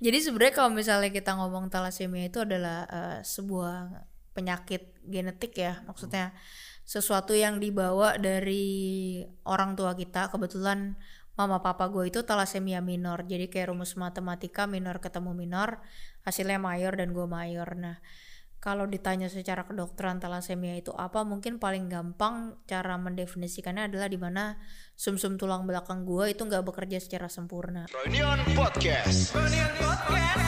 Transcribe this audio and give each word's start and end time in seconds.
Jadi 0.00 0.18
sebenarnya 0.24 0.54
kalau 0.56 0.72
misalnya 0.72 1.12
kita 1.12 1.36
ngomong 1.36 1.68
thalassemia 1.68 2.32
itu 2.32 2.40
adalah 2.40 2.88
uh, 2.88 3.18
sebuah 3.20 4.08
penyakit 4.32 4.96
genetik 5.04 5.52
ya, 5.60 5.84
maksudnya 5.84 6.32
sesuatu 6.88 7.36
yang 7.36 7.60
dibawa 7.60 8.16
dari 8.16 9.20
orang 9.44 9.76
tua 9.76 9.92
kita. 9.92 10.32
Kebetulan 10.32 10.96
mama 11.36 11.60
papa 11.60 11.92
gue 11.92 12.08
itu 12.08 12.24
thalassemia 12.24 12.80
minor, 12.80 13.28
jadi 13.28 13.52
kayak 13.52 13.76
rumus 13.76 13.92
matematika 14.00 14.64
minor 14.64 15.04
ketemu 15.04 15.36
minor, 15.36 15.84
hasilnya 16.24 16.56
mayor 16.56 16.96
dan 16.96 17.12
gue 17.12 17.26
mayor. 17.28 17.68
Nah, 17.76 18.00
kalau 18.60 18.84
ditanya 18.84 19.32
secara 19.32 19.64
kedokteran 19.64 20.20
thalassemia 20.20 20.76
itu 20.76 20.92
apa 20.92 21.24
mungkin 21.24 21.56
paling 21.56 21.88
gampang 21.88 22.60
cara 22.68 23.00
mendefinisikannya 23.00 23.88
adalah 23.88 24.04
di 24.04 24.20
mana 24.20 24.60
sumsum 24.92 25.40
tulang 25.40 25.64
belakang 25.64 26.04
gua 26.04 26.28
itu 26.28 26.44
nggak 26.44 26.68
bekerja 26.68 27.00
secara 27.00 27.32
sempurna. 27.32 27.88
Reunion 27.88 28.36
Podcast. 28.52 29.32
Reunion 29.32 29.72
Podcast. 29.80 30.44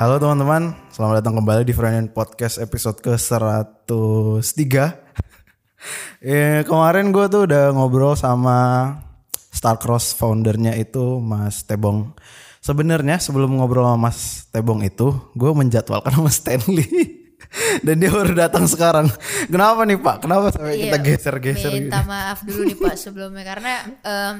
Halo 0.00 0.16
teman-teman, 0.16 0.72
selamat 0.88 1.20
datang 1.20 1.36
kembali 1.36 1.68
di 1.68 1.76
Reunion 1.76 2.08
Podcast 2.08 2.56
episode 2.56 3.04
ke-103. 3.04 4.64
eh, 6.24 6.64
kemarin 6.64 7.12
gue 7.12 7.28
tuh 7.28 7.44
udah 7.44 7.76
ngobrol 7.76 8.16
sama 8.16 8.96
Starcross 9.60 10.16
foundernya 10.16 10.72
itu 10.72 11.20
Mas 11.20 11.68
Tebong. 11.68 12.16
Sebenarnya 12.64 13.20
sebelum 13.20 13.60
ngobrol 13.60 13.84
sama 13.84 14.08
Mas 14.08 14.48
Tebong 14.48 14.80
itu, 14.80 15.12
gue 15.36 15.52
menjadwalkan 15.52 16.16
sama 16.16 16.32
Stanley. 16.32 16.88
Dan 17.84 18.00
dia 18.00 18.08
baru 18.08 18.32
datang 18.32 18.64
sekarang. 18.64 19.12
Kenapa 19.52 19.84
nih 19.84 20.00
Pak? 20.00 20.24
Kenapa 20.24 20.48
sampai 20.48 20.80
iya, 20.80 20.88
kita 20.88 20.98
geser-geser? 21.04 21.76
Minta 21.76 22.00
gitu? 22.00 22.08
maaf 22.08 22.38
dulu 22.40 22.62
nih 22.72 22.78
Pak 22.80 22.94
sebelumnya 22.96 23.44
karena 23.44 23.74
um, 24.00 24.36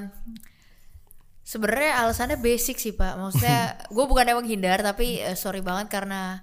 sebenarnya 1.45 1.93
alasannya 2.01 2.38
basic 2.40 2.80
sih 2.80 2.96
Pak. 2.96 3.21
Maksudnya 3.21 3.77
gue 3.95 4.05
bukan 4.09 4.24
emang 4.24 4.49
hindar 4.49 4.80
tapi 4.80 5.21
uh, 5.21 5.37
sorry 5.37 5.60
banget 5.60 5.93
karena 5.93 6.40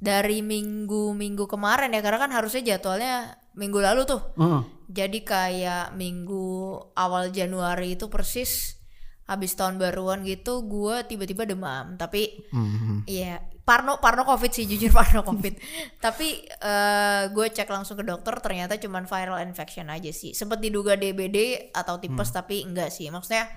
dari 0.00 0.40
minggu-minggu 0.40 1.44
kemarin 1.44 1.92
ya 1.92 2.00
karena 2.00 2.16
kan 2.16 2.32
harusnya 2.32 2.64
jadwalnya 2.64 3.36
minggu 3.52 3.76
lalu 3.76 4.08
tuh. 4.08 4.24
Uh. 4.40 4.64
Jadi 4.86 5.26
kayak 5.26 5.94
minggu 5.98 6.78
awal 6.94 7.34
Januari 7.34 7.98
itu 7.98 8.06
persis 8.06 8.78
habis 9.26 9.58
tahun 9.58 9.82
baruan 9.82 10.22
gitu 10.22 10.62
gue 10.66 11.02
tiba-tiba 11.10 11.42
demam. 11.46 11.98
Tapi 11.98 12.46
mm-hmm. 12.54 12.98
iya 13.10 13.42
parno 13.66 13.98
parno 13.98 14.22
covid 14.22 14.54
sih 14.54 14.70
jujur 14.70 14.94
parno 14.94 15.26
covid. 15.26 15.58
Tapi 16.04 16.46
uh, 16.62 17.26
gue 17.34 17.46
cek 17.50 17.66
langsung 17.66 17.98
ke 17.98 18.06
dokter 18.06 18.38
ternyata 18.38 18.78
cuman 18.78 19.10
viral 19.10 19.42
infection 19.42 19.90
aja 19.90 20.14
sih. 20.14 20.32
Sempat 20.32 20.62
diduga 20.62 20.94
DBD 20.94 21.70
atau 21.74 21.98
tipes 21.98 22.30
mm. 22.30 22.34
tapi 22.34 22.62
enggak 22.62 22.94
sih. 22.94 23.10
Maksudnya 23.10 23.50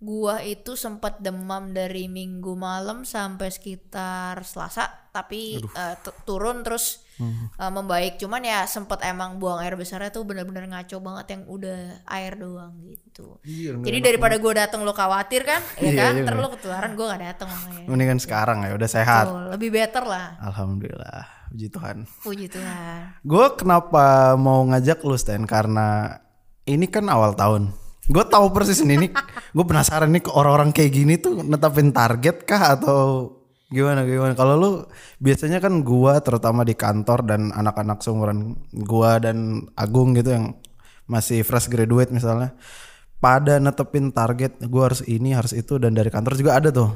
gua 0.00 0.40
itu 0.40 0.80
sempat 0.80 1.20
demam 1.20 1.76
dari 1.76 2.08
minggu 2.08 2.56
malam 2.56 3.04
sampai 3.04 3.52
sekitar 3.52 4.40
Selasa 4.48 4.88
tapi 5.12 5.60
uh, 5.60 5.94
turun 6.24 6.64
terus 6.64 7.04
hmm. 7.20 7.60
uh, 7.60 7.70
membaik. 7.70 8.16
Cuman 8.16 8.40
ya 8.40 8.64
sempat 8.64 9.04
emang 9.04 9.36
buang 9.36 9.60
air 9.60 9.76
besarnya 9.76 10.08
tuh 10.08 10.24
bener-bener 10.24 10.64
ngaco 10.66 10.96
banget 11.04 11.26
yang 11.36 11.42
udah 11.44 11.80
air 12.08 12.32
doang 12.40 12.72
gitu. 12.88 13.36
Iya, 13.44 13.76
jadi 13.84 13.98
daripada 14.00 14.40
gue 14.40 14.52
dateng 14.56 14.80
lo 14.82 14.96
khawatir 14.96 15.44
kan 15.44 15.60
ya 15.82 15.92
iya, 15.92 16.00
kan? 16.00 16.12
iya, 16.16 16.24
terus 16.24 16.38
lo 16.40 16.48
ketularan 16.56 16.92
gue 16.96 17.06
gak 17.06 17.22
dateng 17.22 17.48
makanya 17.52 17.86
mendingan 17.92 18.18
sekarang 18.18 18.58
ya 18.64 18.72
udah 18.72 18.88
sehat. 18.88 19.24
Tuh, 19.28 19.52
lebih 19.52 19.68
better 19.68 20.04
lah. 20.08 20.40
Alhamdulillah 20.40 21.40
puji 21.50 21.66
Tuhan. 21.68 21.96
Puji 22.22 22.46
Tuhan. 22.46 23.20
Gue 23.26 23.46
kenapa 23.58 24.38
mau 24.38 24.62
ngajak 24.70 25.02
lu 25.02 25.18
Stan 25.18 25.42
karena 25.44 26.16
ini 26.64 26.86
kan 26.86 27.10
awal 27.10 27.34
tahun. 27.34 27.74
Gue 28.10 28.24
tahu 28.26 28.50
persis 28.50 28.82
ini 28.82 29.10
gue 29.54 29.64
penasaran 29.66 30.10
nih 30.10 30.26
orang-orang 30.30 30.74
kayak 30.74 30.92
gini 30.94 31.14
tuh 31.18 31.42
netapin 31.42 31.94
target 31.94 32.42
kah 32.46 32.78
atau 32.78 33.39
gimana 33.70 34.02
gimana 34.02 34.34
kalau 34.34 34.54
lu 34.58 34.70
biasanya 35.22 35.62
kan 35.62 35.86
gue 35.86 36.14
terutama 36.26 36.66
di 36.66 36.74
kantor 36.74 37.22
dan 37.22 37.54
anak-anak 37.54 38.02
seumuran 38.02 38.58
gue 38.74 39.10
dan 39.22 39.62
Agung 39.78 40.10
gitu 40.18 40.34
yang 40.34 40.58
masih 41.06 41.46
fresh 41.46 41.70
graduate 41.70 42.10
misalnya 42.10 42.58
pada 43.22 43.62
netepin 43.62 44.10
target 44.10 44.58
gue 44.58 44.82
harus 44.82 45.06
ini 45.06 45.38
harus 45.38 45.54
itu 45.54 45.78
dan 45.78 45.94
dari 45.94 46.10
kantor 46.10 46.34
juga 46.34 46.58
ada 46.58 46.74
tuh 46.74 46.90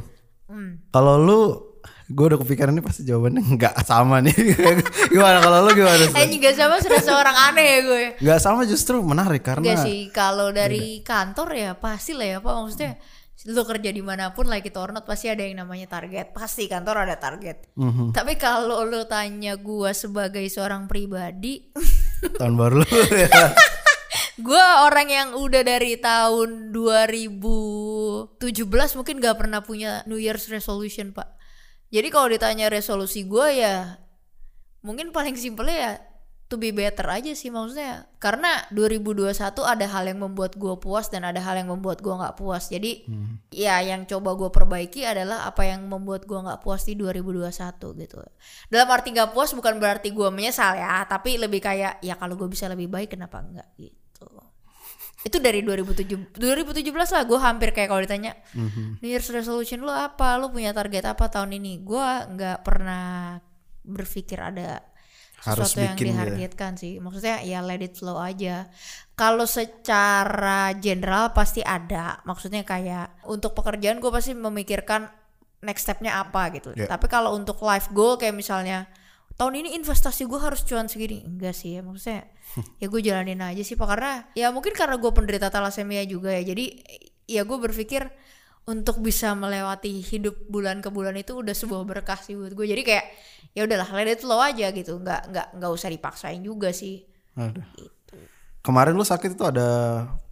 hmm. 0.51 0.91
kalau 0.91 1.15
lu 1.15 1.41
gue 2.05 2.25
udah 2.27 2.41
kepikiran 2.43 2.77
ini 2.77 2.85
pasti 2.85 3.01
jawabannya 3.07 3.43
nggak 3.57 3.75
sama 3.87 4.21
nih 4.21 4.35
gimana 5.15 5.39
kalau 5.41 5.65
lo 5.65 5.71
gimana 5.73 6.05
sih? 6.05 6.13
Eh 6.21 6.37
nggak 6.37 6.53
sama 6.53 6.77
sudah 6.77 7.01
seorang 7.01 7.37
aneh 7.49 7.65
ya 7.65 7.79
gue 7.81 8.05
nggak 8.21 8.41
sama 8.43 8.61
justru 8.69 9.01
menarik 9.01 9.41
karena 9.41 9.73
Gak 9.73 9.89
sih 9.89 10.13
kalau 10.13 10.53
dari 10.53 11.01
beda. 11.01 11.07
kantor 11.07 11.49
ya 11.57 11.71
pasti 11.81 12.13
lah 12.13 12.27
ya 12.29 12.39
pak 12.45 12.53
maksudnya 12.61 12.93
lo 13.45 13.63
kerja 13.69 13.93
di 13.93 14.01
mana 14.01 14.33
pun 14.33 14.49
like 14.49 14.73
itu 14.73 14.81
or 14.81 14.89
not 14.89 15.05
pasti 15.05 15.29
ada 15.29 15.45
yang 15.45 15.61
namanya 15.61 15.85
target. 15.89 16.33
Pasti 16.33 16.65
kantor 16.65 17.05
ada 17.05 17.17
target. 17.21 17.69
Mm-hmm. 17.77 18.17
tapi 18.17 18.41
kalau 18.41 18.87
lo 18.87 19.05
tanya 19.05 19.59
gue 19.59 19.91
sebagai 19.93 20.47
seorang 20.49 20.89
pribadi 20.89 21.69
tahun 22.41 22.55
baru 22.57 22.81
lo 22.81 22.89
ya. 23.13 23.29
Gue 24.35 24.59
orang 24.59 25.07
yang 25.07 25.29
udah 25.39 25.63
dari 25.63 25.95
tahun 25.95 26.75
2017 26.75 28.43
mungkin 28.99 29.23
gak 29.23 29.39
pernah 29.39 29.63
punya 29.63 30.03
New 30.11 30.19
Year's 30.19 30.51
resolution 30.51 31.15
pak. 31.15 31.39
Jadi 31.95 32.11
kalau 32.11 32.27
ditanya 32.27 32.67
resolusi 32.67 33.31
gue 33.31 33.63
ya 33.63 33.95
mungkin 34.83 35.15
paling 35.15 35.39
simpel 35.39 35.71
ya 35.71 36.03
to 36.49 36.61
be 36.61 36.71
better 36.71 37.09
aja 37.09 37.33
sih 37.33 37.49
maksudnya. 37.49 38.05
Karena 38.21 38.65
2021 38.73 39.33
ada 39.65 39.87
hal 39.89 40.05
yang 40.09 40.21
membuat 40.21 40.57
gue 40.61 40.75
puas 40.77 41.09
dan 41.09 41.25
ada 41.25 41.41
hal 41.41 41.57
yang 41.57 41.73
membuat 41.73 42.05
gue 42.05 42.13
nggak 42.13 42.37
puas. 42.37 42.69
Jadi 42.69 43.09
hmm. 43.09 43.49
ya 43.51 43.81
yang 43.81 44.05
coba 44.05 44.37
gue 44.37 44.51
perbaiki 44.53 45.09
adalah 45.09 45.49
apa 45.49 45.65
yang 45.65 45.89
membuat 45.89 46.29
gue 46.29 46.37
nggak 46.37 46.61
puas 46.61 46.85
di 46.85 46.95
2021 47.01 47.49
gitu. 48.05 48.17
Dalam 48.69 48.89
arti 48.93 49.09
nggak 49.17 49.33
puas 49.33 49.57
bukan 49.57 49.81
berarti 49.81 50.13
gue 50.13 50.29
menyesal 50.29 50.77
ya 50.77 51.05
tapi 51.09 51.41
lebih 51.41 51.65
kayak 51.65 52.05
ya 52.05 52.15
kalau 52.21 52.37
gue 52.37 52.49
bisa 52.49 52.69
lebih 52.69 52.93
baik 52.93 53.17
kenapa 53.17 53.41
enggak 53.41 53.69
gitu. 53.81 54.29
Itu 55.25 55.41
dari 55.41 55.65
2007 55.65 56.37
2017 56.37 56.93
lah 56.93 57.23
gue 57.25 57.39
hampir 57.41 57.73
kayak 57.73 57.89
kalau 57.89 58.05
ditanya 58.05 58.37
mm-hmm. 58.53 59.01
New 59.01 59.09
Year's 59.09 59.33
resolution 59.33 59.81
lu 59.81 59.93
apa? 59.93 60.37
Lu 60.37 60.53
punya 60.53 60.77
target 60.77 61.09
apa 61.09 61.33
tahun 61.33 61.57
ini? 61.57 61.81
Gue 61.81 62.05
nggak 62.05 62.61
pernah 62.61 63.41
berpikir 63.85 64.41
ada 64.41 64.94
sesuatu 65.45 65.85
yang 65.85 65.97
ya. 65.97 66.05
dihargetkan 66.09 66.73
ya. 66.75 66.81
sih. 66.81 66.93
Maksudnya 66.99 67.37
ya 67.45 67.61
let 67.61 67.85
it 67.85 67.95
flow 67.95 68.17
aja. 68.17 68.67
Kalau 69.13 69.45
secara 69.45 70.73
general 70.81 71.37
pasti 71.37 71.61
ada. 71.61 72.25
Maksudnya 72.25 72.65
kayak 72.65 73.29
untuk 73.29 73.53
pekerjaan 73.53 74.01
gue 74.01 74.09
pasti 74.09 74.33
memikirkan 74.33 75.07
next 75.61 75.85
stepnya 75.85 76.21
apa 76.21 76.53
gitu. 76.53 76.77
Yeah. 76.77 76.93
tapi 76.93 77.09
kalau 77.09 77.33
untuk 77.33 77.57
life 77.65 77.89
goal 77.97 78.21
kayak 78.21 78.37
misalnya 78.37 78.85
tahun 79.41 79.65
ini 79.65 79.81
investasi 79.81 80.25
gue 80.25 80.41
harus 80.41 80.65
cuan 80.65 80.89
segini. 80.89 81.21
Enggak 81.23 81.55
sih 81.55 81.77
ya 81.77 81.81
maksudnya 81.85 82.25
ya 82.83 82.87
gue 82.89 83.01
jalanin 83.05 83.45
aja 83.45 83.63
sih. 83.63 83.77
Pak 83.77 83.87
karena 83.87 84.25
ya 84.33 84.49
mungkin 84.49 84.73
karena 84.73 84.97
gue 84.97 85.11
penderita 85.13 85.53
thalassemia 85.53 86.03
juga 86.09 86.33
ya. 86.33 86.43
Jadi 86.43 86.65
ya 87.29 87.45
gue 87.45 87.59
berpikir 87.61 88.09
untuk 88.65 89.05
bisa 89.05 89.37
melewati 89.37 90.01
hidup 90.01 90.49
bulan 90.49 90.81
ke 90.81 90.89
bulan 90.89 91.13
itu 91.21 91.37
udah 91.37 91.53
sebuah 91.53 91.85
berkah 91.85 92.17
sih 92.17 92.33
buat 92.33 92.57
gue 92.57 92.65
jadi 92.65 92.81
kayak 92.81 93.07
ya 93.55 93.65
udahlah 93.65 93.89
let 93.95 94.11
it 94.11 94.21
flow 94.21 94.43
aja 94.43 94.75
gitu 94.75 94.99
nggak 94.99 95.31
nggak 95.31 95.47
nggak 95.57 95.71
usah 95.71 95.89
dipaksain 95.89 96.43
juga 96.43 96.75
sih 96.75 97.07
Aduh. 97.39 97.63
Gitu. 97.79 98.17
kemarin 98.61 98.99
lu 98.99 99.07
sakit 99.07 99.39
itu 99.39 99.45
ada 99.47 99.71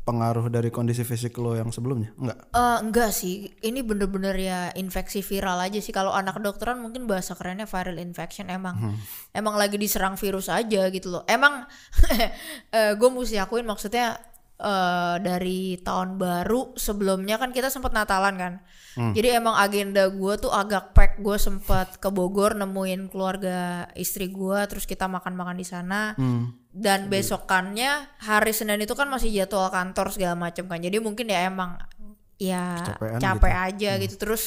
pengaruh 0.02 0.50
dari 0.50 0.74
kondisi 0.74 1.06
fisik 1.06 1.38
lo 1.38 1.54
yang 1.54 1.70
sebelumnya? 1.70 2.10
Enggak? 2.18 2.38
Uh, 2.50 2.78
enggak 2.82 3.14
sih. 3.14 3.54
Ini 3.62 3.86
bener-bener 3.86 4.34
ya 4.34 4.60
infeksi 4.74 5.22
viral 5.22 5.62
aja 5.62 5.78
sih. 5.78 5.94
Kalau 5.94 6.10
anak 6.10 6.42
kedokteran 6.42 6.82
mungkin 6.82 7.06
bahasa 7.06 7.38
kerennya 7.38 7.70
viral 7.70 8.02
infection 8.02 8.50
emang 8.50 8.74
hmm. 8.74 8.96
emang 9.30 9.54
lagi 9.54 9.78
diserang 9.78 10.18
virus 10.18 10.50
aja 10.50 10.90
gitu 10.90 11.14
loh. 11.14 11.22
Emang 11.30 11.62
uh, 11.62 12.28
eh, 12.78 12.92
gue 12.98 13.08
mesti 13.14 13.38
akuin 13.38 13.62
maksudnya 13.62 14.18
uh, 14.62 15.18
dari 15.18 15.76
tahun 15.82 16.16
baru 16.16 16.78
sebelumnya 16.78 17.36
kan 17.36 17.50
kita 17.50 17.68
sempat 17.68 17.90
Natalan 17.90 18.34
kan. 18.38 18.54
Hmm. 18.94 19.12
Jadi 19.12 19.28
emang 19.34 19.58
agenda 19.58 20.06
gue 20.06 20.34
tuh 20.38 20.54
agak 20.54 20.94
pack. 20.94 21.18
Gue 21.18 21.36
sempat 21.36 21.98
ke 21.98 22.08
Bogor 22.08 22.54
nemuin 22.54 23.10
keluarga 23.10 23.90
istri 23.98 24.30
gue, 24.30 24.58
terus 24.70 24.86
kita 24.86 25.10
makan-makan 25.10 25.58
di 25.58 25.66
sana. 25.66 26.14
Hmm. 26.14 26.54
Dan 26.72 27.12
besokannya 27.12 28.22
hari 28.22 28.52
Senin 28.56 28.80
itu 28.80 28.94
kan 28.96 29.10
masih 29.10 29.28
jadwal 29.28 29.68
kantor 29.68 30.14
segala 30.14 30.38
macam 30.38 30.70
kan. 30.70 30.80
Jadi 30.80 31.02
mungkin 31.02 31.28
ya 31.28 31.50
emang 31.50 31.76
ya 32.40 32.80
Kecapean 32.80 33.18
capek 33.20 33.52
gitu. 33.52 33.66
aja 33.66 33.90
hmm. 33.90 34.00
gitu. 34.06 34.14
Terus 34.22 34.44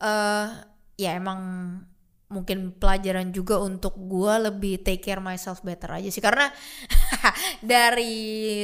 uh, 0.00 0.46
ya 0.96 1.18
emang 1.18 1.40
mungkin 2.26 2.58
pelajaran 2.72 3.30
juga 3.30 3.56
untuk 3.56 3.94
gue 3.96 4.34
lebih 4.42 4.78
take 4.78 4.98
care 5.00 5.20
myself 5.20 5.60
better 5.60 5.86
aja 5.92 6.08
sih 6.08 6.18
karena 6.18 6.50
dari 7.62 8.14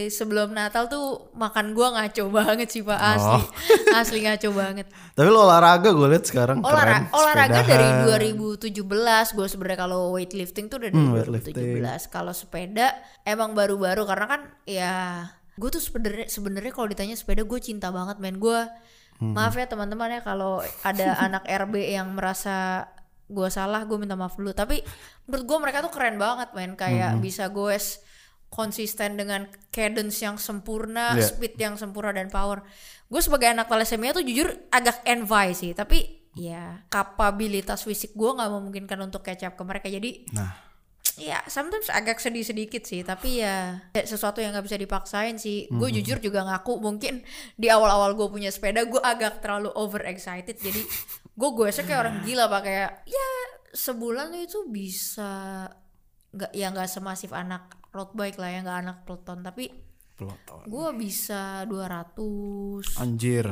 sebelum 0.09 0.51
Natal 0.51 0.87
tuh 0.87 1.31
makan 1.33 1.71
gua 1.71 1.95
ngaco 1.95 2.27
banget 2.29 2.69
sih 2.69 2.83
pak 2.83 2.99
asli 2.99 3.31
Oh. 3.33 3.43
asli 3.99 4.19
ngaco 4.21 4.49
banget 4.51 4.87
Tapi 5.13 5.29
lo 5.29 5.45
olahraga 5.45 5.89
gue 5.89 6.09
liat 6.09 6.25
sekarang 6.25 6.59
Olara- 6.61 6.83
keren. 6.83 7.03
olahraga 7.13 7.61
Sepedahan. 7.61 8.03
dari 8.03 8.29
2017 8.67 8.83
gue 9.33 9.47
sebenarnya 9.47 9.79
kalau 9.81 10.01
weightlifting 10.13 10.67
tuh 10.67 10.79
dari 10.79 10.93
Hmm, 10.93 11.15
2017 11.15 11.55
kalau 12.09 12.33
sepeda 12.33 12.93
emang 13.23 13.53
baru-baru 13.53 14.03
karena 14.05 14.27
kan 14.29 14.41
ya 14.65 14.95
gue 15.53 15.69
tuh 15.69 15.79
sebenarnya 15.81 16.27
sebenarnya 16.27 16.73
kalau 16.73 16.89
ditanya 16.89 17.15
sepeda 17.15 17.43
gue 17.43 17.59
cinta 17.59 17.89
banget 17.89 18.19
men 18.19 18.37
gue 18.37 18.61
Hmm. 19.15 19.39
maaf 19.39 19.55
ya 19.55 19.65
teman-teman 19.65 20.11
ya 20.11 20.21
kalau 20.21 20.59
ada 20.83 21.15
anak 21.25 21.47
RB 21.47 21.79
yang 21.87 22.11
merasa 22.11 22.91
gue 23.27 23.49
salah 23.49 23.85
gue 23.85 23.97
minta 23.97 24.15
maaf 24.15 24.35
dulu 24.35 24.51
tapi 24.51 24.83
menurut 25.25 25.45
gue 25.45 25.59
mereka 25.61 25.79
tuh 25.81 25.91
keren 25.91 26.17
banget 26.17 26.51
men 26.53 26.75
kayak 26.75 27.17
Hmm. 27.17 27.21
bisa 27.21 27.49
goes 27.49 28.03
konsisten 28.49 29.17
dengan 29.17 29.49
cadence 29.73 30.21
yang 30.21 30.37
sempurna, 30.37 31.17
Iya. 31.17 31.25
speed 31.25 31.57
yang 31.57 31.81
sempurna 31.81 32.13
dan 32.13 32.29
power. 32.29 32.61
Gue 33.09 33.25
sebagai 33.25 33.49
anak 33.49 33.65
thalassemia 33.65 34.13
tuh 34.13 34.21
jujur 34.21 34.45
agak 34.69 35.01
envy 35.09 35.57
sih, 35.57 35.73
tapi 35.73 36.21
ya 36.37 36.85
kapabilitas 36.89 37.81
fisik 37.81 38.13
gue 38.13 38.29
nggak 38.29 38.51
memungkinkan 38.51 38.99
untuk 39.01 39.25
catch 39.25 39.49
up 39.49 39.57
ke 39.57 39.65
mereka. 39.65 39.89
Jadi 39.89 40.29
Nah, 40.37 40.53
ya 41.17 41.41
sometimes 41.49 41.89
agak 41.89 42.21
sedih 42.21 42.45
sedikit 42.45 42.85
sih, 42.85 43.01
tapi 43.01 43.41
ya 43.41 43.89
sesuatu 43.97 44.45
yang 44.45 44.53
nggak 44.53 44.69
bisa 44.69 44.77
dipaksain 44.77 45.41
sih. 45.41 45.73
Gue 45.73 45.89
jujur 45.89 46.21
juga 46.21 46.45
ngaku 46.45 46.77
mungkin 46.77 47.25
di 47.57 47.73
awal-awal 47.73 48.13
gue 48.13 48.29
punya 48.29 48.53
sepeda 48.53 48.85
gue 48.85 49.01
agak 49.01 49.41
terlalu 49.41 49.73
over 49.73 50.05
excited, 50.05 50.61
jadi 50.61 50.85
gue 51.33 51.51
gue 51.57 51.69
kayak 51.73 52.01
orang 52.01 52.17
gila 52.23 52.45
pak 52.47 52.61
kayak 52.63 52.91
ya 53.09 53.29
sebulan 53.73 54.37
itu 54.37 54.69
bisa 54.69 55.65
nggak 56.33 56.53
ya 56.53 56.69
nggak 56.73 56.89
semasif 56.89 57.33
anak 57.33 57.73
road 57.93 58.13
bike 58.13 58.41
lah 58.41 58.49
ya 58.53 58.61
nggak 58.65 58.79
anak 58.85 58.97
peloton 59.05 59.41
tapi 59.41 59.69
peloton. 60.17 60.65
gue 60.65 60.89
bisa 60.97 61.65
200 61.69 63.01
Anjir. 63.01 63.49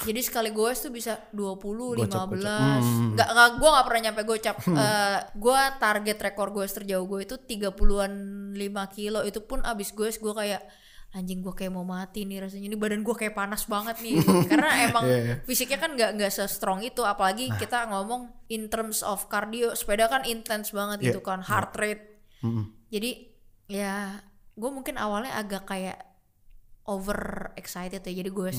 jadi 0.00 0.20
sekali 0.24 0.48
goes 0.52 0.80
tuh 0.80 0.88
bisa 0.88 1.28
20 1.32 2.00
15 2.00 2.08
Gocap, 2.08 2.28
gocap. 2.32 2.80
Hmm. 2.80 3.12
nggak 3.16 3.28
nggak 3.36 3.50
gue 3.56 3.68
nggak 3.68 3.86
pernah 3.88 4.02
nyampe 4.08 4.22
gocap 4.24 4.56
Eh, 4.64 5.18
gue 5.36 5.60
target 5.76 6.18
rekor 6.20 6.48
goes 6.52 6.72
terjauh 6.72 7.04
gue 7.04 7.20
itu 7.24 7.36
30-an 7.36 8.12
5 8.56 8.96
kilo 8.96 9.20
itu 9.24 9.40
pun 9.44 9.60
abis 9.60 9.92
goes 9.92 10.16
gue 10.16 10.32
kayak 10.32 10.64
anjing 11.10 11.40
gue 11.40 11.50
kayak 11.50 11.70
mau 11.70 11.82
mati 11.82 12.22
nih 12.22 12.42
rasanya. 12.42 12.66
Ini 12.66 12.76
badan 12.76 13.02
gue 13.02 13.14
kayak 13.14 13.34
panas 13.34 13.64
banget 13.64 13.98
nih. 13.98 14.18
Karena 14.50 14.70
emang 14.84 15.04
Iya, 15.04 15.18
iya. 15.18 15.34
fisiknya 15.42 15.78
kan 15.78 15.90
nggak 15.94 16.10
nggak 16.16 16.32
se-strong 16.32 16.80
itu. 16.80 17.02
Apalagi 17.02 17.50
kita 17.56 17.86
ngomong 17.86 18.30
in 18.48 18.66
terms 18.66 19.02
of 19.02 19.26
cardio 19.26 19.74
sepeda 19.74 20.06
kan 20.06 20.22
intens 20.24 20.70
banget 20.70 20.98
Iya, 21.00 21.06
gitu 21.10 21.20
kan 21.20 21.42
heart 21.42 21.74
rate. 21.76 22.04
Mm-mm. 22.40 22.72
jadi 22.88 23.10
ya 23.68 24.16
gue 24.50 24.70
mungkin 24.72 24.96
awalnya 24.96 25.36
agak 25.36 25.68
kayak 25.68 26.00
over 26.90 27.50
excited 27.54 28.02
ya 28.02 28.12
jadi 28.12 28.30
gue 28.34 28.50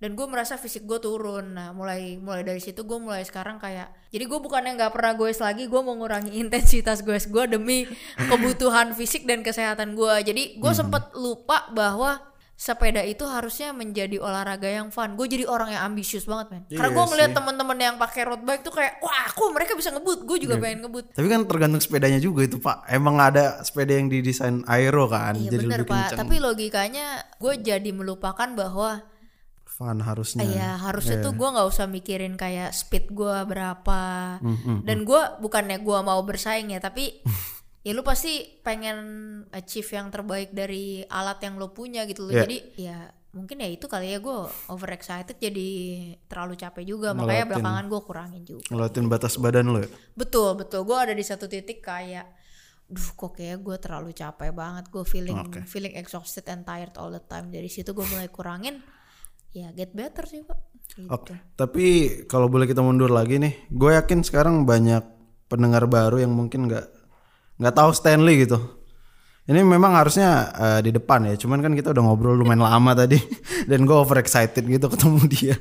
dan 0.00 0.10
gue 0.16 0.26
merasa 0.26 0.56
fisik 0.56 0.88
gue 0.88 0.96
turun. 0.96 1.52
Nah 1.52 1.76
mulai 1.76 2.16
mulai 2.16 2.40
dari 2.40 2.56
situ 2.56 2.88
gue 2.88 2.96
mulai 2.96 3.20
sekarang 3.20 3.60
kayak 3.60 3.92
jadi 4.08 4.24
gue 4.24 4.38
bukannya 4.40 4.80
nggak 4.80 4.96
pernah 4.96 5.12
goes 5.12 5.44
lagi 5.44 5.68
gue 5.68 5.80
mau 5.84 5.92
ngurangi 5.92 6.32
intensitas 6.42 7.04
goes 7.04 7.28
gue 7.28 7.44
demi 7.44 7.84
kebutuhan 8.16 8.96
fisik 8.96 9.28
dan 9.28 9.44
kesehatan 9.44 9.92
gue. 9.92 10.14
Jadi 10.24 10.56
gue 10.56 10.72
sempet 10.72 11.12
lupa 11.12 11.68
bahwa 11.76 12.29
sepeda 12.60 13.00
itu 13.00 13.24
harusnya 13.24 13.72
menjadi 13.72 14.20
olahraga 14.20 14.68
yang 14.68 14.92
fun 14.92 15.16
gue 15.16 15.24
jadi 15.24 15.48
orang 15.48 15.72
yang 15.72 15.82
ambisius 15.86 16.28
banget 16.28 16.46
men 16.50 16.62
karena 16.68 16.76
Iya 16.84 16.92
gue 16.92 17.04
melihat 17.08 17.30
sih. 17.30 17.38
teman-teman 17.40 17.78
yang 17.78 17.96
pakai 17.96 18.22
road 18.22 18.42
bike 18.42 18.60
tuh 18.60 18.68
kayak 18.70 19.00
wah 19.00 19.24
aku 19.24 19.48
mereka 19.48 19.72
bisa 19.72 19.88
ngebut 19.88 20.20
gue 20.20 20.36
Iya. 20.36 20.44
juga 20.44 20.54
pengen 20.58 20.78
ngebut 20.82 21.04
Tapi 21.10 21.26
kan 21.26 21.40
tergantung 21.46 21.80
sepedanya 21.80 22.20
juga 22.20 22.44
itu 22.44 22.60
pak. 22.60 22.84
Emang 22.86 23.16
ada 23.18 23.44
sepeda 23.60 23.92
yang 23.94 24.06
didesain 24.06 24.60
aero 24.66 25.08
kan, 25.08 25.32
Iya 25.34 25.50
jadi 25.50 25.64
bener 25.64 25.78
lebih 25.80 25.88
pak, 25.88 26.00
kenceng. 26.06 26.18
tapi 26.20 26.34
logikanya 26.38 27.06
gue 27.34 27.54
jadi 27.58 27.90
melupakan 27.90 28.48
bahwa 28.50 29.08
Fun 29.64 29.96
harusnya. 29.98 30.44
ya 30.44 30.76
harusnya 30.76 31.16
Iya. 31.16 31.24
tuh 31.24 31.32
gue 31.32 31.48
nggak 31.48 31.64
usah 31.66 31.86
mikirin 31.86 32.36
kayak 32.36 32.70
speed 32.70 33.08
gue 33.10 33.36
berapa, 33.42 34.02
Mm-mm. 34.38 34.84
dan 34.84 34.98
gue 35.02 35.20
bukannya 35.40 35.80
gue 35.80 35.98
mau 36.02 36.20
bersaing 36.20 36.68
ya, 36.68 36.78
tapi 36.78 37.24
ya 37.80 37.96
lu 37.96 38.04
pasti 38.04 38.60
pengen 38.60 38.98
achieve 39.56 39.88
yang 39.88 40.12
terbaik 40.12 40.52
dari 40.52 41.00
alat 41.08 41.40
yang 41.40 41.56
lo 41.56 41.72
punya 41.72 42.04
gitu 42.04 42.28
loh. 42.28 42.32
Iya. 42.36 42.42
Jadi 42.44 42.58
ya 42.76 42.98
mungkin 43.30 43.62
ya 43.62 43.68
itu 43.70 43.86
kali 43.86 44.10
ya 44.10 44.18
gue 44.18 44.38
overexcited 44.74 45.38
jadi 45.38 45.68
terlalu 46.26 46.58
capek 46.58 46.82
juga, 46.82 47.14
makanya 47.14 47.46
Ngelewatin. 47.46 47.50
belakangan 47.54 47.84
gue 47.86 48.00
kurangin 48.02 48.42
juga. 48.42 48.66
Ngeliatin 48.74 49.06
batas 49.06 49.34
badan 49.38 49.66
lo 49.70 49.78
ya. 49.80 49.88
Betul 50.18 50.58
betul, 50.58 50.82
gue 50.82 50.98
ada 50.98 51.14
di 51.14 51.22
satu 51.22 51.46
titik 51.46 51.78
kayak, 51.78 52.26
duh 52.90 53.08
kok 53.14 53.38
kayak 53.38 53.62
gue 53.62 53.76
terlalu 53.78 54.10
capek 54.10 54.50
banget, 54.50 54.90
gue 54.90 55.04
feeling 55.06 55.38
Oke. 55.46 55.62
feeling 55.62 55.94
exhausted 55.94 56.42
and 56.50 56.66
tired 56.66 56.90
all 56.98 57.14
the 57.14 57.22
time. 57.22 57.54
Dari 57.54 57.70
situ 57.70 57.94
gue 57.94 58.02
mulai 58.02 58.26
kurangin, 58.26 58.82
ya 59.54 59.70
get 59.70 59.94
better 59.94 60.26
sih 60.26 60.42
pak. 60.42 60.58
Gitu. 60.90 61.06
Oke. 61.06 61.38
Tapi 61.54 61.86
kalau 62.26 62.50
boleh 62.50 62.66
kita 62.66 62.82
mundur 62.82 63.14
lagi 63.14 63.38
nih, 63.38 63.70
gue 63.70 63.94
yakin 63.94 64.26
sekarang 64.26 64.66
banyak 64.66 65.06
pendengar 65.46 65.86
baru 65.86 66.18
yang 66.18 66.34
mungkin 66.34 66.66
nggak 66.66 66.99
nggak 67.60 67.74
tahu 67.76 67.90
Stanley 67.92 68.48
gitu. 68.48 68.58
Ini 69.50 69.66
memang 69.66 69.98
harusnya 69.98 70.46
eh, 70.54 70.80
di 70.80 70.94
depan 70.94 71.26
ya, 71.26 71.34
cuman 71.34 71.58
kan 71.58 71.72
kita 71.74 71.90
udah 71.90 72.02
ngobrol 72.06 72.38
lumayan 72.38 72.62
lama 72.62 72.94
tadi 72.94 73.18
dan 73.70 73.82
gue 73.82 73.96
overexcited 73.98 74.62
gitu 74.62 74.86
ketemu 74.86 75.20
dia. 75.26 75.56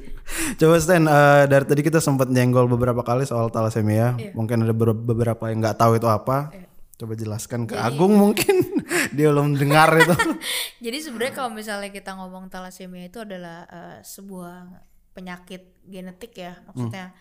Coba 0.62 0.78
Stan, 0.78 1.04
eh, 1.04 1.44
dari 1.50 1.66
tadi 1.66 1.81
kita 1.81 1.98
sempat 1.98 2.30
nyenggol 2.30 2.69
beberapa 2.69 3.01
kali 3.01 3.25
soal 3.25 3.50
thalassemia. 3.50 4.13
Mungkin 4.38 4.62
ada 4.62 4.74
ber- 4.78 4.94
beberapa 4.94 5.50
yang 5.50 5.60
nggak 5.66 5.78
tahu 5.80 5.98
itu 5.98 6.06
apa. 6.06 6.54
Coba 7.00 7.16
jelaskan 7.16 7.63
ke 7.63 7.80
Agung 7.80 8.13
mungkin 8.13 8.60
dia 9.16 9.31
belum 9.31 9.56
dengar 9.56 9.90
itu. 9.96 10.13
Jadi 10.86 10.98
sebenarnya 11.00 11.34
kalau 11.34 11.50
misalnya 11.56 11.90
kita 11.90 12.12
ngomong 12.13 12.51
thalassemia 12.51 13.07
itu 13.07 13.24
adalah 13.24 13.66
eh, 13.72 13.98
sebuah 14.06 14.69
penyakit 15.18 15.81
genetik 15.88 16.38
ya, 16.38 16.62
maksudnya 16.69 17.16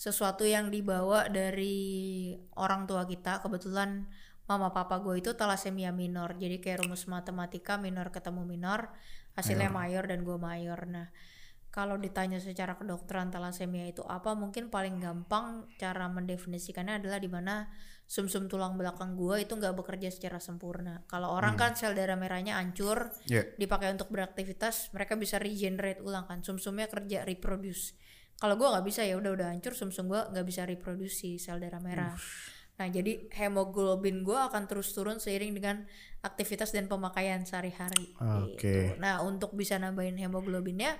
sesuatu 0.00 0.48
yang 0.48 0.72
dibawa 0.72 1.28
dari 1.28 2.32
orang 2.56 2.88
tua 2.88 3.04
kita. 3.04 3.44
Kebetulan 3.44 4.08
mama 4.48 4.72
papa 4.72 4.96
gue 5.04 5.20
itu 5.20 5.36
thalassemia 5.36 5.92
minor, 5.92 6.40
jadi 6.40 6.56
kayak 6.56 6.88
rumus 6.88 7.04
matematika 7.04 7.76
minor 7.76 8.08
ketemu 8.08 8.48
minor, 8.48 8.96
hasilnya 9.36 9.68
mayor 9.68 10.08
dan 10.08 10.24
gue 10.24 10.40
mayor. 10.40 10.88
Nah 10.88 11.12
kalau 11.70 12.00
ditanya 12.00 12.42
secara 12.42 12.74
kedokteran 12.74 13.30
thalassemia 13.30 13.86
itu 13.86 14.02
apa, 14.02 14.34
mungkin 14.34 14.72
paling 14.72 14.98
gampang 14.98 15.70
cara 15.78 16.10
mendefinisikannya 16.10 16.98
adalah 16.98 17.22
di 17.22 17.30
mana 17.30 17.70
sumsum 18.10 18.50
tulang 18.50 18.74
belakang 18.74 19.14
gua 19.14 19.38
itu 19.38 19.54
nggak 19.54 19.78
bekerja 19.78 20.10
secara 20.10 20.42
sempurna. 20.42 21.06
Kalau 21.06 21.30
orang 21.30 21.54
kan 21.54 21.78
sel 21.78 21.94
darah 21.94 22.18
merahnya 22.18 22.58
hancur, 22.58 23.14
Iya. 23.30 23.54
dipakai 23.54 23.94
untuk 23.94 24.10
beraktivitas, 24.10 24.90
mereka 24.90 25.14
bisa 25.14 25.38
regenerate 25.38 26.02
ulang 26.02 26.26
kan, 26.26 26.42
sumsumnya 26.42 26.90
kerja 26.90 27.22
reproduce. 27.22 27.94
Kalau 28.40 28.56
gua 28.56 28.72
nggak 28.72 28.86
bisa 28.88 29.04
ya 29.04 29.20
udah 29.20 29.36
udah 29.36 29.46
hancur, 29.52 29.76
sumsum 29.76 30.08
gua 30.08 30.32
nggak 30.32 30.46
bisa 30.48 30.64
reproduksi 30.64 31.36
sel 31.36 31.60
darah 31.60 31.78
merah. 31.84 32.16
Nah 32.80 32.88
jadi 32.88 33.28
hemoglobin 33.36 34.24
gua 34.24 34.48
akan 34.48 34.64
terus 34.64 34.96
turun 34.96 35.20
seiring 35.20 35.52
dengan 35.52 35.84
aktivitas 36.24 36.72
dan 36.72 36.88
pemakaian 36.88 37.44
sehari-hari. 37.44 38.16
Oke. 38.16 38.56
gitu. 38.56 38.96
Nah 38.96 39.20
untuk 39.20 39.52
bisa 39.52 39.76
nambahin 39.76 40.16
hemoglobinnya 40.16 40.96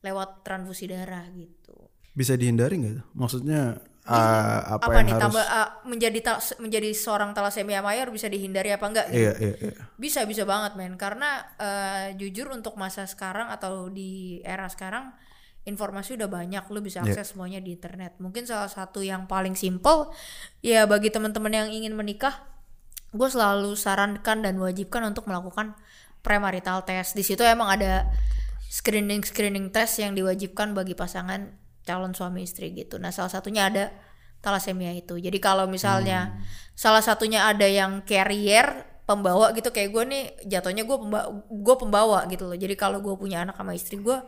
lewat 0.00 0.48
transfusi 0.48 0.88
darah 0.88 1.28
gitu. 1.36 1.76
Bisa 2.16 2.40
dihindari 2.40 2.80
nggak? 2.80 3.12
Maksudnya 3.12 3.76
eh, 4.08 4.60
apa, 4.64 4.88
Apa, 4.88 4.96
yang 4.96 5.12
nih 5.12 5.14
harus? 5.20 5.24
tambah 5.28 5.44
ah, 5.44 5.68
menjadi 5.84 6.18
menjadi 6.56 6.90
seorang 6.96 7.36
thalassemia 7.36 7.84
mayor 7.84 8.08
bisa 8.08 8.32
dihindari 8.32 8.72
apa 8.72 8.88
enggak? 8.88 9.06
gitu? 9.12 9.28
Iya 9.28 9.32
iya 9.36 9.54
iya. 9.60 9.74
Bisa 10.00 10.24
bisa 10.24 10.48
banget 10.48 10.80
men 10.80 10.96
karena 10.96 11.44
eh, 11.60 12.16
jujur 12.16 12.48
untuk 12.48 12.80
masa 12.80 13.04
sekarang 13.04 13.52
atau 13.52 13.92
di 13.92 14.40
era 14.40 14.64
sekarang 14.72 15.12
informasi 15.68 16.16
udah 16.16 16.26
banyak 16.32 16.64
lu 16.72 16.80
bisa 16.80 17.04
Iya. 17.04 17.12
akses 17.20 17.36
semuanya 17.36 17.60
di 17.60 17.76
internet. 17.76 18.16
Mungkin 18.16 18.48
salah 18.48 18.72
satu 18.72 19.04
yang 19.04 19.28
paling 19.28 19.52
simple 19.52 20.08
ya 20.64 20.88
bagi 20.88 21.12
teman-teman 21.12 21.52
yang 21.52 21.68
ingin 21.68 21.92
menikah, 21.92 22.40
gue 23.12 23.28
selalu 23.28 23.76
sarankan 23.76 24.40
dan 24.40 24.56
wajibkan 24.56 25.04
untuk 25.04 25.28
melakukan 25.28 25.76
premarital 26.24 26.82
test. 26.88 27.12
Di 27.12 27.22
situ 27.22 27.44
emang 27.44 27.68
ada 27.68 28.08
screening 28.68 29.24
screening 29.24 29.68
test 29.68 30.00
yang 30.00 30.16
diwajibkan 30.16 30.72
bagi 30.72 30.96
pasangan 30.96 31.52
calon 31.84 32.12
suami 32.12 32.44
istri 32.44 32.72
gitu. 32.76 33.00
Nah 33.00 33.08
salah 33.12 33.32
satunya 33.32 33.68
ada 33.68 33.84
thalassemia 34.44 34.92
itu. 34.92 35.16
Jadi 35.16 35.38
kalau 35.40 35.64
misalnya 35.64 36.36
salah 36.76 37.00
satunya 37.00 37.48
ada 37.48 37.64
yang 37.64 38.04
carrier 38.04 38.84
pembawa 39.08 39.56
gitu 39.56 39.72
kayak 39.72 39.88
gue 39.88 40.04
nih 40.04 40.24
jatuhnya 40.52 40.84
gue 40.84 40.98
pembawa, 41.00 41.26
gue 41.48 41.76
pembawa 41.80 42.18
gitu 42.28 42.44
loh. 42.44 42.58
Jadi 42.60 42.76
kalau 42.76 43.00
gue 43.00 43.16
punya 43.16 43.40
anak 43.48 43.56
sama 43.56 43.72
istri 43.72 43.96
gue, 43.96 44.18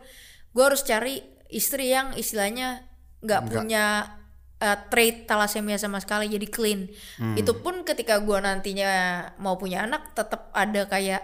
gue 0.51 0.63
harus 0.63 0.83
cari 0.83 1.23
istri 1.51 1.91
yang 1.91 2.15
istilahnya 2.15 2.87
nggak 3.21 3.41
punya 3.51 4.17
uh, 4.59 4.77
trait 4.87 5.27
thalassemia 5.27 5.77
sama 5.77 5.99
sekali 5.99 6.31
jadi 6.31 6.47
clean. 6.47 6.91
Itu 7.37 7.59
pun 7.59 7.83
ketika 7.83 8.19
gue 8.23 8.37
nantinya 8.39 8.91
mau 9.39 9.55
punya 9.55 9.85
anak 9.85 10.15
tetap 10.15 10.49
ada 10.55 10.87
kayak 10.87 11.23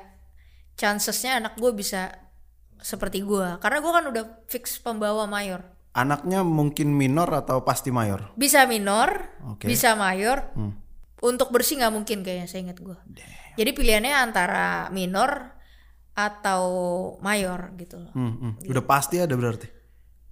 chancesnya 0.77 1.41
anak 1.41 1.57
gue 1.57 1.71
bisa 1.73 2.13
seperti 2.77 3.25
gue 3.25 3.57
karena 3.57 3.81
gue 3.81 3.91
kan 3.91 4.05
udah 4.09 4.23
fix 4.51 4.77
pembawa 4.79 5.25
mayor. 5.25 5.65
Anaknya 5.97 6.45
mungkin 6.45 6.93
minor 6.93 7.25
atau 7.33 7.65
pasti 7.65 7.89
mayor? 7.89 8.29
bisa 8.37 8.69
minor 8.69 9.33
Oke. 9.49 9.65
bisa 9.65 9.97
mayor. 9.97 10.53
Untuk 11.17 11.49
bersih 11.49 11.81
nggak 11.81 11.93
mungkin 11.93 12.21
kayaknya 12.21 12.45
saya 12.45 12.69
ingat 12.69 12.77
gue 12.77 12.97
jadi 13.57 13.73
pilihannya 13.73 14.13
antara 14.13 14.87
minor 14.93 15.56
atau 16.17 16.63
mayor 17.19 17.77
gitu 17.77 17.95
loh 17.99 18.11
Hmm, 18.11 18.33
hmm. 18.35 18.53
Udah 18.65 18.83
pasti 18.83 19.17
ada 19.17 19.31
berarti. 19.31 19.69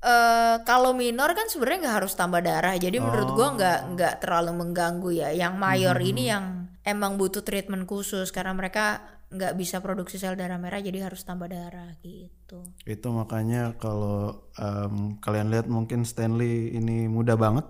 eh 0.01 0.55
kalau 0.61 0.93
minor 0.93 1.29
kan 1.31 1.45
sebenarnya 1.45 1.79
nggak 1.83 1.97
harus 1.99 2.13
tambah 2.13 2.37
darah 2.39 2.73
jadi 2.75 2.97
menurut 2.99 3.29
gua 3.31 3.47
Oh. 3.47 3.53
nggak 3.53 3.79
nggak 3.91 4.13
terlalu 4.19 4.51
mengganggu 4.55 5.09
ya 5.15 5.29
yang 5.31 5.55
mayor 5.55 5.93
Hmm. 5.95 6.05
ini 6.07 6.23
yang 6.25 6.45
emang 6.81 7.15
butuh 7.15 7.41
treatment 7.41 7.85
khusus 7.85 8.29
karena 8.29 8.53
mereka 8.53 9.01
nggak 9.27 9.53
bisa 9.53 9.77
produksi 9.79 10.15
sel 10.15 10.33
darah 10.33 10.55
merah 10.55 10.77
jadi 10.77 11.01
harus 11.03 11.21
tambah 11.21 11.45
darah 11.47 11.97
gitu 11.99 12.61
Itu 12.85 13.07
makanya 13.09 13.73
kalau 13.75 14.45
em, 14.53 15.17
kalian 15.17 15.49
lihat 15.49 15.65
mungkin 15.67 16.01
Stanley 16.03 16.69
ini 16.71 17.05
muda 17.07 17.33
banget, 17.35 17.65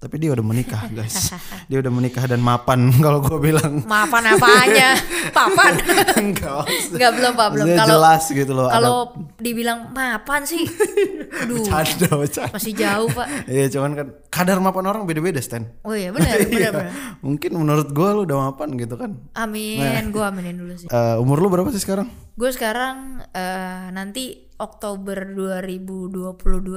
tapi 0.00 0.16
dia 0.16 0.32
udah 0.32 0.40
menikah 0.40 0.88
guys. 0.88 1.28
dia 1.68 1.76
udah 1.76 1.92
menikah 1.92 2.24
dan 2.24 2.40
mapan 2.40 2.88
kalau 3.04 3.20
gue 3.20 3.36
bilang. 3.38 3.84
maafan 3.84 4.24
apanya 4.26 4.96
papan 5.36 5.76
Enggak. 6.16 6.64
maksudnya- 6.64 6.96
nggak 6.96 7.12
belum 7.14 7.32
pak 7.34 7.48
belum 7.52 7.66
kalau 7.76 7.90
jelas 7.94 8.22
gitu 8.26 8.52
loh. 8.54 8.66
ada 8.66 8.74
kalau 8.74 8.96
dibilang 9.36 9.78
mapan 9.90 10.40
sih 10.42 10.64
aduh 11.40 11.60
Bercanda, 11.62 12.08
bercanda. 12.16 12.50
masih 12.50 12.72
jauh 12.74 13.08
pak 13.08 13.26
Iya 13.46 13.64
cuman 13.70 13.90
kan 13.92 14.06
kadar 14.26 14.56
mapan 14.58 14.84
orang 14.86 15.02
beda-beda 15.04 15.36
Stan. 15.38 15.68
oh 15.82 15.92
iya 15.92 16.10
benar 16.10 16.32
benar 16.40 16.48
Iya. 16.50 16.70
benar 16.72 16.92
Mungkin 17.20 17.50
menurut 17.54 17.88
gue 17.90 18.08
lu 18.10 18.20
udah 18.24 18.38
mapan 18.42 18.68
gitu 18.74 18.96
kan. 18.96 19.10
amin 19.34 20.08
gua 20.08 20.32
aminin 20.32 20.56
dulu 20.56 20.74
sih 20.74 20.88
Eh, 20.88 21.16
umur 21.16 21.38
lu 21.38 21.48
berapa 21.48 21.68
sih 21.68 21.78
sekarang? 21.78 22.08
Gue 22.40 22.50
sekarang 22.50 22.96
eh, 23.30 23.86
nanti 23.92 24.48
Oktober 24.56 25.28
2022 25.28 26.32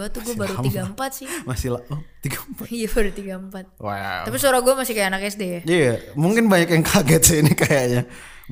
tuh 0.10 0.22
gue 0.22 0.36
baru 0.36 0.60
34 0.60 0.92
sih 1.14 1.28
Masih 1.50 1.70
lah. 1.72 1.84
Oh, 1.88 2.00
tiga 2.20 2.40
empat. 2.42 2.68
iya 2.70 2.88
baru 2.88 3.10
34 3.12 3.80
Wow. 3.80 4.24
tapi 4.24 4.36
suara 4.38 4.60
gue 4.60 4.74
masih 4.74 4.94
kayak 4.94 5.10
anak 5.10 5.24
SD 5.26 5.44
ya 5.44 5.62
Iya, 5.64 5.94
mungkin 6.16 6.48
banyak 6.48 6.70
yang 6.70 6.84
kaget 6.84 7.22
sih 7.22 7.38
ini 7.40 7.54
kayaknya. 7.54 8.04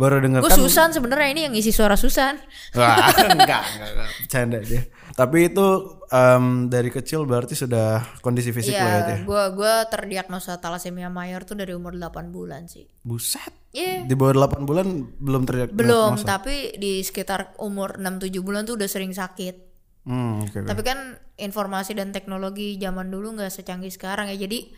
Baru 0.01 0.17
denger 0.17 0.41
gue 0.41 0.49
kan. 0.49 0.57
Susan 0.57 0.89
sebenarnya 0.89 1.29
ini 1.29 1.41
yang 1.45 1.53
isi 1.53 1.69
suara 1.69 1.93
Susan 1.93 2.41
Wah, 2.77 3.13
enggak, 3.13 3.61
enggak, 3.77 3.89
enggak. 3.93 4.09
Bercanda 4.25 4.57
dia. 4.65 4.81
Tapi 5.13 5.37
itu 5.53 5.67
em, 6.09 6.45
dari 6.65 6.89
kecil 6.89 7.29
berarti 7.29 7.53
sudah 7.53 8.01
kondisi 8.25 8.49
fisik 8.49 8.73
lo 8.73 8.81
ya, 8.81 8.89
Iya, 8.89 8.99
Teh? 9.05 9.19
gue 9.27 9.43
gue 9.53 9.73
terdiagnosa 9.93 10.57
thalassemia 10.57 11.13
mayor 11.13 11.45
tuh 11.45 11.53
dari 11.53 11.77
umur 11.77 11.93
8 11.93 12.33
bulan 12.33 12.65
sih. 12.65 12.89
Buset. 13.05 13.53
Iya. 13.77 14.09
Di 14.09 14.15
bawah 14.17 14.49
8 14.49 14.65
bulan 14.65 14.87
belum 15.21 15.45
terdiagnosa. 15.45 15.77
Belum, 15.77 16.11
tapi 16.25 16.73
di 16.81 17.05
sekitar 17.05 17.53
umur 17.61 18.01
6-7 18.01 18.41
bulan 18.41 18.65
tuh 18.65 18.81
udah 18.81 18.89
sering 18.89 19.13
sakit. 19.13 19.69
Hmm, 20.01 20.49
oke. 20.49 20.65
Tapi 20.65 20.81
kan 20.81 21.21
informasi 21.37 21.93
dan 21.93 22.09
teknologi 22.09 22.81
zaman 22.81 23.13
dulu 23.13 23.37
nggak 23.37 23.53
secanggih 23.53 23.93
sekarang 23.93 24.33
ya. 24.33 24.37
Jadi 24.39 24.73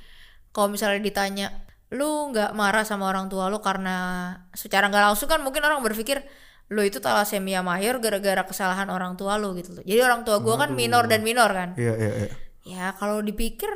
kalau 0.51 0.69
misalnya 0.69 0.99
ditanya, 0.99 1.47
lu 1.93 2.33
nggak 2.33 2.57
marah 2.57 2.81
sama 2.81 3.05
orang 3.05 3.29
tua 3.29 3.53
lu 3.53 3.61
karena 3.61 4.33
secara 4.57 4.89
nggak 4.89 5.13
langsung 5.13 5.29
kan 5.29 5.45
mungkin 5.45 5.61
orang 5.61 5.85
berpikir 5.85 6.25
lu 6.73 6.81
itu 6.81 6.97
thalassemia 6.97 7.61
mayor 7.61 8.01
gara-gara 8.01 8.41
kesalahan 8.49 8.89
orang 8.89 9.13
tua 9.13 9.37
lu 9.37 9.53
gitu 9.53 9.77
loh. 9.77 9.83
Jadi 9.85 10.01
orang 10.01 10.25
tua 10.25 10.41
gua 10.41 10.57
kan 10.65 10.73
minor 10.73 11.05
dan 11.05 11.21
minor 11.21 11.53
kan. 11.53 11.77
Iya, 11.77 11.93
iya, 11.93 12.11
iya. 12.25 12.31
Ya 12.63 12.85
kalau 12.97 13.21
dipikir 13.21 13.69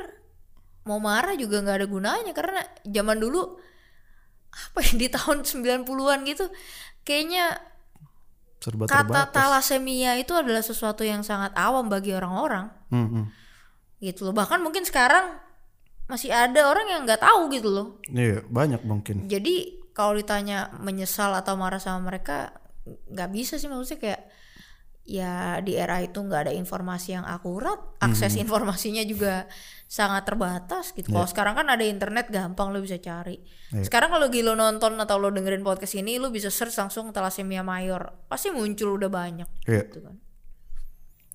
mau 0.88 0.98
marah 0.98 1.36
juga 1.36 1.60
nggak 1.60 1.84
ada 1.84 1.86
gunanya 1.86 2.32
karena 2.32 2.64
zaman 2.88 3.20
dulu 3.20 3.60
apa 4.48 4.80
ya 4.80 4.92
di 4.96 5.08
tahun 5.12 5.44
90-an 5.44 6.24
gitu 6.24 6.48
kayaknya 7.04 7.60
Serba 8.58 8.88
kata 8.90 9.30
thalassemia 9.30 10.16
itu 10.18 10.32
adalah 10.34 10.64
sesuatu 10.64 11.04
yang 11.04 11.20
sangat 11.22 11.52
awam 11.54 11.86
bagi 11.92 12.16
orang-orang 12.16 12.72
Hmm, 12.88 13.08
hmm. 13.12 13.24
gitu 14.00 14.24
loh 14.24 14.32
bahkan 14.32 14.64
mungkin 14.64 14.88
sekarang 14.88 15.36
masih 16.08 16.32
ada 16.32 16.72
orang 16.72 16.88
yang 16.88 17.00
nggak 17.04 17.20
tahu 17.20 17.52
gitu 17.52 17.68
loh. 17.68 17.86
Iya, 18.08 18.42
banyak 18.48 18.82
mungkin. 18.82 19.28
jadi 19.28 19.76
kalau 19.92 20.14
ditanya 20.14 20.70
menyesal 20.78 21.34
atau 21.34 21.58
marah 21.58 21.82
sama 21.82 22.08
mereka 22.08 22.54
nggak 22.86 23.30
bisa 23.34 23.58
sih. 23.58 23.66
Maksudnya 23.68 23.98
kayak 24.00 24.22
ya 25.08 25.58
di 25.64 25.72
era 25.72 26.04
itu 26.04 26.20
nggak 26.20 26.48
ada 26.48 26.52
informasi 26.52 27.16
yang 27.16 27.24
akurat 27.24 27.80
akses 27.98 28.36
informasinya 28.36 29.00
juga 29.08 29.48
sangat 29.88 30.28
terbatas 30.28 30.92
gitu. 30.92 31.10
Kalau 31.10 31.24
sekarang 31.24 31.56
kan 31.56 31.66
ada 31.66 31.80
internet 31.80 32.28
gampang 32.28 32.70
lo 32.70 32.78
bisa 32.78 33.00
cari. 33.00 33.40
Sekarang 33.72 34.12
kalau 34.12 34.28
lo 34.28 34.52
nonton 34.54 35.00
atau 35.00 35.16
lo 35.16 35.32
dengerin 35.32 35.64
podcast 35.64 35.96
ini 35.96 36.20
lo 36.20 36.28
bisa 36.28 36.52
search 36.52 36.76
langsung 36.76 37.08
thalassemia 37.10 37.64
mayor. 37.64 38.28
Pasti 38.28 38.52
muncul 38.52 39.00
udah 39.00 39.10
banyak 39.10 39.48
Iya. 39.64 39.82
gitu 39.88 40.04
kan. 40.04 40.16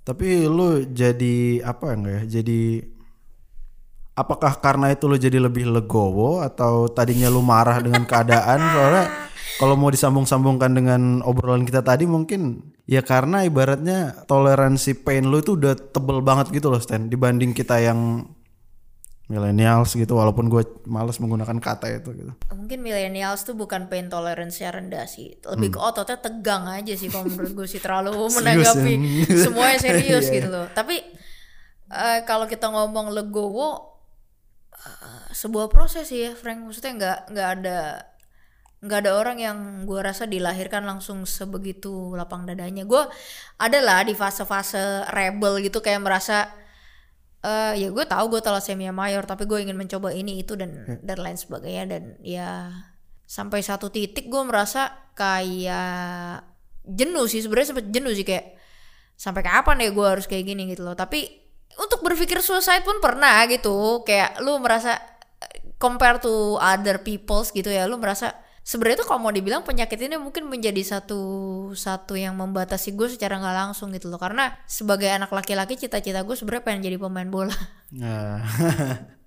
Tapi 0.03 0.45
lu 0.45 0.83
jadi 0.87 1.63
apa 1.65 1.95
enggak 1.97 2.13
ya? 2.13 2.23
Jadi 2.39 2.61
apakah 4.13 4.61
karena 4.61 4.93
itu 4.93 5.09
lu 5.09 5.17
jadi 5.17 5.41
lebih 5.41 5.69
legowo 5.69 6.45
atau 6.45 6.89
tadinya 6.89 7.29
lu 7.29 7.41
marah 7.41 7.81
dengan 7.81 8.05
keadaan? 8.05 8.59
Soalnya 8.73 9.05
kalau 9.57 9.75
mau 9.77 9.89
disambung-sambungkan 9.89 10.73
dengan 10.73 11.01
obrolan 11.25 11.65
kita 11.65 11.85
tadi 11.85 12.09
mungkin 12.09 12.73
ya 12.89 13.05
karena 13.05 13.45
ibaratnya 13.45 14.25
toleransi 14.25 15.05
pain 15.05 15.25
lu 15.25 15.39
itu 15.41 15.57
udah 15.57 15.77
tebel 15.77 16.21
banget 16.21 16.53
gitu 16.53 16.69
loh 16.69 16.81
Stan. 16.81 17.09
Dibanding 17.09 17.53
kita 17.53 17.81
yang 17.81 18.29
millennials 19.31 19.95
gitu 19.95 20.19
walaupun 20.19 20.51
gue 20.51 20.61
males 20.83 21.15
menggunakan 21.17 21.55
kata 21.57 21.87
itu 21.89 22.11
gitu. 22.11 22.35
mungkin 22.51 22.83
millennials 22.83 23.47
tuh 23.47 23.55
bukan 23.55 23.87
pain 23.87 24.11
tolerance 24.11 24.61
rendah 24.61 25.09
sih. 25.09 25.33
Lebih 25.41 25.73
ke 25.73 25.79
ototnya 25.79 26.19
tegang 26.21 26.69
aja 26.69 26.93
sih 26.93 27.09
kalau 27.09 27.25
menurut 27.31 27.63
gue 27.63 27.67
sih. 27.69 27.81
Terlalu 27.81 28.13
menanggapi 28.37 28.93
ya. 29.25 29.37
semuanya 29.47 29.77
serius 29.79 30.27
Iya, 30.29 30.35
gitu 30.37 30.47
loh. 30.51 30.67
Tapi 30.75 31.01
eh, 31.87 32.19
kalau 32.27 32.45
kita 32.45 32.67
ngomong 32.67 33.15
legowo 33.15 33.92
eh, 34.73 35.25
sebuah 35.33 35.69
proses 35.69 36.09
sih 36.09 36.29
ya 36.29 36.31
Frank. 36.33 36.65
Maksudnya 36.65 36.93
nggak 36.97 37.19
nggak 37.33 37.49
ada 37.61 37.79
nggak 38.83 38.99
ada 38.99 39.11
orang 39.15 39.37
yang 39.39 39.57
gue 39.87 39.99
rasa 40.03 40.27
dilahirkan 40.27 40.83
langsung 40.83 41.23
sebegitu 41.23 42.11
lapang 42.19 42.43
dadanya. 42.43 42.83
Gue 42.83 43.03
adalah 43.55 44.03
di 44.03 44.11
fase-fase 44.11 45.07
rebel 45.13 45.63
gitu 45.63 45.79
kayak 45.79 46.03
merasa 46.03 46.51
eh 47.43 47.75
ya 47.75 47.87
gue 47.91 48.05
tahu 48.07 48.39
gue 48.39 48.41
thalassemia 48.43 48.95
mayor 48.95 49.27
tapi 49.27 49.43
gue 49.43 49.59
ingin 49.59 49.75
mencoba 49.75 50.15
ini 50.15 50.39
itu 50.43 50.55
dan 50.59 50.99
dan 50.99 51.17
lain 51.19 51.39
sebagainya. 51.39 51.83
Dan 51.87 52.03
ya 52.23 52.71
sampai 53.23 53.63
satu 53.63 53.87
titik 53.87 54.27
gue 54.27 54.43
merasa 54.43 54.91
kayak 55.15 56.43
jenuh 56.83 57.25
sih. 57.31 57.39
Sebenarnya 57.39 57.71
sempet 57.71 57.87
jenuh 57.87 58.11
sih 58.11 58.27
kayak 58.27 58.59
sampai 59.15 59.41
kapan 59.45 59.79
ya 59.79 59.89
gue 59.95 60.07
harus 60.07 60.25
kayak 60.27 60.43
gini 60.43 60.67
gitu 60.71 60.83
loh. 60.83 60.95
Tapi 60.95 61.42
untuk 61.75 61.99
berpikir 62.01 62.39
suicide 62.39 62.81
pun 62.81 62.97
pernah 62.97 63.43
gitu 63.45 64.01
kayak 64.01 64.39
lu 64.39 64.57
merasa 64.57 64.99
compare 65.75 66.17
to 66.17 66.31
other 66.57 66.99
peoples 66.99 67.49
gitu 67.49 67.67
ya 67.67 67.83
lu 67.83 67.97
merasa 67.97 68.31
sebenarnya 68.61 69.03
tuh 69.03 69.07
kalau 69.09 69.19
mau 69.19 69.29
dibilang 69.29 69.61
penyakit 69.61 69.99
ini 69.99 70.15
mungkin 70.15 70.47
menjadi 70.47 70.79
satu 70.79 71.19
satu 71.73 72.15
yang 72.15 72.31
membatasi 72.33 72.93
gue 72.93 73.11
secara 73.11 73.35
nggak 73.35 73.55
langsung 73.57 73.91
gitu 73.91 74.07
loh 74.07 74.15
karena 74.15 74.55
sebagai 74.63 75.11
anak 75.11 75.29
laki-laki 75.29 75.75
cita-cita 75.75 76.23
gue 76.23 76.31
sebenarnya 76.31 76.63
pengen 76.63 76.81
jadi 76.83 76.97
pemain 76.97 77.27
bola 77.27 77.55
Nah. 77.91 78.39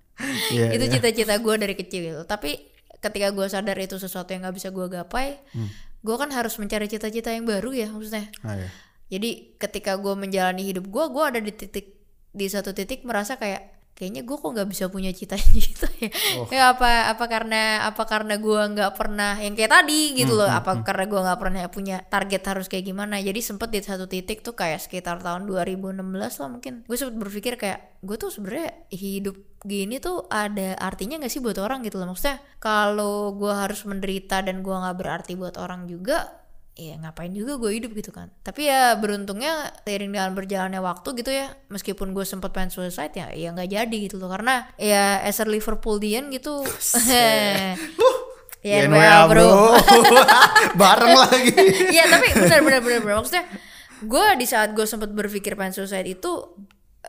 Iya, 0.49 0.73
itu 0.73 0.85
iya. 0.89 0.93
cita-cita 0.97 1.37
gue 1.37 1.53
dari 1.61 1.77
kecil 1.77 2.01
gitu 2.01 2.21
tapi 2.25 2.57
ketika 2.97 3.29
gue 3.29 3.45
sadar 3.45 3.77
itu 3.77 4.01
sesuatu 4.01 4.33
yang 4.33 4.41
nggak 4.41 4.57
bisa 4.57 4.73
gue 4.73 4.89
gapai 4.89 5.37
Hmm. 5.53 5.69
gue 6.01 6.15
kan 6.17 6.33
harus 6.33 6.57
mencari 6.57 6.89
cita-cita 6.89 7.29
yang 7.29 7.45
baru 7.45 7.69
ya 7.69 7.85
maksudnya 7.93 8.25
Ah, 8.41 8.57
iya. 8.57 8.69
jadi 9.13 9.29
ketika 9.61 9.93
gue 9.93 10.17
menjalani 10.17 10.65
hidup 10.65 10.89
gue 10.89 11.03
gue 11.05 11.21
ada 11.21 11.37
di 11.37 11.53
titik 11.53 11.96
di 12.37 12.47
satu 12.47 12.71
titik 12.71 13.01
merasa 13.01 13.35
kayak 13.35 13.73
kayaknya 13.97 14.21
gue 14.21 14.37
kok 14.37 14.53
nggak 14.53 14.69
bisa 14.69 14.93
punya 14.93 15.09
cita-cita 15.09 15.89
ya. 16.05 16.13
Oh. 16.37 16.45
ya 16.53 16.63
apa 16.77 17.09
apa 17.09 17.25
karena 17.25 17.81
apa 17.89 18.05
karena 18.05 18.37
gue 18.37 18.61
nggak 18.77 18.93
pernah 18.93 19.33
yang 19.41 19.57
kayak 19.57 19.73
tadi 19.73 20.13
gitu 20.13 20.37
Hmm, 20.37 20.45
loh 20.45 20.49
apa 20.53 20.85
karena 20.85 21.09
gue 21.09 21.17
nggak 21.25 21.39
pernah 21.41 21.61
punya 21.73 21.97
target 22.05 22.45
harus 22.45 22.69
kayak 22.69 22.85
gimana. 22.93 23.17
Jadi 23.17 23.41
sempet 23.41 23.73
di 23.73 23.81
satu 23.81 24.05
titik 24.05 24.45
tuh 24.45 24.53
kayak 24.53 24.85
sekitar 24.85 25.17
tahun 25.25 25.49
2016 25.49 25.97
lah 26.13 26.49
mungkin 26.53 26.85
gue 26.85 26.93
sempet 26.93 27.17
berpikir 27.17 27.57
kayak 27.57 27.97
gue 28.05 28.15
tuh 28.21 28.29
sebenarnya 28.29 28.69
hidup 28.93 29.33
gini 29.65 29.97
tuh 29.97 30.29
ada 30.29 30.77
artinya 30.77 31.17
gak 31.17 31.33
sih 31.33 31.41
buat 31.41 31.57
orang? 31.57 31.81
gitu 31.81 31.97
loh. 31.97 32.13
Maksudnya 32.13 32.37
kalau 32.61 33.33
gue 33.33 33.49
harus 33.49 33.81
menderita 33.81 34.45
dan 34.45 34.61
gue 34.61 34.75
nggak 34.77 34.93
berarti 34.93 35.33
buat 35.33 35.57
orang 35.57 35.89
juga 35.89 36.45
ya 36.77 36.93
ngapain 37.01 37.33
juga 37.33 37.57
gue 37.57 37.71
hidup 37.73 37.91
gitu 37.97 38.13
kan. 38.13 38.29
Tapi 38.45 38.69
ya 38.69 38.93
beruntungnya 38.95 39.73
seiring 39.81 40.13
dengan 40.13 40.31
berjalannya 40.37 40.77
waktu 40.77 41.09
gitu 41.17 41.33
ya 41.33 41.49
meskipun 41.73 42.13
gue 42.13 42.21
sempet 42.21 42.53
pengen 42.53 42.69
suicide 42.69 43.11
ya 43.17 43.33
ya 43.33 43.49
nggak 43.51 43.69
jadi 43.73 43.97
gitu 43.97 44.21
loh. 44.21 44.29
Karena 44.29 44.69
ya 44.77 45.19
as 45.25 45.41
a 45.41 45.45
Liverpoolian 45.49 46.29
gitu 46.29 46.61
ya 47.09 47.73
YNWA, 48.61 48.93
NWA, 48.93 49.17
bro. 49.29 49.49
Bareng 50.81 51.13
lagi. 51.17 51.53
Iya 51.93 52.05
tapi 52.13 52.27
benar 52.37 52.61
benar 52.61 52.79
benar 52.85 53.15
maksudnya 53.21 53.45
gue 53.97 54.25
di 54.37 54.45
saat 54.45 54.77
gue 54.77 54.85
sempat 54.85 55.09
berpikir 55.09 55.57
pengen 55.57 55.73
suicide 55.73 56.05
itu 56.05 56.53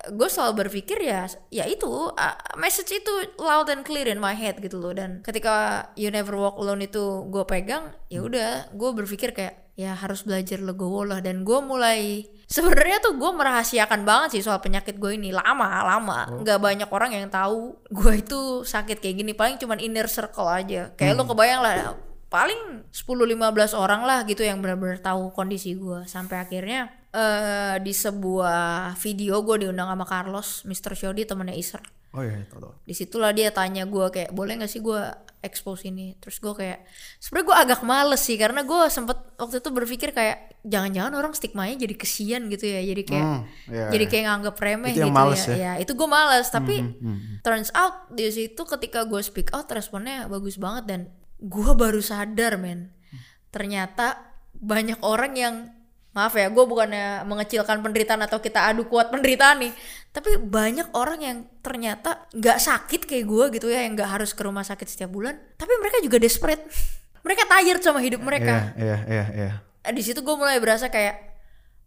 gue 0.09 0.29
selalu 0.31 0.67
berpikir 0.67 1.03
ya 1.03 1.27
ya 1.51 1.65
itu 1.67 1.89
uh, 2.13 2.37
message 2.61 3.03
itu 3.03 3.13
loud 3.41 3.67
and 3.73 3.83
clear 3.83 4.07
in 4.07 4.23
my 4.23 4.37
head 4.37 4.61
gitu 4.63 4.79
loh. 4.79 4.95
Dan 4.95 5.21
ketika 5.27 5.89
you 5.99 6.09
never 6.13 6.37
walk 6.39 6.57
alone 6.61 6.85
itu 6.85 7.27
gue 7.29 7.45
pegang 7.45 7.93
ya 8.07 8.23
udah 8.23 8.73
gue 8.73 8.91
berpikir 8.95 9.35
kayak 9.35 9.75
ya 9.79 9.95
harus 9.95 10.23
belajar 10.23 10.63
legowo 10.63 11.03
lah. 11.03 11.19
Dan 11.19 11.43
gue 11.43 11.59
mulai 11.59 12.25
sebenarnya 12.47 13.03
tuh 13.03 13.19
gue 13.19 13.31
merahasiakan 13.31 14.07
banget 14.07 14.39
sih 14.39 14.43
soal 14.47 14.63
penyakit 14.63 14.97
gue 14.97 15.19
ini. 15.19 15.35
Lama 15.35 15.67
lama. 15.83 16.31
Nggak 16.47 16.59
banyak 16.63 16.89
orang 16.93 17.11
yang 17.19 17.27
tahu 17.29 17.77
gue 17.91 18.13
itu 18.23 18.63
sakit 18.63 19.03
kayak 19.03 19.17
gini. 19.25 19.33
Paling 19.35 19.59
cuman 19.59 19.83
inner 19.83 20.07
circle 20.07 20.47
aja. 20.47 20.95
Kayak 20.95 21.19
lo 21.19 21.25
kebayang 21.27 21.63
lah 21.65 21.77
paling 22.29 22.85
10-15 22.93 23.73
orang 23.73 24.05
lah 24.05 24.21
gitu 24.29 24.45
yang 24.45 24.61
benar-benar 24.61 25.01
tahu 25.01 25.33
kondisi 25.33 25.73
gue 25.81 26.05
sampai 26.05 26.45
akhirnya 26.45 26.93
eh 27.09 27.77
di 27.79 27.91
sebuah 27.91 28.61
video 28.97 29.41
gue 29.41 29.65
diundang 29.65 29.89
sama 29.89 30.05
Carlos 30.05 30.63
Mr. 30.63 30.93
Shodi 30.93 31.25
temennya 31.25 31.55
Iser 31.55 31.81
Oh 32.09 32.25
iya, 32.25 32.41
tahu 32.49 32.61
tahu. 32.63 32.73
di 32.83 32.93
situlah 32.93 33.33
dia 33.33 33.53
tanya 33.53 33.85
gue 33.85 34.07
kayak 34.09 34.33
boleh 34.33 34.57
nggak 34.57 34.67
sih 34.67 34.81
gue 34.81 34.97
expose 35.39 35.85
ini 35.85 36.17
terus 36.17 36.41
gue 36.41 36.51
kayak 36.51 36.83
sebenarnya 37.17 37.47
gue 37.47 37.57
agak 37.69 37.81
males 37.85 38.19
sih 38.19 38.35
karena 38.35 38.65
gue 38.65 38.81
sempet 38.89 39.15
waktu 39.37 39.61
itu 39.61 39.71
berpikir 39.71 40.11
kayak 40.11 40.57
jangan-jangan 40.65 41.13
orang 41.15 41.33
stigmanya 41.33 41.77
jadi 41.79 41.95
kesian 41.95 42.49
gitu 42.49 42.65
ya 42.65 42.81
jadi 42.83 43.03
kayak 43.05 43.27
Hmm, 43.29 43.43
iya, 43.69 43.87
jadi 43.89 44.05
iya. 44.05 44.11
kayak 44.11 44.25
nganggep 44.27 44.57
remeh 44.59 44.91
Itu 44.91 44.99
yang 44.99 45.13
gitu 45.13 45.19
males 45.21 45.43
ya. 45.45 45.49
ya. 45.49 45.57
ya 45.61 45.73
itu 45.79 45.93
gue 45.95 46.09
males 46.09 46.47
tapi 46.49 46.75
hmm, 46.81 47.19
turns 47.41 47.71
out 47.73 47.95
di 48.11 48.25
situ 48.29 48.63
ketika 48.67 49.05
gue 49.05 49.21
speak 49.21 49.53
out 49.53 49.69
responnya 49.69 50.27
bagus 50.27 50.57
banget 50.57 50.85
dan 50.89 51.01
gue 51.39 51.71
baru 51.73 52.01
sadar 52.01 52.57
men 52.57 52.91
ternyata 53.49 54.33
banyak 54.53 54.99
orang 55.01 55.33
yang 55.37 55.55
maaf 56.19 56.35
ya 56.35 56.51
gue 56.51 56.65
bukannya 56.67 57.23
mengecilkan 57.23 57.79
penderitaan 57.79 58.27
atau 58.27 58.43
kita 58.43 58.67
adu 58.67 58.91
kuat 58.91 59.15
penderitaan 59.15 59.63
nih. 59.63 59.73
Tapi 60.11 60.43
banyak 60.43 60.91
orang 60.99 61.21
yang 61.23 61.39
ternyata 61.63 62.27
nggak 62.35 62.59
sakit 62.59 63.07
kayak 63.07 63.25
gue 63.31 63.45
gitu 63.55 63.67
ya 63.71 63.87
yang 63.87 63.95
nggak 63.95 64.11
harus 64.19 64.35
ke 64.35 64.43
rumah 64.43 64.67
sakit 64.67 64.91
setiap 64.91 65.15
bulan. 65.15 65.39
Tapi 65.55 65.71
mereka 65.79 66.03
juga 66.03 66.19
desperate. 66.19 66.67
Mereka 67.27 67.45
tired 67.45 67.83
sama 67.85 68.01
hidup 68.01 68.25
mereka. 68.25 68.73
Iya, 68.79 69.05
iya, 69.05 69.05
iya, 69.05 69.25
iya. 69.37 69.53
Di 69.93 70.01
situ 70.01 70.25
gue 70.25 70.33
mulai 70.33 70.57
berasa 70.65 70.89
kayak 70.89 71.28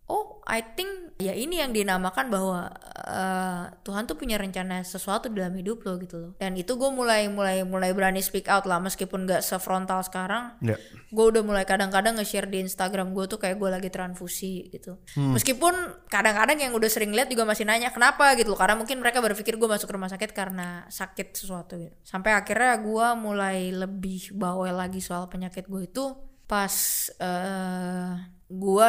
oh 0.09 0.41
I 0.49 0.65
think 0.75 1.11
ya 1.21 1.37
ini 1.37 1.61
yang 1.61 1.71
dinamakan 1.71 2.33
bahwa 2.33 2.73
eh, 3.05 3.65
Tuhan 3.85 4.09
tuh 4.09 4.17
punya 4.17 4.41
rencana 4.41 4.81
sesuatu 4.81 5.29
dalam 5.29 5.53
hidup 5.53 5.85
lo 5.85 6.01
gitu 6.01 6.17
loh. 6.17 6.31
Dan 6.41 6.57
itu 6.57 6.75
gue 6.75 6.89
mulai 6.89 7.29
mulai 7.29 7.61
mulai 7.61 7.93
berani 7.93 8.19
speak 8.19 8.49
out 8.49 8.65
lah 8.65 8.81
meskipun 8.81 9.29
gak 9.29 9.45
sefrontal 9.45 10.01
sekarang. 10.01 10.57
Iya. 10.59 10.75
gue 11.11 11.25
udah 11.27 11.43
mulai 11.43 11.67
kadang-kadang 11.67 12.15
nge-share 12.17 12.47
di 12.47 12.63
Instagram 12.63 13.11
gue 13.11 13.27
tuh 13.27 13.35
kayak 13.35 13.59
gue 13.59 13.69
lagi 13.69 13.89
transfusi 13.91 14.71
gitu. 14.71 14.97
Meskipun 15.15 16.07
kadang-kadang 16.07 16.57
yang 16.57 16.71
udah 16.71 16.89
sering 16.89 17.11
lihat 17.11 17.27
juga 17.27 17.43
masih 17.43 17.67
nanya 17.67 17.91
kenapa? 17.91 18.33
gitu 18.39 18.55
loh. 18.55 18.59
Karena 18.59 18.79
mungkin 18.79 19.03
mereka 19.03 19.19
berpikir 19.19 19.59
gue 19.59 19.69
masuk 19.69 19.91
rumah 19.91 20.07
sakit 20.07 20.31
karena 20.31 20.87
sakit 20.87 21.35
sesuatu 21.35 21.75
gitu. 21.77 21.95
Sampai 22.01 22.31
akhirnya 22.31 22.79
gue 22.79 23.07
mulai 23.19 23.75
lebih 23.75 24.31
bawel 24.35 24.75
lagi 24.75 25.03
soal 25.03 25.27
penyakit 25.27 25.67
gue 25.67 25.83
itu 25.83 26.15
pas 26.47 26.75
eh 27.19 28.11
gue 28.51 28.87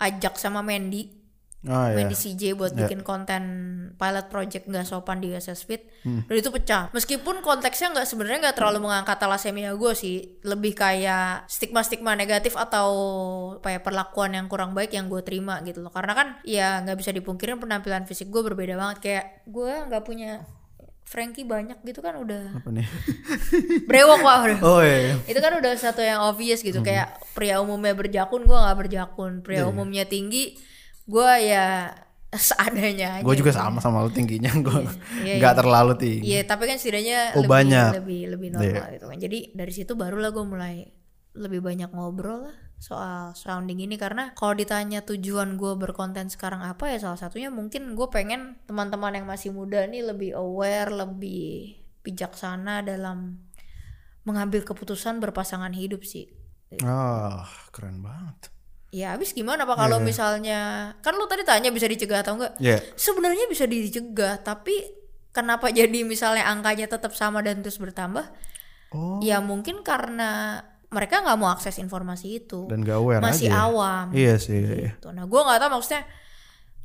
diajak 0.00 0.40
sama 0.40 0.64
Mandy. 0.64 1.20
Oh 1.60 1.92
iya. 1.92 1.92
Mandy 1.92 2.16
CJ 2.16 2.56
buat 2.56 2.72
bikin 2.72 3.04
konten 3.04 3.44
pilot 4.00 4.32
project 4.32 4.64
nggak 4.64 4.88
sopan 4.88 5.20
di 5.20 5.28
USS 5.28 5.68
Fit. 5.68 5.84
Dan 6.00 6.32
itu 6.32 6.48
pecah. 6.48 6.88
Meskipun 6.96 7.44
konteksnya 7.44 7.92
nggak 7.92 8.08
sebenarnya 8.08 8.48
nggak 8.48 8.56
terlalu 8.56 8.88
mengangkat 8.88 9.20
thalassemia 9.20 9.76
gue 9.76 9.92
sih. 9.92 10.40
Lebih 10.40 10.72
kayak 10.72 11.52
stigma 11.52 11.84
stigma 11.84 12.16
negatif 12.16 12.56
atau 12.56 12.88
ya 13.60 13.76
perlakuan 13.84 14.32
yang 14.32 14.48
kurang 14.48 14.72
baik 14.72 14.96
yang 14.96 15.12
gue 15.12 15.20
terima 15.20 15.60
gitu 15.60 15.84
loh. 15.84 15.92
Karena 15.92 16.16
kan 16.16 16.28
ya 16.48 16.80
nggak 16.80 16.96
bisa 16.96 17.12
dipungkirin 17.12 17.60
penampilan 17.60 18.08
fisik 18.08 18.32
gue 18.32 18.40
berbeda 18.40 18.80
banget. 18.80 18.96
Kayak 19.04 19.24
gue 19.44 19.72
nggak 19.84 20.04
punya 20.08 20.48
Frankie 21.10 21.42
banyak 21.42 21.82
gitu 21.82 21.98
kan 21.98 22.14
udah 22.14 22.54
Apa 22.54 22.70
nih? 22.70 22.86
brewok 23.90 24.22
udah. 24.22 24.58
Oh 24.62 24.78
iya. 24.78 25.10
iya. 25.10 25.14
itu 25.26 25.38
kan 25.42 25.58
udah 25.58 25.74
satu 25.74 26.06
yang 26.06 26.22
obvious 26.22 26.62
gitu 26.62 26.78
kayak 26.80 27.18
pria 27.34 27.58
umumnya 27.58 27.98
berjakun 27.98 28.46
gue 28.46 28.54
nggak 28.54 28.78
berjakun 28.78 29.32
pria 29.42 29.66
umumnya 29.66 30.06
tinggi 30.06 30.54
gue 31.04 31.30
ya 31.42 31.90
seadanya 32.30 33.18
aja 33.18 33.26
Gue 33.26 33.34
juga 33.34 33.50
sama 33.50 33.82
sama 33.82 34.06
lu 34.06 34.10
tingginya, 34.14 34.54
gue 34.54 34.86
Iya, 35.26 35.42
nggak 35.42 35.54
terlalu 35.58 35.92
tinggi. 35.98 36.30
Iya, 36.30 36.46
tapi 36.46 36.70
kan 36.70 36.78
setidaknya 36.78 37.34
Oh, 37.34 37.42
lebih 37.42 37.50
banyak. 37.50 37.90
lebih 37.98 38.20
lebih 38.30 38.48
normal 38.54 38.86
gitu 38.94 39.06
kan. 39.10 39.18
Jadi 39.18 39.38
dari 39.50 39.72
situ 39.74 39.92
barulah 39.98 40.30
gue 40.30 40.44
mulai 40.46 40.86
lebih 41.34 41.58
banyak 41.58 41.90
ngobrol 41.90 42.46
lah 42.46 42.54
soal 42.80 43.36
sounding 43.36 43.84
ini 43.84 44.00
karena 44.00 44.32
kalau 44.32 44.56
ditanya 44.56 45.04
tujuan 45.04 45.60
gue 45.60 45.76
berkonten 45.76 46.32
sekarang 46.32 46.64
apa 46.64 46.88
ya 46.88 46.96
salah 46.96 47.20
satunya 47.20 47.52
mungkin 47.52 47.92
gue 47.92 48.08
pengen 48.08 48.56
teman-teman 48.64 49.20
yang 49.20 49.28
masih 49.28 49.52
muda 49.52 49.84
nih 49.84 50.00
lebih 50.00 50.32
aware, 50.32 50.88
lebih 50.88 51.76
bijaksana 52.00 52.80
dalam 52.80 53.36
mengambil 54.24 54.64
keputusan 54.64 55.20
berpasangan 55.20 55.76
hidup 55.76 56.08
sih. 56.08 56.32
Oh, 56.80 57.44
keren 57.68 58.00
banget. 58.00 58.48
Ya 58.90 59.14
habis 59.14 59.36
gimana 59.36 59.62
pak 59.68 59.76
kalau 59.76 60.02
misalnya 60.02 60.90
kan 61.04 61.14
lu 61.14 61.28
tadi 61.30 61.46
tanya 61.46 61.70
bisa 61.70 61.84
dicegah 61.86 62.24
atau 62.24 62.40
enggak? 62.40 62.56
Iya. 62.58 62.80
Sebenarnya 62.96 63.46
bisa 63.46 63.68
dicegah, 63.68 64.40
tapi 64.40 64.82
kenapa 65.30 65.68
jadi 65.70 66.02
misalnya 66.02 66.48
angkanya 66.48 66.90
tetap 66.90 67.12
sama 67.12 67.44
dan 67.44 67.60
terus 67.60 67.78
bertambah? 67.78 68.26
Oh. 68.90 69.22
Ya 69.22 69.38
mungkin 69.38 69.86
karena 69.86 70.64
mereka 70.90 71.22
nggak 71.22 71.38
mau 71.38 71.54
akses 71.54 71.78
informasi 71.78 72.42
itu, 72.42 72.66
Dan 72.66 72.82
gak 72.82 72.98
aware 72.98 73.22
masih 73.22 73.46
aja. 73.46 73.70
awam. 73.70 74.06
Iya 74.10 74.34
sih. 74.42 74.58
Iya. 74.58 74.98
Gitu. 74.98 75.08
Nah, 75.14 75.24
gue 75.30 75.40
nggak 75.40 75.58
tahu 75.62 75.70
maksudnya 75.78 76.02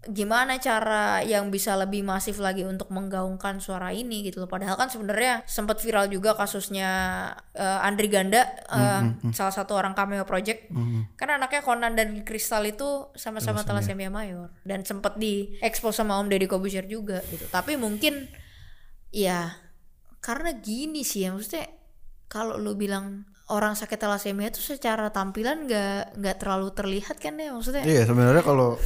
gimana 0.05 0.61
cara 0.61 1.25
yang 1.25 1.49
bisa 1.49 1.73
lebih 1.73 2.05
masif 2.05 2.37
lagi 2.37 2.61
untuk 2.61 2.93
menggaungkan 2.93 3.57
suara 3.57 3.89
ini 3.89 4.21
gitu 4.21 4.45
loh. 4.45 4.45
Padahal 4.45 4.77
kan 4.77 4.85
sebenarnya 4.85 5.41
sempat 5.49 5.81
viral 5.81 6.05
juga 6.13 6.37
kasusnya 6.37 6.89
eh, 7.57 7.81
Andri 7.81 8.05
Ganda, 8.13 8.45
eh, 8.69 9.01
salah 9.33 9.49
satu 9.49 9.73
orang 9.73 9.97
cameo 9.97 10.21
project. 10.21 10.69
Kan 11.17 11.33
anaknya 11.33 11.65
Conan 11.65 11.97
dan 11.97 12.21
Kristal 12.21 12.69
itu 12.69 13.09
sama-sama 13.17 13.65
thalassemia 13.65 14.13
mayor 14.13 14.53
dan 14.61 14.85
sempat 14.85 15.17
diekspos 15.17 15.97
sama 15.97 16.21
Om 16.21 16.29
Deddy 16.29 16.45
Kobusier 16.45 16.85
juga 16.85 17.25
gitu. 17.33 17.49
Tapi 17.49 17.73
mungkin 17.73 18.29
ya 19.09 19.57
karena 20.21 20.53
gini 20.61 21.01
sih 21.01 21.25
ya 21.25 21.33
maksudnya 21.33 21.65
kalau 22.29 22.61
lu 22.61 22.77
bilang 22.77 23.25
orang 23.47 23.73
sakit 23.73 23.95
thalassemia 23.95 24.49
itu 24.49 24.57
secara 24.57 25.07
tampilan 25.07 25.65
nggak 25.65 26.17
nggak 26.17 26.35
terlalu 26.37 26.69
terlihat 26.71 27.15
kan 27.15 27.33
ya 27.33 27.53
maksudnya 27.53 27.81
Iya, 27.81 28.01
sebenarnya 28.03 28.41
kalau 28.41 28.77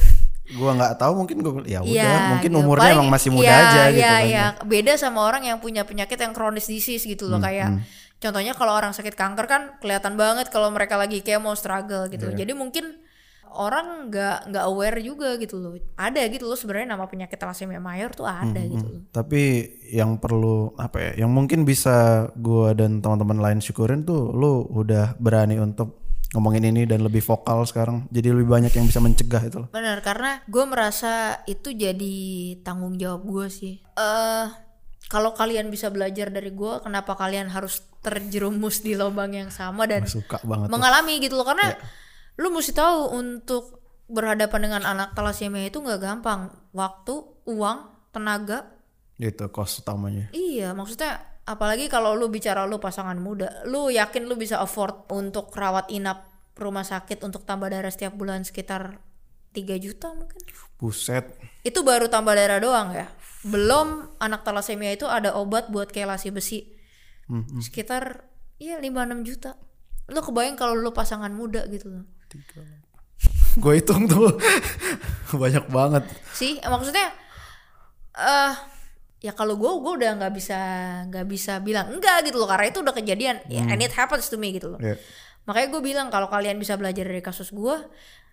gua 0.52 0.70
nggak 0.74 0.94
tahu 0.96 1.12
mungkin 1.16 1.36
gua 1.40 1.52
ya 1.64 1.80
udah 1.80 1.88
Iya, 1.88 2.12
mungkin 2.30 2.50
gitu. 2.50 2.60
umurnya 2.60 2.82
Paling- 2.86 2.98
emang 2.98 3.08
masih 3.08 3.30
muda 3.30 3.46
iya, 3.46 3.56
aja 3.58 3.82
gitu 3.86 3.96
iya, 3.96 4.12
kan. 4.12 4.22
iya. 4.26 4.44
beda 4.60 4.92
sama 4.94 5.20
orang 5.22 5.42
yang 5.44 5.58
punya 5.58 5.82
penyakit 5.82 6.16
yang 6.16 6.32
kronis 6.32 6.66
disease 6.66 7.04
gitu 7.04 7.24
loh 7.24 7.38
Hmm, 7.38 7.46
kayak 7.46 7.68
contohnya 8.16 8.52
kalau 8.52 8.72
orang 8.74 8.92
sakit 8.92 9.14
kanker 9.14 9.46
kan 9.46 9.62
kelihatan 9.78 10.14
banget 10.14 10.48
kalau 10.48 10.68
mereka 10.68 10.94
lagi 10.94 11.20
chemo 11.20 11.54
struggle 11.54 12.04
gitu 12.06 12.28
Iya. 12.28 12.44
jadi 12.44 12.52
mungkin 12.52 13.00
orang 13.52 14.06
nggak 14.06 14.48
nggak 14.48 14.64
aware 14.64 14.98
juga 14.98 15.34
gitu 15.36 15.56
loh 15.56 15.72
ada 15.94 16.22
gitu 16.24 16.44
loh 16.44 16.54
sebenarnya 16.54 16.92
nama 16.92 17.04
penyakit 17.04 17.34
thalassemia 17.34 17.78
mayor 17.78 18.10
tuh 18.10 18.24
ada 18.24 18.46
Hmm, 18.56 18.70
gitu 18.70 18.86
loh 18.88 19.02
Tapi 19.10 19.42
yang 19.88 20.16
perlu 20.16 20.72
apa 20.76 20.98
ya? 21.02 21.26
Yang 21.26 21.30
mungkin 21.30 21.60
bisa 21.62 21.96
gua 22.34 22.72
dan 22.72 22.98
teman-teman 22.98 23.38
lain 23.38 23.58
syukurin 23.58 24.02
tuh 24.02 24.30
lu 24.30 24.62
udah 24.64 25.14
berani 25.16 25.56
untuk 25.56 25.98
ngomongin 26.30 26.62
ini 26.64 26.86
dan 26.86 27.02
lebih 27.02 27.20
vokal 27.20 27.62
sekarang. 27.64 28.06
Jadi 28.08 28.30
lebih 28.30 28.46
banyak 28.46 28.70
yang 28.70 28.86
bisa 28.86 28.98
mencegah 28.98 29.42
itu 29.42 29.56
loh. 29.58 29.68
Benar, 29.68 29.98
karena 29.98 30.38
gue 30.44 30.64
merasa 30.64 31.12
itu 31.44 31.74
jadi 31.74 32.14
tanggung 32.60 32.94
jawab 32.94 33.22
gue 33.24 33.46
sih. 33.48 33.82
eh 33.92 34.46
kalau 35.06 35.34
kalian 35.34 35.66
bisa 35.68 35.90
belajar 35.90 36.30
dari 36.30 36.50
gue, 36.50 36.72
kenapa 36.78 37.18
kalian 37.18 37.50
harus 37.50 37.82
terjerumus 37.98 38.78
di 38.78 38.94
lubang 38.94 39.34
yang 39.34 39.50
sama 39.50 39.82
dan 39.84 40.06
Suka 40.06 40.38
banget. 40.40 40.66
tuh. 40.66 40.72
mengalami 40.72 41.14
gitu 41.18 41.34
loh? 41.34 41.42
Karena 41.44 41.66
Iya. 41.68 41.82
Lu 42.40 42.48
mesti 42.48 42.72
tahu 42.72 43.12
untuk 43.12 43.84
berhadapan 44.08 44.60
dengan 44.66 44.82
anak 44.88 45.12
thalassemia 45.12 45.68
itu 45.68 45.78
nggak 45.78 46.00
gampang. 46.00 46.50
Waktu, 46.72 47.46
uang, 47.46 47.78
tenaga. 48.10 48.66
Itu 49.20 49.52
kos 49.52 49.84
utamanya. 49.84 50.32
Iya, 50.32 50.72
maksudnya 50.72 51.20
apalagi 51.44 51.86
kalau 51.92 52.16
lu 52.16 52.32
bicara 52.32 52.64
lu 52.64 52.80
pasangan 52.80 53.20
muda, 53.20 53.62
lu 53.68 53.92
yakin 53.92 54.24
lu 54.26 54.34
bisa 54.34 54.58
afford 54.58 55.06
untuk 55.12 55.52
rawat 55.52 55.92
inap 55.92 56.26
rumah 56.58 56.84
sakit 56.84 57.22
untuk 57.24 57.44
tambah 57.48 57.72
darah 57.72 57.92
setiap 57.92 58.12
bulan 58.16 58.44
sekitar 58.44 59.00
3 59.56 59.80
juta 59.80 60.12
mungkin? 60.14 60.40
Buset. 60.76 61.24
itu 61.60 61.80
baru 61.84 62.08
tambah 62.08 62.32
darah 62.32 62.60
doang 62.60 62.92
ya 62.96 63.08
belum 63.44 64.20
anak 64.20 64.44
thalassemia 64.44 64.96
itu 64.96 65.08
ada 65.08 65.36
obat 65.36 65.68
buat 65.72 65.88
kelasi 65.92 66.32
besi 66.32 66.72
sekitar 67.60 68.28
ya 68.60 68.76
5-6 68.80 69.28
juta 69.28 69.56
lo 70.12 70.20
kebayang 70.20 70.56
kalau 70.60 70.76
lo 70.76 70.92
pasangan 70.92 71.32
muda 71.32 71.64
gitu 71.68 71.88
loh 71.88 72.04
Gue 73.56 73.72
hitung 73.76 74.06
tuh 74.06 74.30
banyak 75.42 75.66
banget. 75.68 76.04
sih 76.32 76.56
maksudnya 76.60 77.10
eh 78.12 78.54
ya 79.20 79.32
kalau 79.32 79.54
gue 79.54 79.68
gue 79.68 79.92
udah 79.96 80.10
nggak 80.16 80.32
bisa 80.32 80.58
nggak 81.06 81.26
bisa 81.26 81.52
bilang 81.58 81.90
enggak 81.90 82.24
gitu 82.24 82.36
loh 82.36 82.48
karena 82.48 82.66
itu 82.66 82.80
udah 82.80 82.92
kejadian 82.92 83.36
ya 83.46 83.62
and 83.64 83.78
it 83.78 83.92
happens 83.92 84.26
to 84.26 84.36
me 84.36 84.50
gitu 84.50 84.70
loh 84.70 84.80
Iya. 84.80 84.96
makanya 85.44 85.68
gue 85.68 85.82
bilang 85.84 86.06
kalau 86.08 86.26
kalian 86.26 86.56
bisa 86.56 86.74
belajar 86.74 87.04
dari 87.04 87.20
kasus 87.20 87.50
gue 87.50 87.76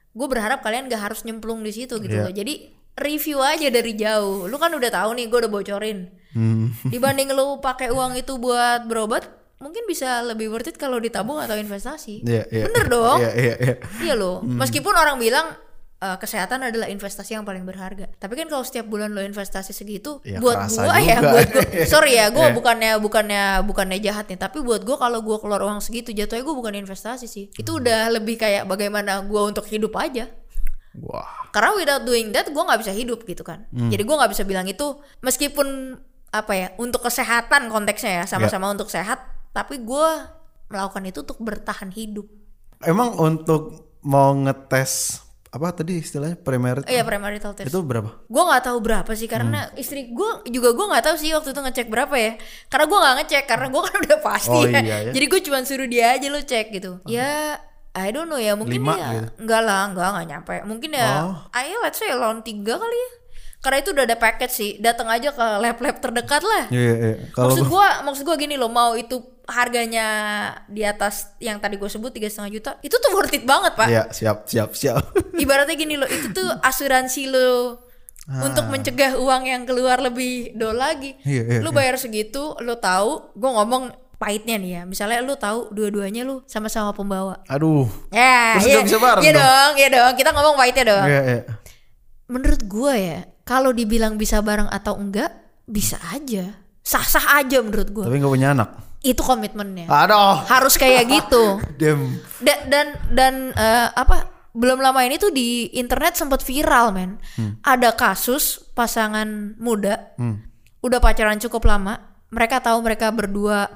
gue 0.09 0.27
berharap 0.27 0.61
kalian 0.61 0.87
gak 0.87 1.03
harus 1.03 1.21
nyemplung 1.23 1.59
di 1.59 1.69
situ 1.69 1.97
gitu 1.97 2.15
Iya. 2.15 2.23
loh 2.23 2.33
jadi 2.33 2.53
review 2.95 3.37
aja 3.37 3.67
dari 3.67 3.93
jauh 3.93 4.45
lu 4.45 4.55
kan 4.55 4.71
udah 4.71 4.89
tahu 4.89 5.13
nih 5.13 5.25
gue 5.25 5.39
udah 5.39 5.51
bocorin 5.51 5.99
Hmm. 6.27 6.69
dibanding 6.83 7.31
lu 7.31 7.57
pakai 7.57 7.89
uang 7.89 8.13
itu 8.15 8.37
buat 8.37 8.85
berobat 8.85 9.25
mungkin 9.57 9.83
bisa 9.85 10.21
lebih 10.21 10.47
worth 10.47 10.69
it 10.69 10.77
kalau 10.77 10.97
ditabung 10.97 11.37
atau 11.37 11.55
investasi. 11.55 12.21
Iya, 12.21 12.43
iya. 12.47 12.63
Bener 12.69 12.85
dong. 12.87 13.17
Iya, 13.19 13.31
iya, 13.33 13.55
iya. 13.57 13.75
Iya 13.99 14.13
loh. 14.13 14.41
Meskipun 14.41 14.93
orang 14.93 15.17
bilang 15.17 15.49
eh, 15.97 16.13
kesehatan 16.13 16.61
adalah 16.61 16.85
investasi 16.85 17.33
yang 17.33 17.41
paling 17.41 17.65
berharga. 17.65 18.05
Tapi 18.15 18.37
kan 18.37 18.45
kalau 18.45 18.61
setiap 18.61 18.85
bulan 18.85 19.09
lo 19.09 19.19
investasi 19.19 19.73
segitu, 19.73 20.21
Ya, 20.21 20.37
buat 20.37 20.69
gua 20.69 20.93
ya, 21.01 21.17
juga. 21.17 21.29
buat 21.33 21.47
gua, 21.49 21.63
sorry 21.93 22.13
ya, 22.13 22.29
gua 22.29 22.47
Iya. 22.49 22.53
bukannya 22.53 22.91
bukannya 23.01 23.43
bukannya 23.65 23.97
jahat 23.97 24.29
nih, 24.29 24.37
tapi 24.37 24.61
buat 24.61 24.85
gua 24.85 25.01
kalau 25.01 25.25
gua 25.25 25.41
keluar 25.41 25.65
uang 25.65 25.81
segitu 25.81 26.13
jatuhnya 26.13 26.45
gua 26.45 26.53
bukan 26.53 26.77
investasi 26.77 27.25
sih. 27.25 27.49
Hmm. 27.49 27.61
Itu 27.65 27.81
udah 27.81 28.13
lebih 28.13 28.37
kayak 28.37 28.69
bagaimana 28.69 29.25
gua 29.25 29.49
untuk 29.49 29.65
hidup 29.65 29.97
aja. 29.97 30.29
Wah. 30.97 31.49
Karena 31.49 31.73
without 31.73 32.03
doing 32.03 32.29
that 32.29 32.45
gue 32.45 32.57
nggak 32.57 32.81
bisa 32.81 32.89
hidup 32.89 33.21
gitu 33.21 33.41
kan. 33.41 33.65
Hmm. 33.69 33.89
Jadi 33.89 34.01
gue 34.01 34.15
nggak 34.17 34.33
bisa 34.33 34.41
bilang 34.45 34.65
itu 34.65 34.97
meskipun 35.21 35.97
apa 36.29 36.53
ya 36.53 36.67
untuk 36.77 37.01
kesehatan 37.01 37.69
konteksnya 37.69 38.21
ya 38.21 38.23
sama-sama 38.25 38.69
untuk 38.69 38.89
sehat, 38.89 39.21
tapi 39.57 39.81
gue 39.81 40.09
melakukan 40.67 41.03
itu 41.03 41.19
untuk 41.19 41.39
bertahan 41.39 41.89
hidup. 41.89 42.29
Emang 42.79 43.17
untuk 43.17 43.73
mau 43.99 44.29
ngetes 44.37 45.23
apa 45.47 45.71
tadi 45.73 45.97
istilahnya 45.97 46.35
premarital 46.35 46.85
Iya 46.85 47.01
premarital 47.01 47.51
test. 47.51 47.65
itu 47.65 47.79
berapa? 47.81 48.21
Gue 48.23 48.43
nggak 48.43 48.63
tahu 48.63 48.77
berapa 48.77 49.11
sih 49.11 49.25
karena 49.25 49.65
Hmm. 49.65 49.73
istri 49.75 50.11
gue 50.11 50.29
juga 50.47 50.69
gue 50.71 50.85
nggak 50.85 51.03
tahu 51.03 51.15
sih 51.17 51.31
waktu 51.31 51.49
itu 51.49 51.61
ngecek 51.63 51.87
berapa 51.87 52.13
ya. 52.13 52.31
Karena 52.67 52.85
gue 52.85 52.97
nggak 52.99 53.15
ngecek 53.17 53.43
karena 53.47 53.67
gue 53.67 53.81
kan 53.81 53.95
udah 54.05 54.19
pasti 54.21 54.53
Oh, 54.53 54.63
ya. 54.63 54.77
iya, 54.77 54.97
ya. 55.01 55.11
Jadi 55.11 55.25
gue 55.25 55.39
cuma 55.41 55.57
suruh 55.63 55.87
dia 55.87 56.13
aja 56.13 56.27
lo 56.27 56.37
cek 56.37 56.67
gitu. 56.71 57.01
Ya 57.07 57.57
I 57.91 58.13
don't 58.13 58.27
know 58.27 58.37
ya 58.37 58.53
mungkin 58.53 58.77
Lima 58.77 58.93
ya 58.93 59.09
gitu? 59.11 59.27
enggak 59.41 59.61
lah 59.63 59.89
enggak 59.89 60.07
enggak 60.07 60.25
nyampe 60.29 60.55
mungkin 60.63 60.89
ya 60.93 61.09
Oh. 61.23 61.33
ayo 61.51 61.81
let's 61.81 61.97
say 61.97 62.13
lawan 62.13 62.45
tiga 62.45 62.77
kali 62.77 62.93
ya 62.93 63.09
karena 63.67 63.83
itu 63.83 63.91
udah 63.91 64.05
ada 64.07 64.15
paket 64.15 64.47
sih. 64.47 64.79
Datang 64.79 65.11
aja 65.11 65.35
ke 65.35 65.45
lab-lab 65.59 65.99
terdekat 65.99 66.39
lah. 66.39 66.71
Iya, 66.71 66.93
iya. 66.95 67.15
Kalau 67.35 67.51
maksud 67.51 67.67
gua 67.67 67.99
maksud 68.07 68.23
gua 68.23 68.39
gini 68.39 68.55
loh 68.55 68.71
mau 68.71 68.95
itu 68.95 69.19
harganya 69.47 70.07
di 70.67 70.83
atas 70.83 71.35
yang 71.39 71.59
tadi 71.59 71.79
gue 71.79 71.87
sebut 71.87 72.11
tiga 72.11 72.27
setengah 72.27 72.51
juta 72.51 72.71
itu 72.83 72.91
tuh 72.99 73.11
worth 73.15 73.31
it 73.31 73.43
banget 73.47 73.75
pak. 73.79 73.87
Iya, 73.87 74.03
siap, 74.11 74.43
siap, 74.43 74.75
siap. 74.75 75.03
ibaratnya 75.43 75.75
gini 75.79 75.95
loh 75.95 76.07
itu 76.07 76.35
tuh 76.35 76.47
asuransi 76.59 77.31
lo 77.31 77.79
untuk 78.27 78.67
mencegah 78.67 79.15
uang 79.15 79.47
yang 79.47 79.63
keluar 79.63 80.03
lebih 80.03 80.51
do 80.51 80.75
lagi. 80.75 81.15
Iya, 81.23 81.43
iya, 81.47 81.59
lu 81.63 81.71
bayar 81.71 81.95
segitu 81.95 82.59
lu 82.59 82.75
tahu 82.75 83.31
gue 83.39 83.51
ngomong 83.51 83.95
pahitnya 84.19 84.59
nih 84.59 84.71
ya. 84.71 84.81
Misalnya 84.83 85.23
lu 85.23 85.39
tahu 85.39 85.71
dua-duanya 85.71 86.27
lu 86.27 86.43
sama-sama 86.43 86.91
pembawa. 86.91 87.39
Aduh. 87.47 87.87
ya 88.11 88.59
Terus 88.59 88.67
iya, 88.67 88.79
bisa 88.83 88.99
bareng 88.99 89.23
iya 89.23 89.31
dong? 89.31 89.43
dong 89.47 89.71
iya 89.79 89.89
dong. 89.95 90.13
Kita 90.19 90.29
ngomong 90.35 90.55
pahitnya 90.59 90.85
dong. 90.91 91.07
Iya, 91.07 91.21
iya. 91.23 91.41
menurut 92.27 92.61
gue 92.67 92.93
ya 92.99 93.19
kalau 93.47 93.71
dibilang 93.71 94.13
bisa 94.13 94.37
bareng 94.39 94.67
atau 94.67 94.93
enggak 94.93 95.31
bisa 95.63 95.95
aja. 96.09 96.51
Sah-sah 96.79 97.35
aja 97.37 97.59
menurut 97.59 97.89
gue 97.89 98.03
Tapi 98.03 98.15
nggak 98.17 98.31
punya 98.31 98.49
anak. 98.51 98.69
itu 98.99 99.19
komitmennya. 99.19 99.87
Aduh. 99.87 100.43
harus 100.45 100.75
kayak 100.75 101.07
gitu. 101.07 101.57
Dem. 101.79 102.19
Da- 102.37 102.63
dan 102.65 102.87
dan 103.09 103.33
eh, 103.51 103.87
apa 103.89 104.27
belum 104.51 104.79
lama 104.79 104.99
ini 105.01 105.15
tuh 105.15 105.29
di 105.29 105.69
internet 105.71 106.15
sempat 106.15 106.41
viral 106.41 106.91
men. 106.91 107.15
Ada 107.61 107.93
kasus 107.93 108.59
pasangan 108.71 109.27
muda 109.55 110.11
Hmm. 110.15 110.43
udah 110.79 110.97
pacaran 110.97 111.37
cukup 111.37 111.63
lama. 111.63 111.95
Mereka 112.27 112.59
tahu 112.59 112.81
mereka 112.81 113.07
berdua 113.09 113.69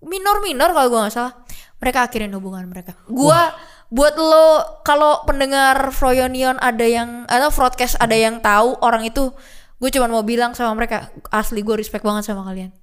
minor 0.00 0.38
minor 0.40 0.70
kalau 0.70 0.86
gue 0.88 1.00
nggak 1.00 1.14
salah. 1.14 1.34
Mereka 1.76 1.98
akhirin 2.02 2.32
hubungan 2.32 2.64
mereka. 2.64 2.96
Gua 3.06 3.52
buat 3.86 4.18
lo 4.18 4.82
kalau 4.82 5.22
pendengar 5.22 5.94
Froyonion 5.94 6.58
ada 6.58 6.82
yang 6.82 7.22
atau 7.30 7.54
broadcast 7.54 7.94
ada 8.02 8.18
yang 8.18 8.42
tahu 8.42 8.74
orang 8.82 9.06
itu 9.06 9.30
gue 9.78 9.90
cuma 9.94 10.10
mau 10.10 10.26
bilang 10.26 10.56
sama 10.58 10.74
mereka 10.74 11.12
asli 11.30 11.62
gue 11.62 11.76
respect 11.78 12.02
banget 12.02 12.26
sama 12.26 12.42
kalian 12.48 12.74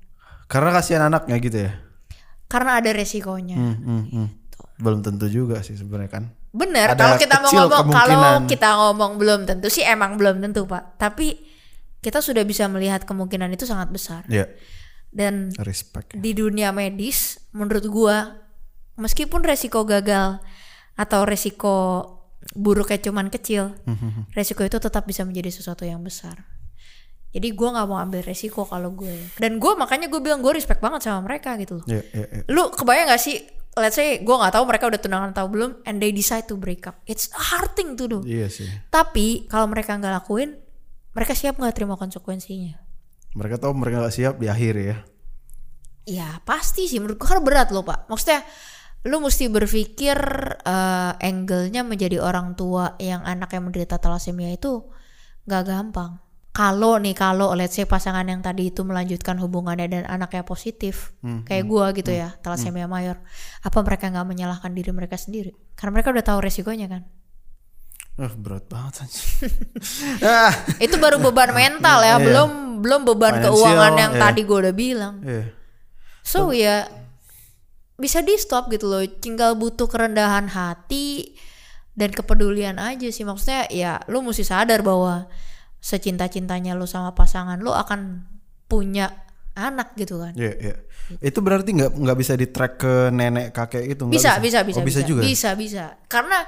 Karena 0.48 0.70
kasihan 0.70 1.10
anaknya 1.10 1.36
gitu 1.42 1.58
ya. 1.68 1.72
karena 2.48 2.78
ada 2.78 2.90
resikonya 2.94 3.58
Hmm, 3.58 3.78
hmm, 3.82 4.04
hmm. 4.14 4.28
Belum 4.80 5.00
tentu 5.06 5.30
juga 5.30 5.62
sih 5.62 5.78
sebenarnya 5.78 6.10
kan. 6.12 6.24
Bener, 6.50 6.98
kalau 6.98 7.16
kita 7.16 7.40
mau 7.40 7.50
ngomong 7.50 7.88
kalau 7.94 8.34
kita 8.50 8.70
ngomong 8.74 9.12
belum 9.22 9.40
tentu 9.46 9.70
sih 9.70 9.86
emang 9.86 10.18
belum 10.18 10.42
tentu 10.42 10.66
pak. 10.66 10.98
Tapi 10.98 11.40
kita 12.02 12.20
sudah 12.20 12.42
bisa 12.44 12.66
melihat 12.68 13.06
kemungkinan 13.08 13.54
itu 13.54 13.64
sangat 13.70 13.94
besar. 13.94 14.22
Iya. 14.28 14.50
Dan 15.14 15.54
Respect. 15.62 16.18
di 16.18 16.34
dunia 16.34 16.74
medis, 16.74 17.38
menurut 17.54 17.86
gua, 17.86 18.44
meskipun 18.98 19.46
resiko 19.46 19.86
gagal 19.86 20.42
atau 20.94 21.26
resiko 21.26 22.06
buruknya 22.54 23.00
cuman 23.00 23.32
kecil, 23.32 23.74
resiko 24.36 24.62
itu 24.68 24.78
tetap 24.78 25.08
bisa 25.08 25.24
menjadi 25.24 25.50
sesuatu 25.50 25.88
yang 25.88 26.04
besar. 26.04 26.44
Jadi 27.34 27.50
gua 27.58 27.74
nggak 27.74 27.88
mau 27.90 27.98
ambil 27.98 28.22
resiko 28.22 28.62
kalau 28.62 28.94
gue. 28.94 29.18
Dan 29.42 29.58
gua 29.58 29.74
makanya 29.74 30.06
gue 30.06 30.22
bilang 30.22 30.46
gue 30.46 30.54
respect 30.54 30.78
banget 30.78 31.10
sama 31.10 31.26
mereka 31.26 31.58
gitu 31.58 31.82
loh. 31.82 31.86
Iya, 31.90 32.06
iya, 32.14 32.26
iya. 32.30 32.44
Lu 32.46 32.70
kebayang 32.70 33.10
gak 33.10 33.18
sih? 33.26 33.42
Let's 33.74 33.98
say 33.98 34.22
gue 34.22 34.36
nggak 34.38 34.54
tahu 34.54 34.70
mereka 34.70 34.86
udah 34.86 35.02
tunangan 35.02 35.34
atau 35.34 35.50
belum, 35.50 35.82
and 35.90 35.98
they 35.98 36.14
decide 36.14 36.46
to 36.46 36.54
break 36.54 36.86
up. 36.86 37.02
It's 37.10 37.34
a 37.34 37.42
hard 37.42 37.74
thing 37.74 37.98
to 37.98 38.06
do. 38.06 38.20
Iya 38.22 38.54
sih. 38.54 38.70
Tapi 38.94 39.50
kalau 39.50 39.66
mereka 39.66 39.98
nggak 39.98 40.14
lakuin, 40.22 40.62
mereka 41.18 41.34
siap 41.34 41.58
nggak 41.58 41.74
terima 41.74 41.98
konsekuensinya? 41.98 42.78
Mereka 43.34 43.58
tahu 43.58 43.74
mereka 43.74 44.06
nggak 44.06 44.14
siap 44.14 44.38
di 44.38 44.46
akhir 44.46 44.74
ya. 44.78 44.98
Ya 46.06 46.30
pasti 46.46 46.86
sih 46.86 47.02
menurut 47.02 47.18
gue 47.18 47.26
kan 47.26 47.42
berat 47.42 47.74
loh 47.74 47.82
pak. 47.82 48.06
Maksudnya 48.14 48.46
lu 49.04 49.20
mesti 49.20 49.52
berpikir 49.52 50.18
eh, 50.64 51.12
angle-nya 51.20 51.84
menjadi 51.84 52.24
orang 52.24 52.56
tua 52.56 52.96
yang 53.00 53.20
anaknya 53.28 53.60
menderita 53.60 53.96
thalassemia 54.00 54.56
itu 54.56 54.84
nggak 55.44 55.64
gampang. 55.68 56.24
Kalau 56.54 57.02
nih 57.02 57.18
kalau 57.18 57.58
let's 57.58 57.74
say 57.74 57.90
pasangan 57.90 58.30
yang 58.30 58.46
tadi 58.46 58.70
itu 58.70 58.86
melanjutkan 58.86 59.42
hubungannya 59.42 59.90
dan 59.90 60.04
anaknya 60.06 60.46
positif 60.46 61.10
kayak 61.50 61.66
gua 61.66 61.90
gitu 61.98 62.14
ya 62.14 62.38
thalassemia 62.46 62.86
mayor, 62.86 63.18
apa 63.66 63.80
mereka 63.82 64.14
nggak 64.14 64.28
menyalahkan 64.30 64.70
diri 64.70 64.94
mereka 64.94 65.18
sendiri? 65.18 65.50
Karena 65.74 65.98
mereka 65.98 66.14
udah 66.14 66.22
tahu 66.22 66.40
resikonya 66.46 66.86
kan. 66.94 67.04
Eh, 68.22 68.30
berat 68.38 68.70
banget 68.70 69.10
ah, 70.22 70.54
Itu 70.78 71.02
baru 71.02 71.18
beban 71.18 71.50
mental 71.58 72.06
ya, 72.06 72.22
Iya. 72.22 72.22
belum 72.22 72.50
belum 72.86 73.02
beban 73.10 73.42
Financial, 73.42 73.58
keuangan 73.58 73.94
yang 73.98 74.14
iya. 74.14 74.22
tadi 74.22 74.42
gue 74.46 74.58
udah 74.62 74.76
bilang. 74.78 75.16
iya. 75.26 75.44
So 76.22 76.54
ya 76.54 76.86
bisa 77.96 78.22
di 78.22 78.34
stop 78.36 78.70
gitu 78.70 78.90
loh. 78.90 79.02
Tinggal 79.06 79.54
butuh 79.56 79.86
kerendahan 79.86 80.50
hati 80.50 81.36
dan 81.94 82.10
kepedulian 82.10 82.82
aja 82.82 83.08
sih. 83.10 83.24
Maksudnya 83.24 83.70
ya 83.70 84.02
lu 84.08 84.22
mesti 84.22 84.42
sadar 84.42 84.82
bahwa 84.82 85.30
secinta-cintanya 85.80 86.74
lu 86.74 86.88
sama 86.88 87.12
pasangan 87.12 87.60
lu 87.60 87.76
akan 87.76 88.24
punya 88.66 89.12
anak 89.54 89.94
gitu 89.94 90.18
kan. 90.18 90.34
Iya, 90.34 90.54
iya. 90.58 90.76
Itu 91.22 91.44
berarti 91.44 91.76
nggak 91.76 91.92
nggak 91.94 92.18
bisa 92.18 92.34
di 92.34 92.48
track 92.50 92.74
ke 92.80 92.94
nenek 93.12 93.54
kakek 93.54 93.86
itu 93.86 94.02
nggak 94.08 94.16
Bisa, 94.18 94.32
bisa, 94.42 94.60
bisa, 94.66 94.80
Oh, 94.82 94.86
bisa, 94.88 95.00
bisa, 95.04 95.06
juga. 95.06 95.22
bisa, 95.22 95.50
bisa. 95.54 95.86
Karena 96.10 96.42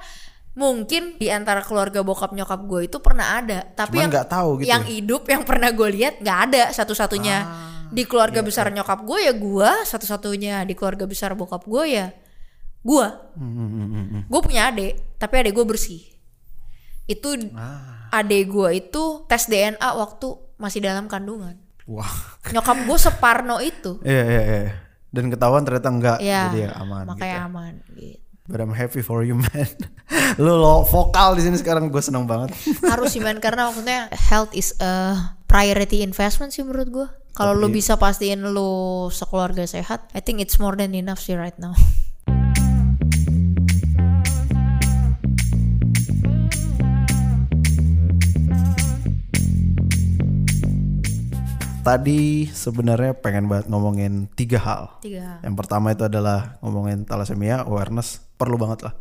mungkin 0.55 1.19
di 1.19 1.27
antara 1.27 1.59
keluarga 1.61 1.99
bokap 2.01 2.31
nyokap 2.31 2.63
gue 2.63 2.87
itu 2.87 2.97
pernah 3.03 3.43
ada, 3.43 3.67
tapi 3.67 3.99
Cuman 3.99 4.03
yang 4.07 4.11
nggak 4.15 4.29
tahu 4.31 4.49
gitu. 4.63 4.67
yang 4.71 4.83
hidup 4.87 5.23
yang 5.27 5.43
pernah 5.43 5.69
gue 5.69 5.89
lihat 5.91 6.23
nggak 6.23 6.39
ada 6.49 6.63
satu-satunya 6.71 7.37
Ah, 7.43 7.74
di 7.91 8.03
keluarga 8.05 8.39
iya, 8.41 8.47
besar 8.47 8.65
nyokap 8.71 9.03
gue 9.03 9.19
ya 9.25 9.33
gue, 9.35 9.69
satu-satunya 9.85 10.63
di 10.65 10.73
keluarga 10.73 11.05
besar 11.05 11.33
bokap 11.37 11.65
gue 11.65 11.83
ya 11.89 12.07
gue. 12.85 13.07
Hmm, 13.35 13.53
hmm, 13.53 13.87
hmm. 13.89 14.21
Gue 14.29 14.41
punya 14.45 14.69
adik, 14.69 15.17
tapi 15.17 15.41
adik 15.41 15.57
gue 15.57 15.65
bersih. 15.65 16.01
Itu 17.09 17.33
Ah. 17.57 18.09
adik 18.13 18.49
gue 18.49 18.69
itu 18.77 19.25
tes 19.25 19.49
DNA 19.49 19.89
waktu 19.97 20.37
masih 20.61 20.85
dalam 20.85 21.09
kandungan. 21.09 21.57
Wah. 21.89 22.09
Nyokap 22.53 22.77
gue 22.85 22.97
separno 23.01 23.57
itu. 23.61 24.01
Iya, 24.05 24.23
iya, 24.25 24.41
iya. 24.45 24.73
Dan 25.09 25.33
ketahuan 25.33 25.65
ternyata 25.65 25.89
enggak. 25.89 26.17
Ya, 26.21 26.51
Jadi 26.51 26.67
ya 26.67 26.71
aman 26.77 27.03
makanya 27.09 27.37
gitu. 27.41 27.47
aman. 27.49 27.73
Gitu. 27.95 28.17
But 28.45 28.61
I'm 28.61 28.77
happy 28.77 29.01
for 29.01 29.25
you 29.25 29.41
man. 29.41 29.69
lu 30.43 30.53
lo 30.53 30.85
vokal 30.85 31.33
di 31.33 31.41
sini 31.41 31.57
sekarang 31.57 31.89
gue 31.89 32.03
seneng 32.03 32.29
banget. 32.29 32.53
harus 32.85 33.09
sih 33.09 33.21
man 33.23 33.41
karena 33.41 33.65
maksudnya 33.65 34.05
health 34.13 34.53
is 34.53 34.77
a 34.77 35.17
priority 35.45 36.01
investment 36.01 36.51
sih 36.51 36.65
menurut 36.65 36.89
gue 36.89 37.07
kalau 37.35 37.53
lu 37.53 37.67
bisa 37.69 37.95
pastiin 37.99 38.41
lu 38.51 39.07
sekeluarga 39.13 39.65
sehat 39.69 40.09
I 40.17 40.21
think 40.21 40.41
it's 40.41 40.57
more 40.57 40.73
than 40.77 40.97
enough 40.97 41.21
sih 41.21 41.37
right 41.37 41.57
now 41.61 41.73
Tadi 51.85 52.49
sebenarnya 52.49 53.13
pengen 53.13 53.45
banget 53.45 53.69
ngomongin 53.69 54.25
tiga 54.33 54.57
hal. 54.57 54.97
tiga 55.05 55.37
Yang 55.45 55.53
pertama 55.53 55.93
itu 55.93 56.01
adalah 56.09 56.57
ngomongin 56.65 57.05
thalassemia 57.05 57.61
awareness 57.61 58.25
perlu 58.41 58.57
banget 58.57 58.89
lah. 58.89 58.97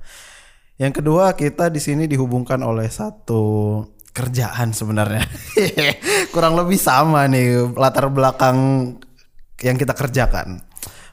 Yang 0.77 1.01
kedua 1.01 1.33
kita 1.33 1.73
di 1.73 1.81
sini 1.81 2.05
dihubungkan 2.05 2.61
oleh 2.61 2.85
satu 2.93 3.81
kerjaan 4.15 4.71
sebenarnya. 4.71 5.27
Kurang 6.35 6.55
lebih 6.55 6.79
sama 6.79 7.27
nih 7.27 7.75
latar 7.75 8.07
belakang 8.09 8.57
yang 9.61 9.75
kita 9.75 9.93
kerjakan. 9.93 10.63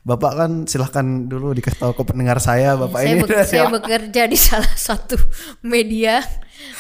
Bapak 0.01 0.33
kan 0.33 0.51
silahkan 0.65 1.29
dulu 1.29 1.53
dikasih 1.53 1.77
tahu 1.77 1.93
ke 1.93 2.03
pendengar 2.09 2.41
saya 2.41 2.73
Bapak 2.73 3.05
saya, 3.05 3.09
ini 3.13 3.21
be- 3.21 3.45
saya 3.53 3.69
bekerja 3.69 4.25
di 4.25 4.33
salah 4.33 4.73
satu 4.73 5.13
media 5.61 6.25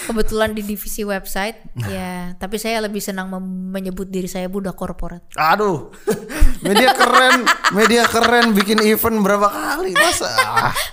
kebetulan 0.09 0.57
di 0.57 0.65
divisi 0.65 1.05
website 1.05 1.57
ya 1.85 2.33
tapi 2.37 2.57
saya 2.57 2.81
lebih 2.81 2.97
senang 2.97 3.29
menyebut 3.69 4.09
diri 4.09 4.25
saya 4.25 4.49
budak 4.49 4.73
korporat 4.73 5.21
Aduh, 5.37 5.93
media 6.65 6.97
keren, 6.97 7.45
media 7.77 8.09
keren 8.09 8.57
bikin 8.57 8.81
event 8.81 9.21
berapa 9.21 9.49
kali 9.49 9.93
masa? 9.93 10.29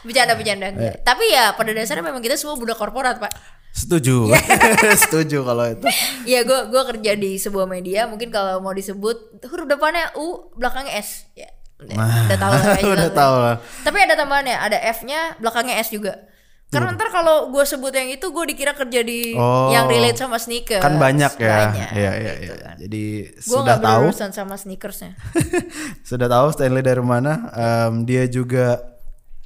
Bercanda 0.04 0.36
bercanda 0.36 0.68
enggak. 0.68 1.00
tapi 1.04 1.32
ya 1.32 1.56
pada 1.56 1.72
dasarnya 1.72 2.04
memang 2.04 2.20
kita 2.20 2.36
semua 2.36 2.60
budak 2.60 2.76
korporat 2.76 3.16
pak 3.16 3.32
setuju, 3.70 4.28
Iya. 4.28 4.40
setuju 5.02 5.38
kalau 5.42 5.64
itu. 5.64 5.86
Iya 6.24 6.42
gue 6.42 6.60
gua 6.66 6.82
kerja 6.86 7.12
di 7.14 7.36
sebuah 7.36 7.64
media 7.64 8.04
mungkin 8.04 8.28
kalau 8.28 8.58
mau 8.58 8.70
disebut 8.70 9.16
huruf 9.44 9.66
depannya 9.66 10.12
U 10.14 10.50
belakangnya 10.52 10.96
S 10.96 11.24
ya 11.32 11.46
udah, 11.78 11.94
udah 12.26 12.38
tahu 12.38 12.50
lah 12.52 12.64
kayak 12.72 12.90
Udah 12.96 13.10
tahu 13.10 13.34
lah. 13.38 13.56
tapi 13.80 13.96
ada 13.98 14.14
tambahannya 14.14 14.56
ada 14.56 14.78
F-nya 14.92 15.20
belakangnya 15.36 15.78
S 15.78 15.88
juga 15.88 16.26
karena 16.68 16.92
ntar 16.92 17.08
kalau 17.08 17.48
gue 17.48 17.64
sebut 17.64 17.88
yang 17.88 18.10
itu 18.10 18.28
gue 18.28 18.44
dikira 18.46 18.74
kerja 18.74 19.00
di 19.00 19.32
Oh. 19.32 19.70
yang 19.70 19.86
relate 19.86 20.18
sama 20.18 20.36
sneakers 20.36 20.84
Kan 20.84 20.98
banyak 20.98 21.32
ya. 21.38 21.48
Banyak, 21.64 21.88
Iya, 21.94 22.10
iya, 22.12 22.32
gitu 22.36 22.52
iya. 22.52 22.60
kan. 22.60 22.74
Jadi 22.76 23.04
gue 23.24 23.40
sudah 23.56 23.76
tahu, 23.78 24.04
sama 24.12 24.54
sneakersnya 24.54 25.16
sudah 26.08 26.26
tahu 26.26 26.46
Stanley 26.52 26.82
dari 26.82 27.00
mana. 27.00 27.48
Em, 27.50 28.04
dia 28.04 28.26
juga 28.26 28.84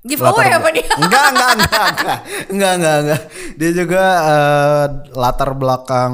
giveaway 0.03 0.51
apa 0.51 0.69
dia 0.71 0.83
Enggak, 0.93 1.25
enggak, 1.31 1.51
enggak, 1.55 1.87
enggak, 1.87 2.19
enggak, 2.51 2.73
enggak, 2.75 2.97
enggak. 2.99 3.21
Dia 3.55 3.71
juga 3.73 4.03
eh, 4.21 4.85
latar 5.13 5.51
belakang 5.55 6.13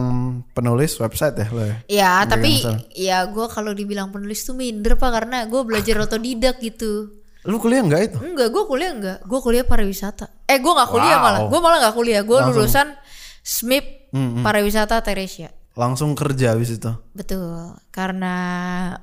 penulis 0.53 0.93
website 0.97 1.35
ya 1.35 1.47
lo 1.49 1.63
ya. 1.63 1.77
Ya 1.89 2.13
Nggak 2.21 2.29
tapi 2.29 2.51
ya 2.93 3.19
gue 3.25 3.47
kalau 3.49 3.73
dibilang 3.73 4.09
penulis 4.09 4.45
tuh 4.45 4.53
minder 4.53 4.95
pak 4.95 5.11
karena 5.11 5.45
gue 5.45 5.61
belajar 5.63 5.97
otodidak 5.99 6.61
gitu. 6.61 7.17
Lu 7.43 7.57
kuliah 7.57 7.81
enggak 7.81 8.13
itu? 8.13 8.19
Enggak, 8.21 8.53
gue 8.53 8.65
kuliah 8.67 8.93
enggak. 8.93 9.19
Gue 9.25 9.41
kuliah 9.41 9.65
pariwisata. 9.65 10.45
Eh 10.45 10.59
gue 10.59 10.69
nggak 10.69 10.91
kuliah 10.91 11.17
Wow. 11.17 11.25
malah. 11.25 11.41
Gue 11.49 11.61
malah 11.63 11.79
nggak 11.81 11.97
kuliah. 11.97 12.23
Gue 12.23 12.39
lulusan 12.45 12.93
SMIP 13.41 14.13
pariwisata 14.45 15.01
Teresia. 15.01 15.49
Langsung 15.73 16.13
kerja 16.13 16.53
habis 16.53 16.75
itu. 16.75 16.91
Betul. 17.15 17.73
Karena 17.89 18.35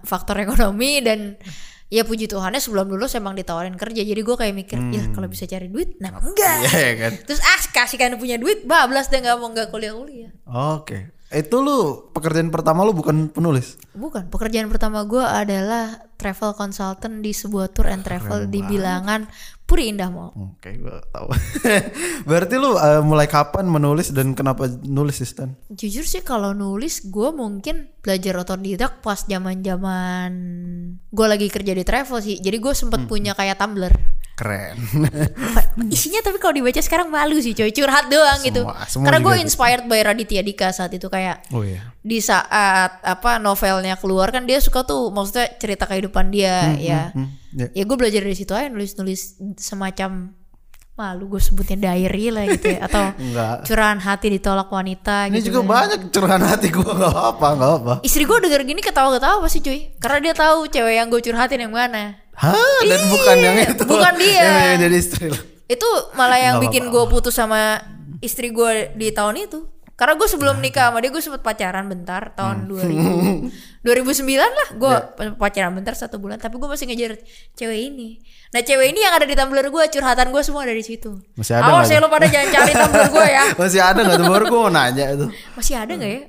faktor 0.04 0.43
ekonomi 0.43 1.02
dan 1.02 1.39
ya 1.89 2.02
puji 2.02 2.26
Tuhannya 2.26 2.58
sebelum 2.58 2.89
lulus 2.89 3.13
emang 3.13 3.38
ditawarin 3.38 3.78
kerja. 3.78 4.02
Jadi 4.02 4.21
gue 4.21 4.36
kayak 4.36 4.56
mikir, 4.56 4.80
ya 4.89 5.04
kalau 5.13 5.30
bisa 5.30 5.45
cari 5.45 5.69
duit, 5.69 5.98
nah 6.02 6.17
enggak. 6.17 6.58
Iya 6.65 6.78
ya 6.78 6.93
kan. 6.98 7.12
Terus 7.26 7.41
ah 7.45 7.62
kasih 7.71 7.98
kan 8.02 8.17
punya 8.17 8.41
duit, 8.41 8.65
bablas 8.65 9.08
deh 9.10 9.21
nggak 9.21 9.38
mau 9.38 9.50
nggak 9.54 9.69
kuliah-kuliah. 9.69 10.32
Oke. 10.50 11.13
Itu 11.34 11.65
lu 11.65 12.10
pekerjaan 12.13 12.54
pertama 12.54 12.86
lu 12.86 12.93
bukan 12.93 13.34
penulis. 13.34 13.82
Bukan, 13.98 14.30
pekerjaan 14.30 14.69
pertama 14.69 15.04
gue 15.04 15.19
adalah 15.19 16.06
travel 16.21 16.54
consultant 16.54 17.19
di 17.19 17.34
sebuah 17.34 17.74
tour 17.74 17.89
and 17.91 18.06
travel 18.06 18.45
di 18.48 18.62
bilangan 18.63 19.28
Puri 19.65 19.89
Indah 19.89 20.13
Mall. 20.13 20.30
Oke, 20.38 20.78
gua 20.78 21.01
tahu. 21.10 21.34
Berarti 22.30 22.56
lu 22.62 22.78
eh, 22.78 23.01
mulai 23.01 23.25
kapan 23.25 23.65
menulis 23.65 24.13
dan 24.13 24.38
kenapa 24.38 24.69
nulis 24.86 25.17
sih 25.17 25.25
Stan? 25.25 25.49
Jujur 25.73 26.06
sih 26.06 26.21
kalau 26.21 26.54
nulis 26.54 27.10
gue 27.10 27.34
mungkin 27.34 27.89
belajar 28.06 28.38
otodidak 28.45 29.01
pas 29.01 29.25
zaman 29.25 29.65
zaman 29.65 30.32
gue 31.10 31.28
lagi 31.28 31.49
kerja 31.49 31.73
di 31.73 31.82
travel 31.82 32.21
sih. 32.21 32.38
Jadi 32.38 32.58
gue 32.62 32.73
sempet 32.78 33.10
punya 33.10 33.34
kayak 33.34 33.58
Tumblr. 33.58 33.93
Keren. 34.36 34.76
Isinya 35.95 36.19
tapi 36.19 36.43
kalau 36.43 36.52
dibaca 36.52 36.76
sekarang 36.84 37.08
malu 37.08 37.39
sih 37.39 37.56
coy, 37.56 37.71
curhat 37.71 38.12
doang 38.12 38.39
gitu. 38.43 38.67
semua 38.91 39.08
Karena 39.08 39.19
gue 39.24 39.34
gitu. 39.39 39.43
inspired 39.48 39.88
by 39.88 40.04
Raditya 40.04 40.43
Dika 40.43 40.76
saat 40.76 40.91
itu 40.91 41.08
kayak 41.08 41.48
oh 41.56 41.63
iya. 41.63 41.95
di 42.04 42.19
saat 42.19 43.00
apa 43.00 43.39
novelnya 43.39 43.95
keluar 43.95 44.36
kan 44.36 44.43
dia 44.43 44.60
suka 44.60 44.84
tuh 44.84 45.08
maksudnya 45.15 45.56
cerita 45.56 45.88
kehidupan 45.88 46.36
dia 46.36 46.76
ya. 46.76 47.15
Hmm, 47.15 47.32
ya. 47.56 47.71
Ya 47.71 47.84
gue 47.88 47.95
belajar 47.95 48.28
dari 48.28 48.36
situ 48.36 48.52
aja 48.52 48.67
nulis-nulis 48.67 49.39
semacam 49.56 50.36
malu 50.95 51.27
gue 51.27 51.43
sebutnya 51.43 51.75
diary 51.91 52.31
lah 52.31 52.47
gitu 52.47 52.71
ya 52.71 52.88
atau 52.88 53.12
Enggak. 53.19 53.67
curahan 53.67 53.99
hati 53.99 54.27
ditolak 54.31 54.71
wanita 54.71 55.27
Ini 55.27 55.38
gitu. 55.38 55.51
juga 55.51 55.60
banyak 55.67 56.08
curahan 56.08 56.39
hati 56.41 56.71
gua 56.71 56.88
enggak 56.89 57.15
apa, 57.15 57.47
enggak 57.51 57.71
apa. 57.75 57.93
Istri 57.99 58.23
gue 58.23 58.38
denger 58.41 58.62
gini 58.63 58.79
ketawa-ketawa 58.79 59.38
pasti 59.39 59.60
cuy 59.60 59.91
Karena 59.95 60.17
dia 60.21 60.34
tahu 60.34 60.65
cewek 60.65 60.95
yang 60.95 61.08
gue 61.08 61.19
curhatin 61.19 61.60
yang 61.62 61.71
mana 61.71 62.15
Hah, 62.31 62.55
dan 62.81 63.01
bukan 63.08 63.36
yang 63.38 63.55
itu. 63.62 63.84
bukan 63.84 64.13
dia. 64.23 64.39
Yang, 64.39 64.55
yang 64.65 64.79
jadi 64.81 64.95
istri 64.97 65.25
lu. 65.27 65.39
Itu 65.65 65.88
malah 66.13 66.36
yang 66.38 66.55
Nggak 66.58 66.63
bikin 66.65 66.84
gue 66.88 67.03
putus 67.05 67.31
sama 67.34 67.84
istri 68.19 68.49
gue 68.49 68.71
di 68.93 69.12
tahun 69.12 69.36
itu 69.41 69.67
Karena 69.93 70.15
gue 70.15 70.27
sebelum 70.27 70.60
nikah 70.60 70.91
sama 70.91 70.99
dia 70.99 71.12
gue 71.12 71.19
sempet 71.19 71.39
pacaran 71.39 71.88
bentar 71.88 72.31
tahun 72.31 72.67
2000 72.67 73.51
2009 73.86 74.17
lah 74.34 74.67
gue 74.74 74.93
pacaran 75.36 75.69
bentar 75.71 75.93
satu 75.93 76.17
bulan 76.17 76.36
Tapi 76.36 76.58
gue 76.58 76.65
masih 76.65 76.86
ngejar 76.86 77.21
cewek 77.54 77.80
ini 77.86 78.17
Nah 78.50 78.60
cewek 78.60 78.89
ini 78.89 79.00
yang 79.00 79.13
ada 79.13 79.24
di 79.24 79.32
Tumblr 79.32 79.62
gue 79.63 79.84
curhatan 79.88 80.34
gue 80.34 80.41
semua 80.41 80.65
dari 80.65 80.82
situ 80.82 81.13
Masih 81.34 81.54
ada 81.54 81.69
Awas 81.69 81.86
nggak 81.86 81.93
ya 81.93 82.02
lo 82.02 82.10
pada 82.10 82.26
jangan 82.26 82.50
cari 82.52 82.74
Tumblr 82.74 83.06
gue 83.08 83.26
ya 83.30 83.43
Masih 83.62 83.80
ada 83.80 84.00
enggak 84.02 84.17
tuh 84.17 84.28
baru 84.28 84.43
gua 84.48 84.60
mau 84.60 84.71
nanya 84.71 85.06
itu. 85.08 85.26
Masih 85.54 85.76
ada 85.76 85.93
gak 85.93 86.10
ya? 86.10 86.21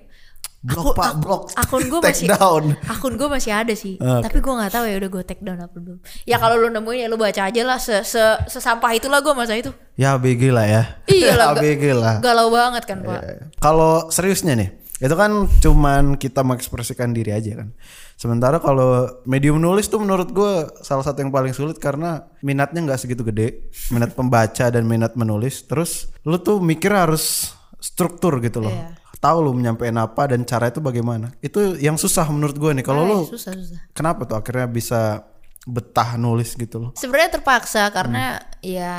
Blok 0.61 0.92
Pak, 0.92 1.23
blok. 1.23 1.42
akun 1.55 1.87
gue 1.87 2.01
masih 2.11 2.27
down. 2.27 2.75
akun 2.85 3.14
gue 3.14 3.29
masih 3.31 3.55
ada 3.55 3.71
sih 3.71 3.95
Oke. 3.97 4.19
tapi 4.21 4.38
gue 4.42 4.51
nggak 4.51 4.73
tahu 4.75 4.85
ya 4.85 4.99
udah 4.99 5.11
gue 5.14 5.23
take 5.23 5.38
down 5.38 5.62
apa 5.62 5.79
belum 5.79 6.03
ya 6.27 6.42
kalau 6.42 6.59
lu 6.59 6.66
nemuin 6.69 6.99
ya 6.99 7.09
lu 7.09 7.14
baca 7.14 7.47
aja 7.47 7.62
lah 7.62 7.79
se, 7.79 7.95
se 8.03 8.19
sesampah 8.51 8.90
itulah 8.90 9.23
gue 9.23 9.31
masa 9.31 9.55
itu 9.55 9.71
Ya 9.95 10.12
ABG 10.12 10.51
lah 10.51 10.66
ya. 10.66 10.83
Iya 11.07 11.33
lah, 11.38 11.47
ABG 11.55 11.83
lah. 11.95 12.19
galau 12.19 12.51
banget 12.51 12.83
kan 12.83 12.99
pak 13.01 13.23
Kalau 13.57 14.11
seriusnya 14.11 14.53
nih, 14.53 14.69
itu 14.96 15.12
kan 15.12 15.44
cuman 15.61 16.16
kita 16.16 16.40
mengekspresikan 16.40 17.12
diri 17.12 17.28
aja 17.28 17.61
kan. 17.61 17.68
Sementara 18.16 18.56
kalau 18.56 19.04
medium 19.28 19.61
nulis 19.61 19.92
tuh 19.92 20.00
menurut 20.00 20.32
gue 20.32 20.52
salah 20.80 21.04
satu 21.04 21.20
yang 21.20 21.28
paling 21.28 21.52
sulit 21.52 21.76
karena 21.76 22.24
minatnya 22.40 22.80
nggak 22.80 23.00
segitu 23.04 23.20
gede, 23.20 23.68
minat 23.92 24.16
pembaca 24.16 24.72
dan 24.72 24.88
minat 24.88 25.12
menulis. 25.12 25.68
Terus 25.68 26.09
lu 26.24 26.40
tuh 26.40 26.64
mikir 26.64 26.96
harus 26.96 27.52
struktur 27.76 28.40
gitu 28.40 28.64
loh. 28.64 28.72
Iya. 28.72 28.96
Tahu 29.20 29.37
lu 29.44 29.52
menyampaikan 29.52 30.00
apa 30.00 30.32
dan 30.32 30.48
cara 30.48 30.72
itu 30.72 30.80
bagaimana. 30.80 31.32
Itu 31.44 31.76
yang 31.76 32.00
susah 32.00 32.24
menurut 32.32 32.56
gue 32.56 32.72
nih. 32.80 32.85
Kalau 32.85 33.04
lu 33.04 33.18
susah 33.28 33.52
susah 33.52 33.92
kenapa 33.92 34.24
tuh 34.24 34.40
akhirnya 34.40 34.64
bisa 34.64 35.28
betah 35.66 36.14
nulis 36.16 36.54
gitu 36.54 36.78
loh? 36.78 36.90
sebenarnya 36.94 37.42
terpaksa 37.42 37.90
karena 37.90 38.38
Hmm. 38.38 38.46
ya 38.62 38.96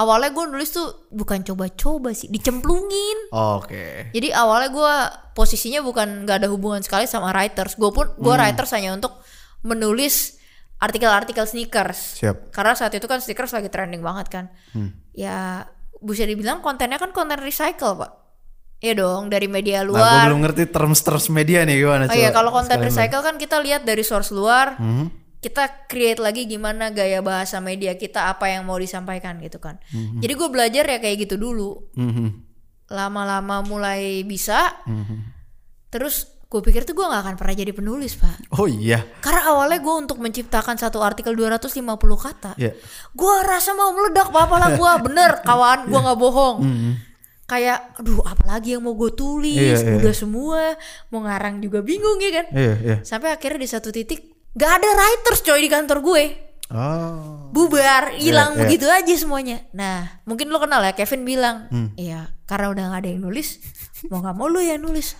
awalnya 0.00 0.30
gue 0.30 0.44
nulis 0.48 0.70
tuh 0.70 0.88
bukan 1.10 1.44
coba-coba 1.44 2.10
sih 2.10 2.26
dicemplungin 2.26 3.28
Oke. 3.30 4.08
jadi 4.10 4.32
awalnya 4.34 4.70
gue 4.70 4.94
posisinya 5.32 5.80
bukan 5.80 6.24
nggak 6.24 6.40
ada 6.40 6.48
hubungan 6.48 6.80
sekali 6.80 7.04
sama 7.04 7.28
writers 7.30 7.76
gue 7.76 7.90
pun 7.90 8.08
gue 8.10 8.26
Hmm. 8.28 8.40
writers 8.40 8.72
hanya 8.72 8.90
untuk 8.92 9.12
menulis 9.60 10.40
artikel-artikel 10.76 11.44
sneakers 11.44 12.16
Siap. 12.16 12.48
karena 12.50 12.72
saat 12.72 12.90
itu 12.90 13.04
kan 13.04 13.20
sneakers 13.20 13.52
lagi 13.52 13.68
trending 13.68 14.00
banget 14.00 14.26
kan 14.28 14.44
Hmm. 14.72 14.96
ya 15.12 15.68
bisa 16.00 16.24
dibilang 16.24 16.58
kontennya 16.58 16.96
kan 16.96 17.10
konten 17.10 17.36
recycle 17.38 17.94
pak 17.94 18.12
Iya 18.80 18.96
dong 18.96 19.28
dari 19.28 19.44
media 19.44 19.84
Nah, 19.84 19.84
gue 19.84 19.92
luar 19.92 20.24
belum 20.24 20.40
ngerti 20.40 20.72
terms-terms 20.72 21.28
media 21.28 21.68
nih 21.68 21.76
gimana 21.78 22.08
oh 22.08 22.16
iya 22.16 22.32
kalau 22.32 22.48
konten 22.48 22.80
recycle 22.80 23.20
kan 23.20 23.36
kita 23.36 23.60
lihat 23.60 23.84
dari 23.84 24.00
source 24.00 24.32
luar 24.32 24.80
Mhm. 24.80 25.19
Kita 25.40 25.88
create 25.88 26.20
lagi 26.20 26.44
gimana 26.44 26.88
gaya 26.88 27.20
bahasa 27.20 27.58
media 27.58 27.94
kita 27.94 28.28
apa 28.28 28.46
yang 28.46 28.62
mau 28.62 28.76
disampaikan 28.76 29.40
gitu 29.40 29.56
kan 29.56 29.80
Mhm. 29.88 30.20
jadi 30.20 30.32
gue 30.34 30.48
belajar 30.48 30.84
ya 30.86 30.98
kayak 30.98 31.16
gitu 31.22 31.36
dulu 31.36 31.88
Mhm. 31.94 32.28
lama-lama 32.88 33.62
mulai 33.62 34.20
bisa 34.22 34.84
Mhm. 34.84 35.16
terus 35.88 36.28
gue 36.44 36.60
pikir 36.60 36.82
tuh 36.82 36.92
gue 36.92 37.02
nggak 37.02 37.22
akan 37.24 37.36
pernah 37.36 37.54
jadi 37.54 37.70
penulis 37.70 38.14
pak 38.14 38.52
Oh 38.52 38.66
iya. 38.66 39.06
karena 39.20 39.48
awalnya 39.48 39.78
gue 39.78 39.94
untuk 39.96 40.18
menciptakan 40.18 40.74
satu 40.76 40.98
artikel 40.98 41.30
250 41.32 41.78
kata 42.18 42.58
Iya. 42.58 42.74
gue 43.10 43.34
rasa 43.42 43.70
mau 43.72 43.94
meledak 43.94 44.28
apa 44.28 44.40
apalah 44.44 44.70
gue 44.74 44.90
bener 45.06 45.40
kawan 45.40 45.86
gue 45.86 46.00
nggak 46.00 46.18
bohong 46.18 46.56
kayak 47.46 47.94
aduh 47.96 48.22
apalagi 48.24 48.74
yang 48.74 48.82
mau 48.82 48.94
gue 48.94 49.10
tulis 49.10 49.58
Iya, 49.78 49.78
iya. 49.78 49.96
udah 49.98 50.14
semua 50.14 50.74
mau 51.08 51.22
ngarang 51.22 51.58
juga 51.58 51.80
bingung 51.80 52.18
ya 52.18 52.42
kan 52.42 52.46
Iya, 52.50 52.74
iya. 52.76 52.96
sampai 53.02 53.30
akhirnya 53.30 53.62
di 53.62 53.70
satu 53.70 53.88
titik 53.88 54.39
gak 54.52 54.72
ada 54.76 54.88
writers 54.90 55.40
coy 55.40 55.60
di 55.60 55.68
kantor 55.68 56.00
gue 56.00 56.24
Oh. 56.70 57.50
bubar 57.50 58.14
hilang 58.14 58.54
iya. 58.54 58.62
begitu 58.62 58.86
aja 58.86 59.10
semuanya 59.12 59.58
nah 59.74 60.22
mungkin 60.22 60.46
lo 60.46 60.62
kenal 60.62 60.78
ya 60.78 60.94
Kevin 60.94 61.26
bilang 61.26 61.66
iya 61.98 62.30
karena 62.46 62.70
udah 62.70 62.84
gak 62.88 63.00
ada 63.02 63.10
yang 63.10 63.26
nulis 63.26 63.58
mau 64.06 64.22
nggak 64.22 64.36
mau 64.38 64.46
lo 64.46 64.62
yang 64.62 64.78
nulis 64.78 65.18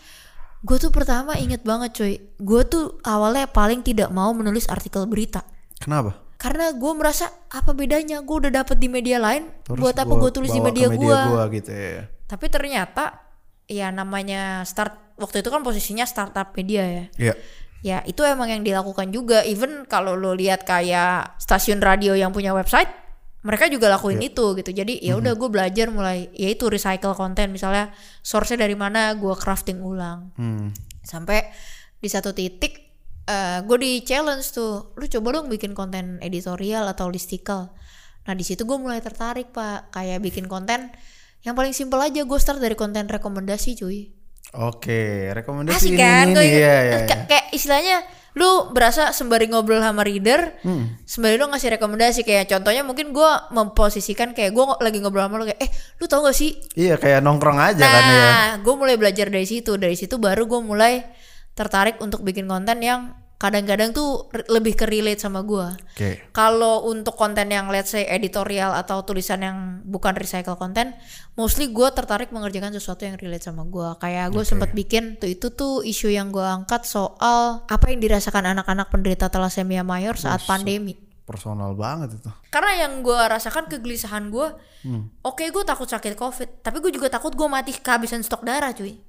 gue 0.63 0.77
tuh 0.79 0.95
pertama 0.95 1.35
inget 1.35 1.67
banget 1.67 1.91
coy 1.91 2.13
gue 2.39 2.63
tuh 2.65 3.03
awalnya 3.03 3.51
paling 3.51 3.83
tidak 3.83 4.15
mau 4.15 4.31
menulis 4.31 4.71
artikel 4.71 5.11
berita 5.11 5.43
Kenapa? 5.83 6.23
karena 6.39 6.71
gue 6.71 6.93
merasa 6.95 7.27
apa 7.51 7.75
bedanya 7.75 8.23
gue 8.23 8.37
udah 8.47 8.53
dapet 8.55 8.79
di 8.79 8.87
media 8.87 9.19
lain 9.19 9.51
Terus 9.67 9.83
buat 9.83 9.99
apa 9.99 10.07
gue 10.07 10.31
tulis 10.31 10.55
di 10.55 10.63
ke 10.63 10.67
media, 10.71 10.87
gue 10.87 11.03
gua 11.03 11.51
gitu 11.51 11.73
ya. 11.75 12.07
tapi 12.31 12.47
ternyata 12.47 13.27
ya 13.67 13.91
namanya 13.91 14.63
start 14.63 15.19
waktu 15.19 15.43
itu 15.43 15.51
kan 15.51 15.61
posisinya 15.61 16.07
startup 16.07 16.55
media 16.55 16.83
ya 16.87 17.05
Iya. 17.19 17.35
Ya 17.81 18.05
itu 18.05 18.21
emang 18.23 18.49
yang 18.49 18.63
dilakukan 18.63 19.09
juga. 19.11 19.41
Even 19.43 19.85
kalau 19.85 20.15
lo 20.15 20.33
lihat 20.33 20.65
kayak 20.65 21.37
stasiun 21.39 21.81
radio 21.81 22.13
yang 22.13 22.31
punya 22.31 22.53
website 22.53 22.89
mereka 23.41 23.73
juga 23.73 23.89
lakuin 23.89 24.21
Iya. 24.21 24.29
itu 24.31 24.47
gitu. 24.53 24.71
Jadi 24.71 25.01
ya 25.01 25.17
Mhm. 25.17 25.21
udah 25.25 25.33
gue 25.33 25.49
belajar 25.49 25.87
mulai 25.89 26.29
ya 26.33 26.53
itu 26.53 26.69
recycle 26.69 27.17
konten 27.17 27.49
misalnya 27.49 27.89
source-nya 28.21 28.65
dari 28.65 28.77
mana 28.77 29.17
gue 29.17 29.33
crafting 29.35 29.81
ulang. 29.81 30.33
Hmm. 30.37 30.73
sampai 31.01 31.49
di 31.97 32.07
satu 32.07 32.31
titik 32.31 32.93
gue 33.65 33.79
di 33.79 34.05
challenge 34.05 34.53
tuh 34.53 34.93
lu 34.95 35.09
coba 35.09 35.41
dong 35.41 35.49
bikin 35.49 35.73
konten 35.73 36.21
editorial 36.21 36.85
atau 36.85 37.09
listicle. 37.09 37.73
Nah 38.21 38.35
di 38.37 38.45
situ 38.45 38.69
gue 38.69 38.77
mulai 38.77 39.01
tertarik 39.01 39.49
pak. 39.49 39.89
Kayak 39.91 40.21
bikin 40.21 40.45
konten 40.45 40.93
yang 41.41 41.57
paling 41.57 41.73
simpel 41.73 41.97
aja 41.97 42.21
gue 42.21 42.39
start 42.39 42.61
dari 42.61 42.75
konten 42.75 43.09
rekomendasi 43.09 43.81
cuy 43.81 44.13
Oke, 44.53 45.31
rekomendasi 45.31 45.79
asik 45.79 45.91
ini, 45.91 46.01
kan 46.01 46.25
ini, 46.25 46.33
Gua 46.33 46.43
inget- 46.43 46.59
Iya, 46.59 46.77
iya, 46.81 46.99
iya. 47.05 47.17
kayak 47.25 47.47
istilahnya 47.51 47.97
lu 48.33 48.47
berasa 48.69 49.11
sembari 49.11 49.47
ngobrol 49.47 49.79
sama 49.79 50.03
reader 50.03 50.55
Hmm. 50.61 50.99
sembari 51.05 51.35
lu 51.35 51.47
ngasih 51.47 51.71
rekomendasi 51.73 52.23
kayak 52.23 52.47
contohnya 52.49 52.83
mungkin 52.83 53.11
gue 53.11 53.31
memposisikan 53.51 54.31
kayak 54.33 54.51
gue 54.53 54.65
lagi 54.77 54.99
ngobrol 54.99 55.23
sama 55.23 55.35
lu 55.37 55.45
kayak 55.45 55.59
eh 55.61 55.71
lu 55.99 56.07
tau 56.07 56.23
gak 56.23 56.33
sih 56.33 56.55
Iya, 56.73 56.95
kayak 56.95 57.21
nongkrong 57.21 57.59
aja 57.59 57.75
nah 57.77 57.91
kan 57.91 58.03
ya. 58.07 58.31
gue 58.57 58.75
mulai 58.77 58.95
belajar 58.95 59.27
dari 59.27 59.43
situ 59.45 59.75
dari 59.75 59.95
situ 59.95 60.15
baru 60.17 60.47
gue 60.47 60.61
mulai 60.61 61.03
tertarik 61.53 61.99
untuk 61.99 62.23
bikin 62.23 62.47
konten 62.47 62.79
yang 62.79 63.19
kadang-kadang 63.41 63.97
tuh 63.97 64.29
lebih 64.53 64.77
ke 64.77 64.85
relate 64.85 65.25
sama 65.25 65.41
gue 65.41 65.73
Oke. 65.97 66.29
kalau 66.37 66.85
untuk 66.85 67.17
konten 67.17 67.49
yang 67.49 67.73
let's 67.73 67.89
say 67.97 68.05
editorial 68.05 68.77
atau 68.77 69.01
tulisan 69.01 69.41
yang 69.41 69.57
bukan 69.89 70.13
recycle 70.13 70.61
konten, 70.61 70.93
mostly 71.41 71.73
gue 71.73 71.89
tertarik 71.97 72.29
mengerjakan 72.37 72.77
sesuatu 72.77 73.09
yang 73.09 73.17
relate 73.17 73.49
sama 73.49 73.65
gue. 73.65 73.97
Kayak 73.97 74.37
gue 74.37 74.45
sempat 74.45 74.77
bikin 74.77 75.17
tuh 75.17 75.33
itu 75.33 75.49
tuh 75.57 75.81
isu 75.81 76.13
yang 76.13 76.29
gue 76.29 76.45
angkat 76.45 76.85
soal 76.85 77.65
apa 77.65 77.89
yang 77.89 78.05
dirasakan 78.05 78.53
anak-anak 78.53 78.93
penderita 78.93 79.33
thalassemia 79.33 79.81
mayor 79.81 80.21
saat 80.21 80.45
pandemi. 80.45 81.01
Personal 81.25 81.73
banget 81.73 82.21
itu. 82.21 82.31
Karena 82.53 82.85
yang 82.85 83.01
gue 83.01 83.17
rasakan 83.17 83.73
kegelisahan 83.73 84.29
gue, 84.29 84.49
oke 85.25 85.45
gue 85.49 85.65
takut 85.65 85.89
sakit 85.89 86.13
covid, 86.13 86.61
tapi 86.61 86.77
gue 86.85 86.93
juga 86.93 87.09
takut 87.09 87.33
gue 87.33 87.49
mati 87.49 87.73
kehabisan 87.73 88.21
stok 88.21 88.45
darah 88.45 88.77
cuy. 88.77 89.01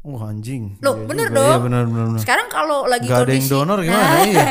Oh 0.00 0.16
anjing. 0.20 0.80
Loh, 0.80 0.96
Iya 0.96 1.06
bener 1.06 1.26
juga. 1.28 1.36
dong. 1.36 1.48
Iya 1.50 1.58
bener 1.60 1.82
bener. 1.84 2.04
bener. 2.08 2.20
Sekarang 2.20 2.46
kalau 2.48 2.88
lagi 2.88 3.04
Gak 3.04 3.20
ada 3.20 3.30
yang 3.30 3.44
kondisi 3.44 3.52
donor 3.52 3.78
gimana? 3.80 4.14
Iya. 4.26 4.44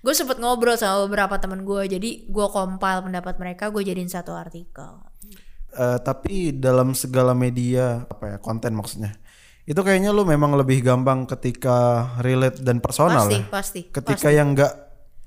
gue 0.00 0.14
sempet 0.16 0.40
ngobrol 0.40 0.80
sama 0.80 1.04
beberapa 1.04 1.36
temen 1.36 1.60
gue, 1.60 1.82
jadi 1.86 2.10
gue 2.24 2.46
compile 2.48 3.04
pendapat 3.04 3.36
mereka, 3.36 3.68
gue 3.68 3.84
jadiin 3.84 4.08
satu 4.08 4.32
artikel. 4.32 4.96
Eh, 5.70 5.98
tapi 6.00 6.50
dalam 6.50 6.96
segala 6.96 7.30
media 7.30 8.02
apa 8.02 8.24
ya 8.26 8.36
konten 8.40 8.74
maksudnya 8.74 9.14
itu 9.62 9.78
kayaknya 9.78 10.10
lu 10.10 10.26
memang 10.26 10.58
lebih 10.58 10.82
gampang 10.82 11.30
ketika 11.30 12.02
relate 12.18 12.58
dan 12.58 12.82
personal 12.82 13.22
Pasti, 13.22 13.38
ya. 13.38 13.46
pasti. 13.46 13.80
Ketika 13.86 14.28
yang 14.34 14.56
enggak 14.56 14.72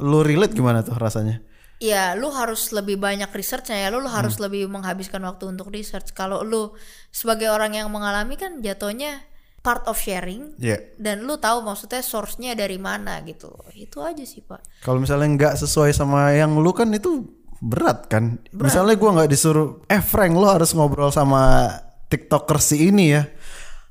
lu 0.04 0.19
relate 0.19 0.52
gimana 0.52 0.84
tuh 0.84 0.99
rasanya? 0.99 1.39
Ya, 1.84 2.15
lu 2.15 2.32
harus 2.32 2.72
lebih 2.72 2.96
banyak 2.96 3.28
researchnya 3.28 3.76
ya. 3.78 3.88
Lu, 3.91 4.00
lu 4.00 4.08
harus 4.08 4.39
Hmm. 4.39 4.48
lebih 4.48 4.72
menghabiskan 4.72 5.19
waktu 5.19 5.52
untuk 5.52 5.67
research. 5.67 6.15
Kalau 6.15 6.39
lu 6.39 6.72
sebagai 7.10 7.52
orang 7.52 7.76
yang 7.76 7.91
mengalami 7.91 8.39
kan 8.39 8.63
jatuhnya 8.63 9.19
part 9.60 9.84
of 9.86 9.96
sharing 9.96 10.56
Iya. 10.58 10.80
dan 10.96 11.24
lu 11.24 11.36
tahu 11.36 11.60
maksudnya 11.60 12.00
source-nya 12.00 12.52
dari 12.54 12.76
mana 12.78 13.19
gitu. 13.24 13.52
Itu 13.74 14.00
aja 14.00 14.24
sih, 14.24 14.39
Pak. 14.39 14.80
Kalau 14.80 15.00
misalnya 15.00 15.28
nggak 15.30 15.54
sesuai 15.58 15.91
sama 15.91 16.32
yang 16.32 16.56
lu 16.56 16.72
kan 16.72 16.88
itu 16.89 17.28
berat 17.60 18.08
kan. 18.08 18.39
Misalnya 18.52 18.96
gua 18.96 19.19
nggak 19.19 19.30
disuruh, 19.30 19.84
eh 19.86 20.00
Frank 20.00 20.32
lu 20.34 20.43
harus 20.43 20.72
ngobrol 20.72 21.12
sama 21.12 21.67
TikToker 22.08 22.60
si 22.60 22.91
ini 22.91 23.12
ya. 23.12 23.24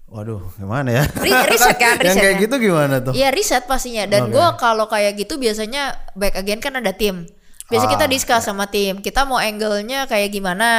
Waduh, 0.07 0.45
gimana 0.55 0.93
ya? 0.93 1.05
Ri- 1.09 1.49
riset 1.49 1.77
kan, 1.77 1.97
yang 2.05 2.13
riset 2.13 2.21
kayak 2.21 2.37
kan. 2.37 2.45
gitu 2.45 2.55
gimana 2.59 2.95
tuh? 3.01 3.13
Iya, 3.13 3.33
riset 3.33 3.65
pastinya. 3.65 4.05
Dan 4.05 4.29
gua 4.29 4.57
kalau 4.57 4.85
kayak 4.85 5.17
gitu 5.19 5.37
biasanya 5.37 5.93
back 6.13 6.37
again 6.37 6.57
kan 6.59 6.73
ada 6.75 6.93
tim. 6.93 7.25
Biasa 7.73 7.87
kita 7.89 7.99
Ah, 7.99 8.07
iya. 8.07 8.15
discuss 8.15 8.45
sama 8.45 8.65
tim. 8.67 8.95
Kita 8.99 9.25
mau 9.25 9.37
angle-nya 9.37 10.05
kayak 10.05 10.29
gimana. 10.29 10.71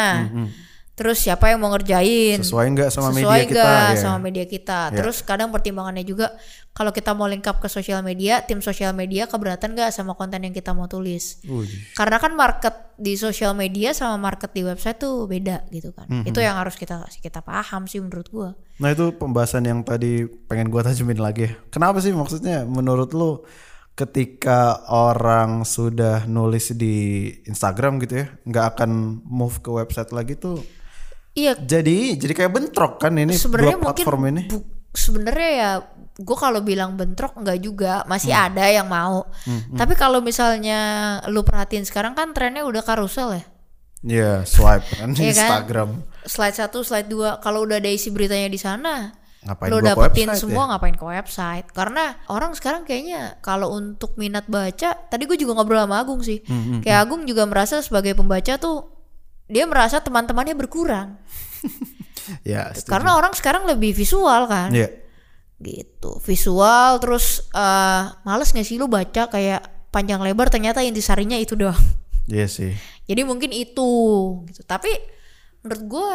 Terus 0.93 1.17
siapa 1.19 1.49
yang 1.49 1.57
mau 1.57 1.73
ngerjain? 1.73 2.37
Hmm, 2.37 2.45
Sesuai 2.45 2.69
nggak 2.69 2.89
sama 2.89 3.09
sesuai 3.09 3.25
media 3.35 3.49
kita? 3.49 3.65
nggak 3.65 3.89
ya? 3.89 3.97
sama 3.97 4.17
media 4.21 4.45
kita. 4.45 4.79
Terus 4.93 5.17
kadang 5.19 5.49
pertimbangannya 5.49 6.05
juga 6.05 6.37
kalau 6.69 6.89
kita 6.89 7.11
mau 7.11 7.25
link 7.25 7.41
up 7.43 7.57
ke 7.57 7.65
sosial 7.65 8.01
media, 8.01 8.41
tim 8.41 8.61
sosial 8.61 8.93
media 8.93 9.25
keberatan 9.25 9.73
nggak 9.73 9.89
sama 9.89 10.13
konten 10.13 10.37
yang 10.39 10.53
kita 10.53 10.69
mau 10.69 10.85
tulis. 10.85 11.41
Wih. 11.43 11.65
Karena 11.91 12.21
kan 12.21 12.33
market 12.33 12.93
di 12.93 13.17
sosial 13.17 13.51
media 13.53 13.89
sama 13.91 14.21
market 14.21 14.53
di 14.53 14.61
website 14.61 15.01
tuh 15.01 15.25
beda 15.25 15.65
gitu 15.67 15.89
kan. 15.91 16.05
Hmm, 16.05 16.23
Itu 16.23 16.37
yang 16.39 16.55
harus 16.55 16.77
kita 16.77 17.09
kita 17.15 17.41
paham 17.41 17.89
sih 17.89 17.97
menurut 17.97 18.29
gua. 18.29 18.49
Nah 18.77 18.93
itu 18.93 19.09
pembahasan 19.11 19.65
yang 19.65 19.81
tadi 19.81 20.29
pengen 20.45 20.69
gua 20.69 20.85
tajumin 20.87 21.17
lagi. 21.17 21.49
ya. 21.49 21.57
Kenapa 21.67 21.97
sih 21.99 22.13
maksudnya 22.13 22.69
menurut 22.69 23.09
lu 23.11 23.41
ketika 23.93 24.59
orang 24.87 25.61
sudah 25.63 26.25
nulis 26.25 26.73
di 26.73 26.95
Instagram 27.43 27.97
gitu 27.99 28.19
ya, 28.19 28.27
nggak 28.41 28.65
akan 28.73 28.89
move 29.23 29.59
ke 29.59 29.69
website 29.69 30.09
lagi 30.09 30.33
tuh 30.33 30.61
Iya, 31.33 31.57
jadi 31.57 32.13
jadi 32.15 32.33
kayak 32.35 32.51
bentrok 32.51 32.97
kan 32.99 33.13
ini 33.13 33.33
sebenarnya 33.33 33.73
dua 33.73 33.81
mungkin 33.83 33.95
platform 33.97 34.21
ini. 34.27 34.41
sebenarnya 34.91 35.49
ya 35.51 35.71
gue 36.13 36.37
kalau 36.37 36.61
bilang 36.61 36.93
bentrok 36.93 37.33
nggak 37.35 37.57
juga 37.57 38.05
masih 38.05 38.29
Hmm. 38.29 38.45
ada 38.47 38.65
yang 38.67 38.85
mau 38.85 39.25
tapi 39.71 39.93
kalau 39.93 40.21
misalnya 40.21 40.77
lu 41.25 41.41
perhatiin 41.41 41.81
sekarang 41.83 42.13
kan 42.13 42.29
trennya 42.31 42.61
udah 42.61 42.81
karusel 42.81 43.33
ya 43.33 43.43
Iya, 44.03 44.31
swipe 44.43 44.83
kan 44.93 45.09
Iya 45.11 45.31
kan? 45.31 45.31
Instagram. 45.31 45.89
slide 46.23 46.53
satu 46.55 46.81
slide 46.81 47.07
dua 47.07 47.39
kalau 47.39 47.63
udah 47.63 47.77
ada 47.77 47.87
isi 47.87 48.09
beritanya 48.09 48.45
di 48.45 48.57
sana 48.57 49.09
Ngapain 49.43 49.69
ke 49.69 49.79
dapetin 49.83 50.27
website 50.31 50.39
semua 50.39 50.63
ya? 50.63 50.67
ngapain 50.71 50.95
ke 50.95 51.05
website. 51.05 51.67
Karena 51.75 52.15
orang 52.31 52.55
sekarang 52.55 52.87
kayaknya 52.87 53.37
kalau 53.43 53.75
untuk 53.75 54.15
minat 54.15 54.47
baca 54.47 54.95
tadi 54.95 55.23
gue 55.27 55.35
juga 55.35 55.59
ngobrol 55.59 55.83
sama 55.83 55.99
Agung 55.99 56.23
sih. 56.23 56.39
Hmm, 56.47 56.79
kayak 56.79 56.99
Agung 57.03 57.27
juga 57.27 57.43
merasa 57.43 57.83
sebagai 57.83 58.15
pembaca 58.15 58.55
tuh 58.55 58.87
dia 59.51 59.67
merasa 59.67 59.99
teman-temannya 59.99 60.55
berkurang. 60.55 61.19
Ya, 62.47 62.71
setuju. 62.71 62.87
karena 62.87 63.19
orang 63.19 63.35
sekarang 63.35 63.67
lebih 63.67 63.91
visual 63.91 64.47
kan? 64.47 64.71
Iya. 64.71 64.95
gitu. 65.59 66.23
Visual 66.23 66.95
terus 67.03 67.51
eh 67.51 68.03
males 68.23 68.55
gak 68.55 68.63
sih 68.63 68.79
lu 68.79 68.87
baca? 68.87 69.27
Kayak 69.27 69.67
panjang 69.91 70.23
lebar 70.23 70.47
ternyata 70.47 70.79
intisarinya 70.87 71.35
itu 71.35 71.59
doang. 71.59 71.75
Iya 72.31 72.47
sih. 72.47 72.71
jadi 73.03 73.27
mungkin 73.27 73.51
itu 73.51 73.91
gitu. 74.47 74.63
Tapi 74.63 74.87
menurut 75.67 75.83
gua 75.83 76.11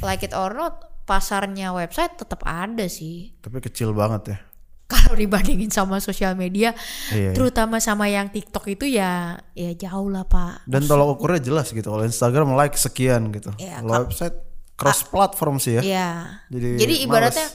like 0.00 0.24
it 0.24 0.32
or 0.32 0.56
not 0.56 0.89
pasarnya 1.10 1.74
website 1.74 2.14
tetap 2.14 2.38
ada 2.42 2.86
sih 2.86 3.34
Tapi 3.36 3.58
kecil 3.58 3.90
banget 3.90 4.22
ya. 4.28 4.38
kalau 4.86 5.14
dibandingin 5.14 5.66
sama 5.68 5.98
sosial 5.98 6.34
media 6.34 6.70
Iya. 7.10 7.30
terutama 7.32 7.78
sama 7.78 8.06
yang 8.06 8.26
TikTok 8.28 8.70
itu 8.70 8.86
ya 8.86 9.34
ya 9.52 9.70
jauh 9.72 10.06
lah 10.06 10.22
pak 10.24 10.62
Dan 10.64 10.82
tolak 10.84 11.14
ukurnya 11.14 11.38
jelas 11.40 11.70
gitu. 11.70 11.86
Kalau 11.88 12.02
Instagram 12.02 12.54
like 12.54 12.74
sekian 12.74 13.30
gitu. 13.30 13.50
Iya, 13.56 13.78
Kalau 13.80 14.06
website 14.06 14.34
cross 14.74 15.02
platform 15.04 15.58
sih 15.58 15.76
ya. 15.76 15.82
ya 15.84 16.08
Jadi 16.48 16.68
jadi 16.76 16.94
ibaratnya 17.02 17.46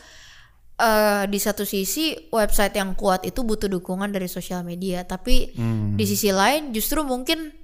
eh 0.75 1.23
di 1.25 1.35
satu 1.37 1.63
sisi 1.63 2.11
website 2.29 2.75
yang 2.75 2.91
kuat 2.93 3.23
itu 3.23 3.41
butuh 3.41 3.67
dukungan 3.69 4.11
dari 4.11 4.27
sosial 4.27 4.59
media 4.61 5.03
tapi 5.03 5.51
Hmm. 5.51 5.95
di 5.95 6.03
sisi 6.03 6.29
lain 6.29 6.69
justru 6.69 6.99
mungkin 7.01 7.55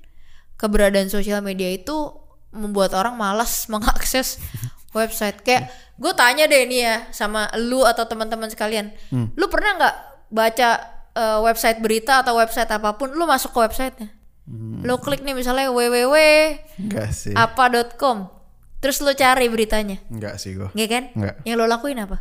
keberadaan 0.56 1.08
sosial 1.08 1.40
media 1.40 1.68
itu 1.68 1.92
membuat 2.52 2.92
orang 2.92 3.16
malas 3.16 3.68
mengakses 3.68 4.40
website 4.92 5.40
kayak 5.40 5.68
gue 5.96 6.14
tanya 6.14 6.46
deh 6.46 6.64
nih 6.64 6.82
ya 6.82 6.96
sama 7.10 7.48
lu 7.58 7.82
atau 7.82 8.04
teman-teman 8.04 8.48
sekalian 8.48 8.92
Hmm. 9.08 9.32
lu 9.32 9.48
pernah 9.48 9.76
nggak 9.76 9.96
baca 10.30 10.70
eh, 11.12 11.40
website 11.42 11.80
berita 11.80 12.20
atau 12.20 12.36
website 12.36 12.68
apa 12.68 12.94
pun 12.94 13.10
lu 13.10 13.24
masuk 13.24 13.52
ke 13.52 13.62
websitenya 13.62 14.10
Hmm. 14.42 14.82
lu 14.82 14.98
klik 14.98 15.22
nih 15.22 15.34
misalnya 15.34 15.70
www 15.70 16.16
Enggak 16.78 17.10
sih. 17.12 17.32
apa.com 17.32 18.28
terus 18.78 18.98
lu 18.98 19.14
cari 19.14 19.46
beritanya 19.46 20.02
Enggak 20.08 20.36
sih 20.38 20.54
gua. 20.54 20.72
Nggak 20.72 20.90
kan 20.90 21.04
Nggak. 21.14 21.36
yang 21.44 21.56
lo 21.56 21.66
lakuin 21.66 22.00
apa 22.00 22.18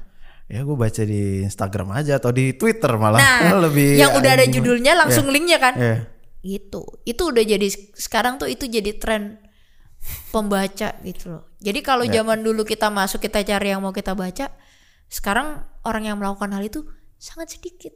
Ya 0.47 0.61
gue 0.61 0.75
baca 0.75 1.03
di 1.03 1.41
Instagram 1.41 1.89
aja 1.93 2.19
atau 2.19 2.29
di 2.29 2.53
Twitter 2.53 2.91
malah 2.93 3.19
Nah, 3.19 3.55
lebih 3.65 3.95
yang 3.97 4.13
udah 4.13 4.31
ada 4.33 4.45
judulnya 4.45 4.93
langsung 4.97 5.27
linknya 5.27 5.59
kan? 5.59 5.75
Iya. 5.75 5.97
Gitu. 6.41 6.83
Itu 7.05 7.31
udah 7.31 7.45
jadi 7.45 7.67
sekarang 7.95 8.37
tuh 8.37 8.47
itu 8.47 8.67
jadi 8.67 8.91
tren 8.95 9.39
pembaca 10.29 10.97
gitu 11.01 11.25
loh. 11.31 11.45
Jadi 11.61 11.81
kalau 11.81 12.09
Ya. 12.09 12.21
zaman 12.21 12.41
dulu 12.41 12.65
kita 12.65 12.89
masuk 12.89 13.21
kita 13.21 13.45
cari 13.45 13.69
yang 13.69 13.85
mau 13.85 13.93
kita 13.93 14.17
baca, 14.17 14.49
sekarang 15.07 15.61
orang 15.85 16.09
yang 16.09 16.17
melakukan 16.17 16.51
hal 16.51 16.65
itu 16.65 16.89
sangat 17.17 17.53
sedikit. 17.53 17.93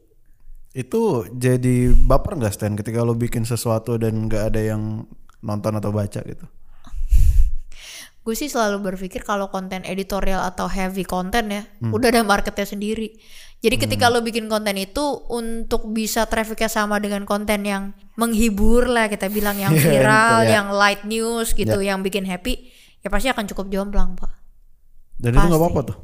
Itu 0.70 1.24
jadi 1.31 1.94
baper 1.94 2.37
nggak 2.37 2.53
Stan 2.53 2.74
ketika 2.74 3.00
lo 3.00 3.14
bikin 3.14 3.42
sesuatu 3.42 3.96
dan 3.96 4.29
nggak 4.29 4.53
ada 4.53 4.61
yang 4.61 5.09
nonton 5.40 5.72
atau 5.74 5.90
baca 5.90 6.20
gitu? 6.20 6.44
Gue 8.24 8.33
sih 8.33 8.48
selalu 8.48 8.81
berpikir 8.83 9.20
kalau 9.20 9.48
konten 9.48 9.85
editorial 9.85 10.40
atau 10.42 10.64
heavy 10.64 11.05
konten 11.05 11.53
ya, 11.53 11.62
Hmm. 11.81 11.92
udah 11.92 12.09
ada 12.09 12.24
marketnya 12.24 12.64
sendiri. 12.64 13.20
Jadi 13.61 13.77
ketika 13.81 14.09
lo 14.09 14.20
bikin 14.20 14.44
konten 14.44 14.77
itu 14.77 15.00
untuk 15.29 15.88
bisa 15.88 16.24
trafficnya 16.29 16.68
sama 16.68 17.00
dengan 17.00 17.24
konten 17.24 17.64
yang 17.64 17.92
menghibur 18.16 18.88
lah 18.88 19.09
kita 19.09 19.29
bilang 19.29 19.57
yang 19.57 19.72
Iya, 19.77 19.81
viral, 19.81 20.33
betul, 20.37 20.48
ya. 20.48 20.53
yang 20.53 20.66
light 20.70 21.03
news 21.05 21.48
gitu, 21.53 21.79
yang 21.81 22.00
bikin 22.00 22.24
happy, 22.24 22.68
ya 23.05 23.12
pasti 23.12 23.29
akan 23.29 23.45
cukup 23.53 23.67
jomplang 23.69 24.17
pak. 24.17 24.33
Dan 25.21 25.37
itu 25.37 25.45
nggak 25.45 25.61
apa-apa 25.61 25.83
tuh 25.93 25.99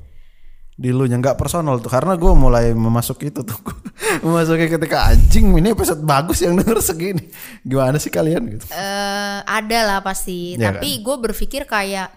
di 0.81 0.97
lu 0.97 1.05
nya 1.05 1.21
nggak 1.21 1.37
personal 1.37 1.77
tuh 1.77 1.93
karena 1.93 2.17
gue 2.17 2.33
mulai 2.33 2.73
memasuki 2.73 3.29
itu 3.29 3.45
tuh 3.45 3.59
memasuki 4.25 4.65
ketika 4.65 5.13
anjing 5.13 5.53
ini 5.53 5.77
episode 5.77 6.01
bagus 6.01 6.41
yang 6.41 6.57
denger 6.57 6.81
segini 6.81 7.29
gimana 7.61 8.01
sih 8.01 8.09
kalian 8.09 8.49
gitu 8.49 8.65
eh 8.73 9.39
ada 9.45 9.79
lah 9.85 9.99
pasti. 10.01 10.57
Iya 10.57 10.73
Tapi 10.73 11.05
gue 11.05 11.17
berpikir 11.21 11.69
kayak 11.69 12.09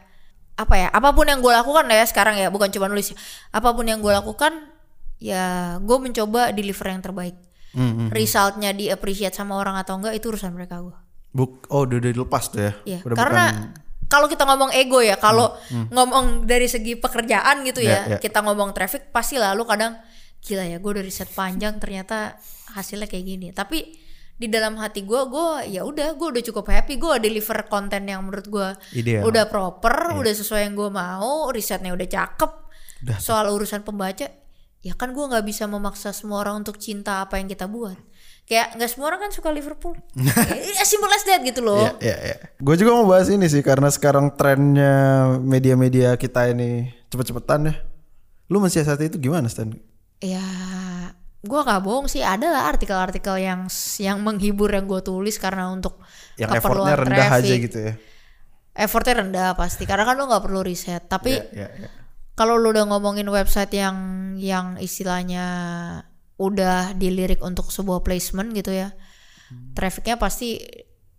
apa 0.54 0.76
ya? 0.78 0.88
Apa 0.94 1.12
pun 1.12 1.26
yang 1.28 1.42
gue 1.42 1.50
lakukan 1.50 1.90
ya 1.90 2.06
sekarang 2.06 2.38
ya, 2.38 2.48
bukan 2.54 2.70
cuma 2.70 2.86
nulis. 2.88 3.12
ya. 3.12 3.18
Apa 3.52 3.74
pun 3.74 3.90
yang 3.90 4.00
gue 4.00 4.14
lakukan, 4.14 4.54
ya 5.18 5.76
gue 5.82 5.98
mencoba 6.00 6.54
deliver 6.54 6.88
yang 6.94 7.02
terbaik. 7.02 7.36
Hmm, 7.74 8.14
Resultnya 8.14 8.70
di 8.70 8.86
appreciate 8.88 9.34
sama 9.34 9.58
orang 9.58 9.76
atau 9.82 9.98
enggak 9.98 10.14
itu 10.14 10.30
urusan 10.30 10.54
mereka 10.54 10.78
gue. 10.80 10.94
Buk 11.34 11.66
oh 11.74 11.90
udah 11.90 11.98
udah 11.98 12.12
dilepas 12.14 12.54
tuh 12.54 12.62
ya 12.62 12.74
Iya. 12.86 13.00
udah 13.02 13.18
Karena 13.18 13.44
bukan 13.50 13.83
kalau 14.14 14.30
kita 14.30 14.46
ngomong 14.46 14.70
ego 14.72 15.02
ya, 15.02 15.18
kalau 15.18 15.58
ngomong 15.90 16.46
dari 16.46 16.70
segi 16.70 16.94
pekerjaan 16.94 17.66
gitu 17.66 17.82
ya, 17.82 18.06
Hmm, 18.06 18.10
Ya, 18.14 18.16
ya. 18.16 18.18
kita 18.22 18.46
ngomong 18.46 18.70
traffic 18.72 19.10
pasti 19.10 19.42
lalu 19.42 19.66
kadang 19.66 19.98
gila 20.40 20.70
ya, 20.70 20.78
gue 20.78 20.92
udah 20.94 21.02
riset 21.02 21.30
panjang 21.30 21.82
ternyata 21.82 22.38
hasilnya 22.70 23.10
kayak 23.10 23.26
gini. 23.26 23.48
Tapi 23.50 23.80
di 24.34 24.46
dalam 24.46 24.76
hati 24.76 25.02
gue, 25.02 25.22
gue 25.26 25.48
ya 25.72 25.82
udah, 25.82 26.14
gue 26.14 26.28
udah 26.30 26.44
cukup 26.44 26.66
happy, 26.68 26.98
gue 26.98 27.14
deliver 27.18 27.66
konten 27.66 28.06
yang 28.06 28.22
menurut 28.22 28.46
gue 28.46 28.70
udah 29.24 29.48
proper, 29.48 30.14
udah 30.16 30.34
sesuai 30.36 30.62
yang 30.64 30.76
gue 30.76 30.90
mau, 30.90 31.50
risetnya 31.50 31.90
udah 31.90 32.06
cakep. 32.06 32.52
Udah. 33.02 33.18
Soal 33.18 33.50
urusan 33.50 33.82
pembaca, 33.82 34.28
ya 34.80 34.94
kan 34.94 35.12
gue 35.12 35.24
nggak 35.24 35.44
bisa 35.44 35.64
memaksa 35.66 36.12
semua 36.12 36.40
orang 36.40 36.60
untuk 36.60 36.76
cinta 36.76 37.20
apa 37.20 37.36
yang 37.36 37.48
kita 37.48 37.66
buat. 37.66 37.96
Kayak 38.44 38.76
nggak 38.76 38.90
semua 38.92 39.08
orang 39.08 39.22
kan 39.24 39.32
suka 39.32 39.50
Liverpool. 39.50 39.96
ya 40.76 40.84
simple 40.84 41.08
as 41.08 41.24
that 41.24 41.40
gitu 41.42 41.64
loh. 41.64 41.80
Ya, 41.80 42.12
ya, 42.14 42.18
ya. 42.32 42.38
Gue 42.60 42.76
juga 42.76 42.92
mau 42.92 43.08
bahas 43.08 43.28
ini 43.28 43.48
sih 43.48 43.64
karena 43.64 43.88
sekarang 43.88 44.36
trennya 44.36 44.94
media-media 45.40 46.16
kita 46.16 46.52
ini 46.52 46.92
cepet-cepetan 47.08 47.72
ya. 47.72 47.76
Lu 48.48 48.60
mensiasati 48.60 49.08
itu 49.08 49.18
gimana 49.18 49.48
Stan? 49.48 49.72
Ya, 50.20 50.44
gue 51.40 51.60
gak 51.60 51.82
bohong 51.82 52.08
sih 52.08 52.20
ada 52.20 52.48
lah 52.48 52.68
artikel-artikel 52.68 53.36
yang 53.38 53.68
yang 53.98 54.20
menghibur 54.20 54.68
yang 54.68 54.88
gue 54.88 55.00
tulis 55.00 55.36
karena 55.36 55.68
untuk 55.68 56.00
Yang 56.36 56.60
keperluan 56.60 56.92
effortnya 56.92 56.96
rendah 57.00 57.28
traffic. 57.28 57.44
aja 57.48 57.54
gitu 57.60 57.78
ya. 57.80 57.94
Effortnya 58.74 59.16
rendah 59.20 59.48
pasti 59.54 59.84
karena 59.84 60.04
kan 60.04 60.16
lo 60.16 60.28
nggak 60.28 60.44
perlu 60.44 60.62
riset. 60.62 61.04
Tapi 61.06 61.32
Ya, 61.32 61.68
ya, 61.68 61.68
ya. 61.78 61.90
kalau 62.34 62.60
lo 62.60 62.72
udah 62.72 62.88
ngomongin 62.88 63.28
website 63.28 63.72
yang 63.72 63.96
yang 64.36 64.76
istilahnya 64.78 65.46
udah 66.36 66.94
dilirik 66.94 67.40
untuk 67.40 67.70
sebuah 67.70 68.02
placement 68.02 68.52
gitu 68.54 68.74
ya, 68.74 68.92
trafficnya 69.74 70.18
pasti 70.18 70.58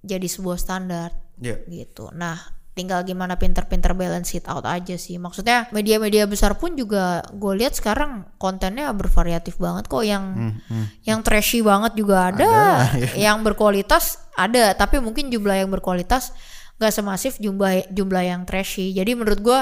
jadi 0.00 0.26
sebuah 0.26 0.58
standar 0.58 1.10
Ya. 1.34 1.58
gitu. 1.66 2.14
Nah, 2.14 2.38
tinggal 2.74 3.02
gimana 3.02 3.34
pinter-pinter 3.34 3.94
balance 3.94 4.34
it 4.34 4.46
out 4.46 4.62
aja 4.62 4.94
sih. 4.94 5.18
Maksudnya 5.18 5.66
media-media 5.70 6.26
besar 6.26 6.58
pun 6.58 6.74
juga 6.74 7.22
gue 7.30 7.58
lihat 7.58 7.74
sekarang 7.74 8.26
kontennya 8.38 8.90
bervariatif 8.94 9.58
banget 9.58 9.86
kok. 9.86 10.02
Yang 10.06 10.54
yang 11.02 11.22
trashy 11.22 11.62
banget 11.62 11.98
juga 11.98 12.30
ada, 12.30 12.86
yang 13.18 13.42
berkualitas 13.42 14.18
ada. 14.34 14.74
Tapi 14.74 15.02
mungkin 15.02 15.30
jumlah 15.30 15.66
yang 15.66 15.70
berkualitas 15.70 16.34
gak 16.78 16.90
semasif 16.90 17.38
jumlah 17.38 17.90
jumlah 17.90 18.22
yang 18.26 18.42
trashy. 18.46 18.90
Jadi 18.94 19.14
menurut 19.14 19.38
gue 19.42 19.60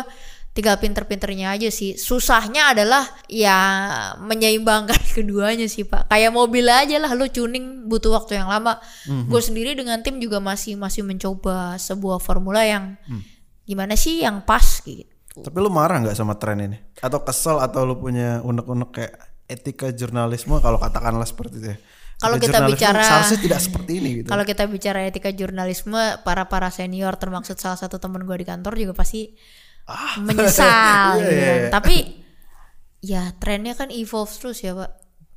tinggal 0.53 0.76
pinter-pinternya 0.76 1.57
aja 1.57 1.72
sih. 1.72 1.96
Susahnya 1.96 2.76
adalah 2.76 3.09
ya 3.24 3.57
menyeimbangkan 4.20 5.00
keduanya 5.16 5.64
sih 5.66 5.88
pak. 5.88 6.09
Kayak 6.12 6.32
mobil 6.32 6.68
aja 6.68 7.00
lah, 7.00 7.12
lo 7.16 7.24
tuning 7.28 7.88
butuh 7.88 8.12
waktu 8.12 8.36
yang 8.36 8.53
lama. 8.53 8.76
Gue 9.26 9.40
sendiri 9.40 9.72
dengan 9.72 10.00
tim 10.05 10.20
juga 10.20 10.38
masih 10.38 10.76
masih 10.76 11.03
mencoba 11.03 11.80
sebuah 11.80 12.20
formula 12.20 12.62
yang 12.62 12.96
gimana 13.64 13.96
sih 13.96 14.20
yang 14.20 14.44
pas 14.44 14.80
gitu. 14.84 15.09
Tapi 15.32 15.57
lu 15.64 15.72
marah 15.72 15.96
nggak 16.05 16.12
sama 16.12 16.36
tren 16.36 16.61
ini? 16.61 16.76
Atau 17.00 17.24
kesel 17.24 17.57
atau 17.57 17.88
lu 17.88 17.96
punya 17.96 18.44
unek-unek 18.44 18.90
kayak 18.92 19.14
etika 19.48 19.88
jurnalisme 19.88 20.61
kalau 20.61 20.76
katakanlah 20.76 21.24
seperti 21.24 21.57
itu 21.57 21.68
ya? 21.72 21.78
Kalau 22.20 22.38
kita 22.38 22.62
bicara- 22.68 23.03
seharusnya 23.03 23.38
tidak 23.40 23.61
seperti 23.64 23.92
ini 23.98 24.09
gitu. 24.22 24.28
Kalau 24.30 24.44
kita 24.44 24.68
bicara 24.70 25.03
etika 25.03 25.32
jurnalisme, 25.32 25.98
para 26.22 26.46
para 26.46 26.70
senior 26.70 27.16
termaksud 27.18 27.59
salah 27.59 27.74
satu 27.74 27.98
teman 27.98 28.22
gue 28.22 28.36
di 28.36 28.46
kantor 28.46 28.78
juga 28.78 28.94
pasti 28.94 29.32
menyesal. 30.18 31.16
Iya, 31.18 31.22
gitu 31.22 31.33
iya, 31.33 31.45
kan. 31.45 31.57
iya. 31.59 31.70
Tapi 31.70 31.97
ya 33.03 33.22
trennya 33.37 33.74
kan 33.74 33.89
evolve 33.91 34.30
terus 34.30 34.62
ya 34.62 34.72
pak. 34.72 34.91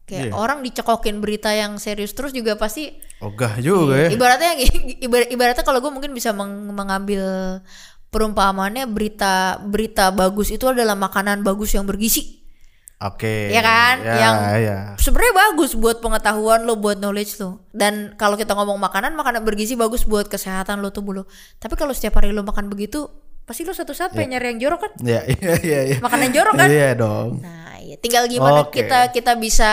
Kayak 0.05 0.29
Iya. 0.29 0.33
orang 0.37 0.61
dicekokin 0.61 1.17
berita 1.17 1.49
yang 1.49 1.81
serius 1.81 2.13
terus 2.13 2.29
juga 2.29 2.53
pasti 2.55 2.93
Ogah 3.25 3.57
juga 3.57 4.05
ya. 4.05 4.09
ibaratnya 4.13 4.53
ibarat, 5.05 5.33
ibaratnya 5.33 5.65
kalau 5.65 5.81
gue 5.81 5.89
mungkin 5.89 6.13
bisa 6.13 6.29
meng- 6.29 6.69
mengambil 6.69 7.25
perumpamannya 8.13 8.85
berita 8.85 9.57
berita 9.65 10.13
bagus 10.13 10.53
itu 10.53 10.69
adalah 10.69 10.93
makanan 10.93 11.41
bagus 11.41 11.73
yang 11.73 11.89
bergizi. 11.89 12.45
Oke. 12.95 13.51
Ya 13.51 13.59
kan? 13.59 13.95
Ya, 14.07 14.13
yang 14.15 14.35
ya. 14.61 14.77
sebenarnya 14.95 15.35
bagus 15.35 15.75
buat 15.75 15.99
pengetahuan 15.99 16.63
lo, 16.63 16.79
buat 16.79 16.95
knowledge 16.95 17.35
lo. 17.43 17.67
Dan 17.75 18.15
kalau 18.15 18.39
kita 18.39 18.55
ngomong 18.55 18.79
makanan, 18.79 19.19
makanan 19.19 19.43
bergizi 19.43 19.75
bagus 19.75 20.07
buat 20.07 20.31
kesehatan 20.31 20.79
lo 20.79 20.95
tubuh 20.95 21.11
lo. 21.11 21.23
Tapi 21.59 21.75
kalau 21.75 21.91
setiap 21.91 22.23
hari 22.23 22.31
lo 22.31 22.47
makan 22.47 22.71
begitu, 22.71 23.09
pasti 23.45 23.61
lo 23.61 23.77
satu 23.77 23.93
saat 23.93 24.11
pengen 24.11 24.35
nyari 24.35 24.57
yang 24.57 24.59
jorok 24.67 24.89
kan? 24.89 24.91
Ya, 25.05 25.21
iya, 25.33 25.53
iya, 25.61 25.79
iya. 25.93 25.97
Makanan 26.01 26.29
jorok 26.33 26.53
kan? 26.57 26.69
Iya 26.69 26.89
dong. 26.97 27.45
Nah, 27.45 27.77
ya 27.77 27.95
tinggal 28.01 28.25
gimana 28.25 28.65
Oke. 28.65 28.81
kita 28.81 29.13
kita 29.13 29.37
bisa 29.37 29.71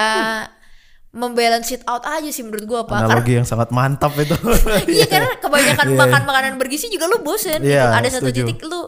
membalance 1.13 1.77
it 1.77 1.85
out 1.85 2.05
aja 2.09 2.29
sih 2.33 2.45
menurut 2.45 2.65
gua 2.65 2.81
pak. 2.85 3.05
Karena 3.05 3.17
Analogi 3.17 3.33
yang 3.37 3.49
sangat 3.49 3.69
mantap 3.73 4.13
itu. 4.17 4.37
iya 4.97 5.05
karena 5.09 5.33
kebanyakan 5.45 5.87
makan 5.97 6.23
makanan 6.29 6.53
bergizi 6.61 6.89
juga 6.93 7.09
lu 7.09 7.21
bosen 7.25 7.61
gitu. 7.61 7.73
Iya, 7.73 7.93
Ada 7.97 8.21
satu 8.21 8.29
setuju. 8.29 8.45
titik 8.49 8.61
lu 8.65 8.81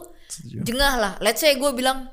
jengah 0.65 0.93
lah. 0.97 1.13
Let's 1.21 1.41
say 1.41 1.57
gue 1.57 1.71
bilang 1.73 2.09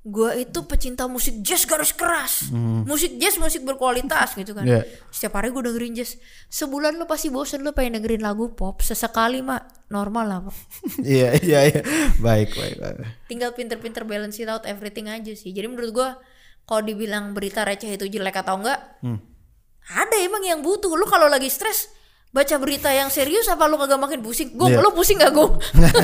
gue 0.00 0.48
itu 0.48 0.64
pecinta 0.64 1.04
musik 1.04 1.44
jazz 1.44 1.68
garis 1.68 1.92
keras, 1.92 2.48
musik 2.88 3.20
jazz 3.20 3.36
musik 3.36 3.60
berkualitas 3.68 4.32
gitu 4.32 4.56
kan. 4.56 4.64
Iya. 4.64 4.88
Setiap 5.12 5.36
hari 5.36 5.52
gue 5.52 5.60
dengerin 5.60 5.92
jazz. 5.92 6.16
Sebulan 6.48 6.96
lu 6.96 7.04
pasti 7.04 7.28
bosen 7.28 7.60
lu 7.60 7.76
pengen 7.76 8.00
dengerin 8.00 8.24
lagu 8.24 8.48
pop. 8.56 8.80
Sesekali 8.80 9.44
mah 9.44 9.60
normal 9.92 10.24
lah 10.24 10.38
pak. 10.48 10.56
Iya, 11.04 11.36
iya, 11.44 11.60
iya. 11.68 11.82
Baik, 12.16 12.56
baik, 12.56 12.76
baik. 12.80 12.96
Tinggal 13.28 13.52
pinter-pinter 13.52 14.08
balance 14.08 14.40
it 14.40 14.48
out 14.48 14.64
everything 14.64 15.12
aja 15.12 15.36
sih. 15.36 15.52
Jadi 15.52 15.68
menurut 15.68 15.92
gue 15.92 16.08
kalau 16.64 16.80
dibilang 16.80 17.36
berita 17.36 17.60
receh 17.68 17.92
itu 17.92 18.08
jelek 18.08 18.40
atau 18.40 18.56
enggak, 18.56 18.80
ada 19.92 20.16
emang 20.16 20.40
yang 20.40 20.64
butuh. 20.64 20.96
Lu 20.96 21.04
kalau 21.04 21.28
lagi 21.28 21.52
stres 21.52 21.92
baca 22.30 22.56
berita 22.56 22.88
yang 22.88 23.08
serius 23.08 23.46
apa 23.46 23.66
lu 23.66 23.74
kagak 23.74 23.98
makin 23.98 24.20
pusing? 24.20 24.54
Gue 24.54 24.70
Iya. 24.70 24.78
lu 24.78 24.90
pusing 24.90 25.18
gak 25.18 25.30
gue? 25.30 25.48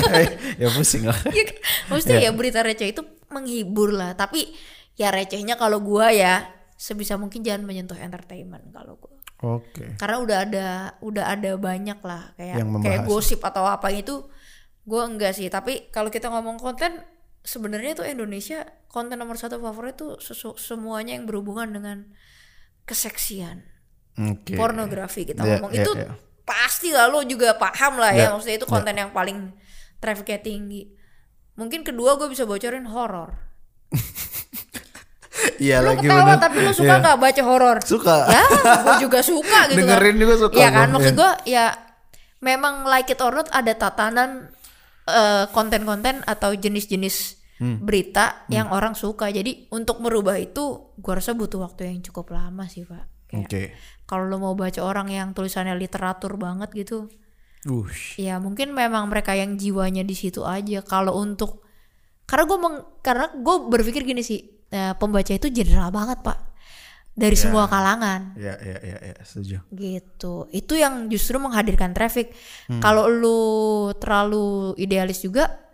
ya 0.61 0.67
pusing 0.69 1.03
lah. 1.03 1.15
Iya 1.27 1.43
kan? 1.49 1.57
Maksudnya 1.87 2.19
ya 2.19 2.31
berita 2.31 2.59
receh 2.61 2.91
itu 2.91 3.01
menghibur 3.27 3.91
lah. 3.91 4.11
Tapi 4.11 4.51
ya 4.93 5.07
recehnya 5.09 5.55
kalau 5.55 5.79
gua 5.79 6.09
ya 6.09 6.43
sebisa 6.73 7.15
mungkin 7.15 7.41
jangan 7.41 7.63
menyentuh 7.63 7.95
entertainment 7.95 8.67
kalau 8.71 8.97
gua. 8.97 9.15
Oke. 9.57 9.95
Karena 9.95 10.17
udah 10.17 10.37
ada 10.43 10.67
udah 10.99 11.25
ada 11.29 11.51
banyak 11.55 11.99
lah 12.01 12.33
kayak 12.33 12.57
Yang 12.57 12.69
kayak 12.81 13.01
gosip 13.05 13.39
atau 13.39 13.63
apa 13.63 13.87
itu 13.89 14.25
gua 14.83 15.05
enggak 15.05 15.31
sih. 15.31 15.47
Tapi 15.47 15.87
kalau 15.89 16.09
kita 16.09 16.27
ngomong 16.27 16.57
konten 16.57 17.05
sebenarnya 17.41 17.95
tuh 17.95 18.03
Indonesia 18.03 18.67
konten 18.87 19.15
nomor 19.15 19.37
satu 19.37 19.55
favorit 19.57 19.95
tuh 19.95 20.17
sesu- 20.17 20.57
semuanya 20.57 21.15
yang 21.15 21.23
berhubungan 21.23 21.69
dengan 21.69 21.97
keseksian 22.83 23.63
Oke. 24.17 24.53
pornografi 24.53 25.23
kita 25.23 25.41
Iya, 25.41 25.57
ngomong 25.57 25.71
iya, 25.71 25.81
itu 25.81 25.91
iya. 25.93 26.09
pasti 26.41 26.89
lah 26.89 27.05
lo 27.05 27.21
juga 27.21 27.53
paham 27.53 27.97
lah 27.97 28.11
Iya, 28.11 28.23
ya 28.23 28.33
maksudnya 28.33 28.57
itu 28.57 28.65
konten 28.65 28.93
yang 28.93 29.11
paling 29.11 29.53
trafficnya 29.97 30.39
tinggi 30.39 30.89
mungkin 31.53 31.81
kedua 31.81 32.15
gue 32.15 32.27
bisa 32.27 32.43
bocorin 32.43 32.85
horor 32.85 33.37
Iya 35.57 35.81
lo 35.81 35.93
lagi 35.93 36.01
ketawa 36.03 36.21
bener. 36.27 36.37
tapi 36.39 36.57
lo 36.59 36.71
suka 36.71 36.85
Iya. 36.87 37.01
nggak 37.03 37.17
baca 37.19 37.41
horor 37.43 37.77
Suka. 37.83 38.17
ya 38.25 38.43
gue 38.79 38.95
juga 38.99 39.19
suka 39.21 39.59
gitu 39.69 39.77
Dengerin 39.79 40.09
kan 40.11 40.17
juga 40.19 40.35
suka 40.35 40.55
Iya 40.55 40.69
kan 40.71 40.87
maksud 40.89 41.07
iya. 41.07 41.19
gue 41.19 41.31
ya 41.47 41.65
memang 42.39 42.73
like 42.85 43.07
it 43.07 43.19
or 43.19 43.33
not 43.33 43.49
ada 43.51 43.73
tatanan 43.73 44.49
eh, 45.05 45.45
konten-konten 45.49 46.25
atau 46.25 46.51
jenis-jenis 46.51 47.37
Hmm. 47.57 47.81
berita 47.81 48.45
yang 48.49 48.69
orang 48.69 48.93
suka 48.93 49.33
jadi 49.33 49.65
untuk 49.73 49.97
merubah 49.97 50.37
itu 50.37 50.93
gue 50.93 51.09
rasa 51.11 51.33
butuh 51.33 51.57
waktu 51.59 51.89
yang 51.89 52.05
cukup 52.05 52.29
lama 52.29 52.69
sih 52.69 52.85
pak 52.85 53.09
Oke. 53.33 53.73
Kalau 54.07 54.25
lo 54.25 54.39
mau 54.39 54.55
baca 54.55 54.79
orang 54.81 55.11
yang 55.11 55.35
tulisannya 55.35 55.75
literatur 55.75 56.39
banget 56.39 56.71
gitu 56.71 57.11
Wush. 57.67 58.15
ya 58.15 58.39
mungkin 58.39 58.71
memang 58.71 59.11
mereka 59.11 59.35
yang 59.35 59.59
jiwanya 59.59 60.07
di 60.07 60.15
situ 60.15 60.47
aja. 60.47 60.79
Kalau 60.87 61.19
untuk 61.19 61.67
karena 62.23 62.47
gue 62.47 62.57
karena 63.03 63.25
gue 63.35 63.55
berpikir 63.67 64.07
gini 64.07 64.23
sih 64.23 64.39
eh, 64.71 64.95
pembaca 64.95 65.35
itu 65.35 65.51
general 65.51 65.91
banget 65.91 66.23
pak. 66.23 66.39
Dari 67.17 67.33
semua 67.33 67.65
kalangan. 67.65 68.37
Ya, 68.37 68.53
ya, 68.61 68.77
ya, 68.77 68.97
ya, 69.09 69.15
setuju. 69.25 69.57
gitu. 69.73 70.45
Itu 70.53 70.77
yang 70.77 71.09
justru 71.09 71.41
menghadirkan 71.41 71.89
traffic. 71.89 72.29
Kalau 72.77 73.09
lu 73.09 73.41
terlalu 73.97 74.77
idealis 74.77 75.25
juga 75.25 75.67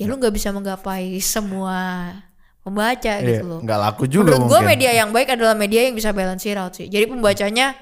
ya 0.00 0.08
lu 0.08 0.16
nggak 0.16 0.32
bisa 0.32 0.48
menggapai 0.48 1.20
semua 1.20 2.12
pembaca 2.60 3.14
Iya, 3.16 3.40
gitu 3.40 3.44
loh 3.46 3.60
nggak 3.60 3.78
laku 3.80 4.04
juga 4.04 4.36
menurut 4.36 4.48
gue 4.48 4.60
media 4.62 4.90
yang 4.92 5.10
baik 5.10 5.28
adalah 5.30 5.54
media 5.54 5.80
yang 5.82 5.94
bisa 5.94 6.10
balance 6.10 6.44
it 6.44 6.54
out 6.54 6.72
sih 6.72 6.86
jadi 6.86 7.04
pembacanya 7.04 7.72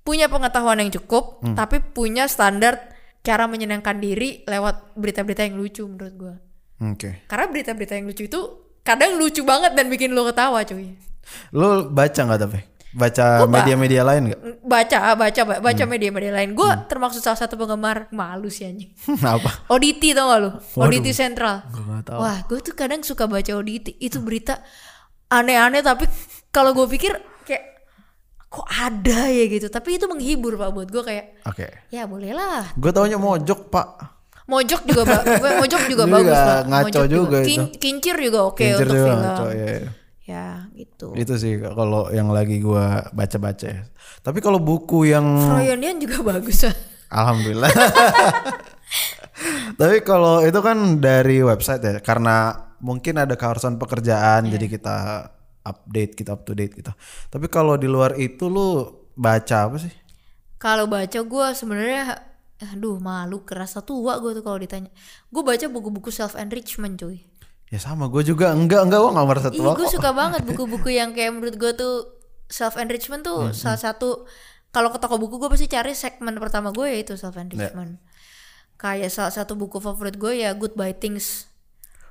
punya 0.00 0.26
pengetahuan 0.26 0.78
yang 0.78 0.92
cukup 0.92 1.40
Hmm. 1.40 1.56
tapi 1.56 1.80
punya 1.80 2.24
standar 2.24 2.76
cara 3.20 3.44
menyenangkan 3.44 3.96
diri 3.96 4.44
lewat 4.44 4.92
berita-berita 4.94 5.44
yang 5.44 5.56
lucu 5.56 5.84
menurut 5.84 6.14
gue 6.14 6.34
Oke. 6.82 7.10
karena 7.24 7.46
berita-berita 7.46 7.92
yang 7.94 8.06
lucu 8.06 8.24
itu 8.24 8.40
kadang 8.80 9.16
lucu 9.16 9.40
banget 9.42 9.72
dan 9.72 9.88
bikin 9.88 10.10
lu 10.10 10.24
ketawa 10.24 10.64
cuy 10.64 10.96
Lu 11.52 11.86
baca 11.86 12.16
nggak 12.16 12.40
tapi? 12.40 12.58
Baca 12.90 13.46
media-media 13.46 14.02
lain 14.02 14.22
nggak? 14.28 14.40
baca 14.60 14.98
baca 15.14 15.40
ba- 15.44 15.60
baca 15.60 15.78
Hmm. 15.80 15.90
media-media 15.90 16.32
lain 16.32 16.52
gue 16.52 16.70
termasuk 16.84 17.18
salah 17.18 17.36
satu 17.36 17.54
penggemar 17.54 18.10
malu 18.10 18.46
sih 18.46 18.64
anjing 18.64 18.90
Apa? 19.22 19.66
Auditi 19.68 20.10
tau 20.10 20.26
gak 20.28 20.40
lu? 20.40 20.50
Auditi 20.76 21.10
Sentral. 21.10 21.62
Tahu. 22.00 22.18
Wah, 22.18 22.42
gue 22.42 22.58
tuh 22.60 22.72
kadang 22.72 23.00
suka 23.00 23.24
baca 23.24 23.50
Auditi. 23.52 23.94
Itu 23.96 24.18
berita 24.18 24.58
aneh-aneh 25.28 25.80
tapi 25.80 26.10
kalau 26.48 26.70
gue 26.72 26.86
pikir 26.88 27.14
kayak 27.40 27.64
kok 28.44 28.66
ada 28.68 29.26
ya 29.28 29.44
gitu. 29.46 29.66
Tapi 29.66 29.94
itu 29.94 30.04
menghibur 30.04 30.54
pak 30.54 30.70
buat 30.70 30.88
gue 30.88 31.02
kayak 31.04 31.46
Oke. 31.46 31.70
ya 31.88 32.04
boleh 32.04 32.32
lah. 32.32 32.74
Gue 32.74 32.90
taunya 32.90 33.14
mojok 33.16 33.70
pak. 33.70 33.86
Mojok 34.44 34.82
juga 34.82 35.02
ba- 35.04 35.22
Mojok 35.62 35.82
juga 35.86 36.04
Juga 36.04 36.14
bagus 36.16 36.34
lah. 36.36 36.60
ngaco 36.64 36.86
Mojok 36.90 37.04
juga 37.06 37.38
itu. 37.38 37.48
Kin- 37.48 37.70
kincir 37.72 38.16
juga 38.18 38.38
oke 38.44 38.58
Kincir 38.60 38.82
untuk 38.82 38.90
juga 38.92 39.06
film. 39.06 39.20
ngaco, 39.20 39.46
ya, 39.48 39.68
ya. 39.78 39.90
Ya 40.30 40.70
gitu. 40.78 41.10
Itu 41.18 41.34
sih 41.34 41.58
kalau 41.58 42.06
yang 42.14 42.30
lagi 42.30 42.62
gua 42.62 43.10
baca-baca. 43.10 43.66
ya. 43.66 43.82
Tapi 44.22 44.38
kalau 44.38 44.62
buku 44.62 45.10
yang 45.10 45.26
Froyonian 45.42 45.98
juga 45.98 46.22
bagus 46.30 46.62
lah. 46.62 46.76
alhamdulillah. 47.10 47.72
Tapi 49.74 49.96
kalau 50.04 50.44
itu 50.44 50.60
kan 50.60 51.00
dari 51.00 51.40
website 51.40 51.80
ya 51.82 51.94
karena 51.98 52.52
mungkin 52.78 53.16
ada 53.16 53.34
keharusan 53.34 53.76
pekerjaan 53.76 54.46
Iya. 54.46 54.52
jadi 54.56 54.66
kita 54.68 54.96
update, 55.60 56.12
kita 56.14 56.30
up 56.36 56.44
to 56.44 56.52
date 56.52 56.76
gitu. 56.76 56.92
Tapi 57.28 57.46
kalau 57.48 57.74
di 57.74 57.88
luar 57.88 58.16
itu 58.16 58.46
lu 58.46 58.86
baca 59.16 59.66
apa 59.66 59.76
sih? 59.80 59.92
Kalau 60.60 60.84
baca 60.84 61.18
gue 61.18 61.46
sebenarnya 61.56 62.20
aduh 62.60 63.00
malu 63.00 63.40
kerasa 63.40 63.80
tua 63.80 64.20
gue 64.20 64.36
tuh 64.36 64.44
kalau 64.44 64.60
ditanya. 64.60 64.92
Gue 65.32 65.40
baca 65.40 65.64
buku-buku 65.66 66.12
self 66.12 66.36
enrichment 66.36 67.00
cuy. 67.00 67.24
Ya 67.70 67.78
sama 67.78 68.10
gue 68.10 68.26
juga 68.26 68.50
enggak 68.50 68.82
enggak 68.90 68.98
gua 68.98 69.10
nggak 69.14 69.28
merasa 69.30 69.48
tua 69.54 69.78
gue 69.78 69.86
suka 69.86 70.10
banget 70.10 70.42
buku-buku 70.42 70.90
yang 70.90 71.14
kayak 71.14 71.30
menurut 71.38 71.54
gue 71.54 71.72
tuh 71.78 71.94
self 72.50 72.74
enrichment 72.74 73.22
tuh 73.22 73.54
salah 73.54 73.78
satu 73.78 74.26
kalau 74.70 74.90
ke 74.90 74.98
toko 75.02 75.18
buku 75.18 75.38
gue 75.38 75.50
pasti 75.50 75.66
cari 75.66 75.94
segmen 75.94 76.34
pertama 76.38 76.70
gue 76.70 76.86
yaitu 76.86 77.14
self 77.18 77.34
enrichment. 77.38 77.98
Kayak 78.74 79.10
salah 79.14 79.34
satu 79.34 79.58
buku 79.58 79.78
favorit 79.78 80.14
gue 80.18 80.42
ya 80.42 80.54
Goodbye 80.54 80.94
Things. 80.94 81.50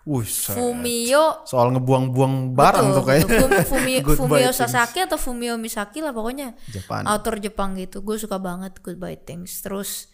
Wih. 0.07 0.28
Fumio 0.28 1.43
soal 1.43 1.76
ngebuang-buang 1.76 2.55
barang 2.55 2.88
Betul, 2.91 2.95
tuh 2.95 3.03
kayaknya. 3.03 3.28
betul. 3.36 3.49
Fumio, 3.68 3.99
Fumio 4.20 4.49
Things. 4.51 4.60
Sasaki 4.60 4.99
atau 5.03 5.20
Fumio 5.20 5.55
Misaki 5.60 5.99
lah 6.03 6.12
pokoknya. 6.16 6.55
Jepang. 6.72 7.03
Author 7.03 7.36
Jepang 7.39 7.76
gitu. 7.76 7.99
Gue 8.03 8.16
suka 8.16 8.39
banget 8.39 8.80
Goodbye 8.80 9.20
Things. 9.20 9.60
Terus 9.64 10.12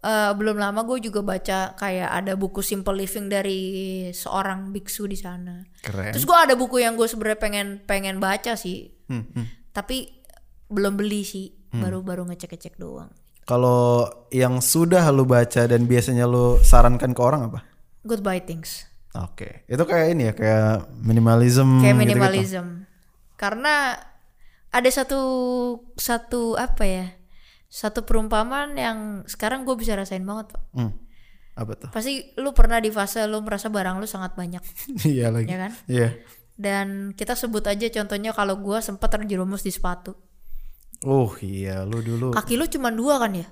eh, 0.00 0.32
belum 0.34 0.56
lama 0.56 0.84
gue 0.84 0.98
juga 1.04 1.20
baca 1.20 1.76
kayak 1.76 2.10
ada 2.10 2.32
buku 2.36 2.60
Simple 2.64 2.96
Living 2.96 3.28
dari 3.28 3.60
seorang 4.10 4.72
biksu 4.72 5.06
di 5.06 5.16
sana. 5.16 5.64
Keren. 5.84 6.12
Terus 6.12 6.24
gue 6.24 6.36
ada 6.36 6.54
buku 6.56 6.80
yang 6.80 6.96
gue 6.96 7.06
sebenarnya 7.06 7.40
pengen 7.40 7.68
pengen 7.84 8.16
baca 8.20 8.56
sih, 8.56 8.92
Hmm, 9.10 9.26
hmm. 9.34 9.74
tapi 9.76 10.22
belum 10.70 10.94
beli 10.96 11.22
sih. 11.26 11.46
Baru-baru 11.70 12.26
ngecek-ngecek 12.26 12.82
doang. 12.82 13.14
Kalau 13.46 14.10
yang 14.34 14.58
sudah 14.58 15.06
lu 15.14 15.22
baca 15.22 15.70
dan 15.70 15.86
biasanya 15.86 16.26
lu 16.26 16.58
sarankan 16.66 17.14
ke 17.14 17.22
orang 17.22 17.46
apa? 17.46 17.62
Goodbye 18.02 18.42
Things. 18.42 18.90
Oke, 19.14 19.66
itu 19.66 19.82
kayak 19.86 20.06
ini 20.14 20.30
ya, 20.30 20.32
kayak 20.34 20.90
minimalism. 21.02 21.82
Kayak 21.82 21.98
minimalism. 21.98 22.86
Karena 23.34 23.98
ada 24.70 24.90
satu 24.90 25.22
satu 25.98 26.54
apa 26.54 26.86
ya? 26.86 27.06
Satu 27.70 28.02
perumpamaan 28.02 28.74
yang 28.74 28.98
sekarang 29.30 29.62
gue 29.62 29.78
bisa 29.78 29.94
rasain 29.94 30.26
banget, 30.26 30.50
Pak. 30.50 30.62
Hmm. 30.74 30.90
Apa 31.54 31.72
tuh? 31.78 31.88
Pasti 31.94 32.34
lu 32.34 32.50
pernah 32.50 32.82
di 32.82 32.90
fase 32.90 33.22
lu 33.30 33.38
merasa 33.40 33.70
barang 33.70 34.02
lu 34.02 34.10
sangat 34.10 34.34
banyak, 34.34 34.58
Iya 35.06 35.30
lagi. 35.30 35.46
ya 35.46 35.56
kan? 35.56 35.72
Iya. 35.86 36.08
Dan 36.58 37.14
kita 37.14 37.38
sebut 37.38 37.62
aja 37.64 37.86
contohnya 37.88 38.34
kalau 38.34 38.58
gua 38.58 38.82
sempat 38.82 39.08
terjerumus 39.08 39.62
di 39.62 39.70
sepatu. 39.70 40.12
Oh 41.00 41.32
iya, 41.40 41.86
lu 41.86 42.02
dulu. 42.02 42.34
Kaki 42.34 42.58
lu 42.58 42.66
cuma 42.66 42.90
dua 42.90 43.16
kan 43.22 43.32
ya? 43.32 43.46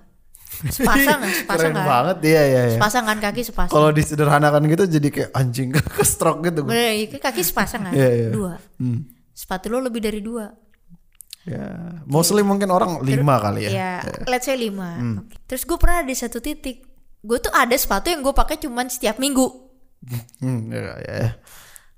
Sepasang 0.69 1.23
kan? 1.23 1.31
Sepasang 1.45 1.73
Keren 1.73 1.77
kan? 1.79 1.87
banget 1.87 2.17
iya 2.27 2.43
iya. 2.43 2.63
iya. 2.73 2.77
Sepasang 2.77 3.05
kan 3.07 3.19
kaki 3.21 3.41
sepasang. 3.45 3.73
Kalau 3.73 3.91
disederhanakan 3.93 4.63
gitu 4.67 4.85
jadi 4.89 5.09
kayak 5.09 5.31
anjing 5.33 5.69
ke 5.97 6.03
stroke 6.05 6.43
gitu. 6.45 6.65
Bener, 6.67 6.93
iya, 6.99 7.07
kaki 7.09 7.41
sepasang 7.45 7.87
kan? 7.89 7.93
Iya, 7.95 8.09
iya. 8.11 8.29
Dua. 8.33 8.57
Hmm. 8.81 9.07
Sepatu 9.33 9.71
lu 9.71 9.79
lebih 9.81 10.03
dari 10.03 10.19
dua. 10.21 10.49
Ya, 11.49 11.67
mostly 12.05 12.45
mungkin 12.45 12.69
orang 12.69 13.01
lima 13.01 13.41
kali 13.41 13.65
ya. 13.65 13.71
Ya, 13.73 13.93
let's 14.29 14.45
say 14.45 14.55
lima. 14.61 15.01
Oke. 15.25 15.33
Terus 15.49 15.65
gue 15.65 15.79
pernah 15.81 16.05
di 16.05 16.13
satu 16.13 16.45
titik, 16.45 16.85
gue 17.25 17.39
tuh 17.41 17.53
ada 17.57 17.73
sepatu 17.73 18.13
yang 18.13 18.21
gue 18.21 18.35
pakai 18.37 18.61
cuman 18.61 18.93
setiap 18.93 19.17
minggu. 19.17 19.47
Hmm, 20.39 20.71
ya, 20.71 20.95
ya, 21.03 21.15
ya. 21.27 21.31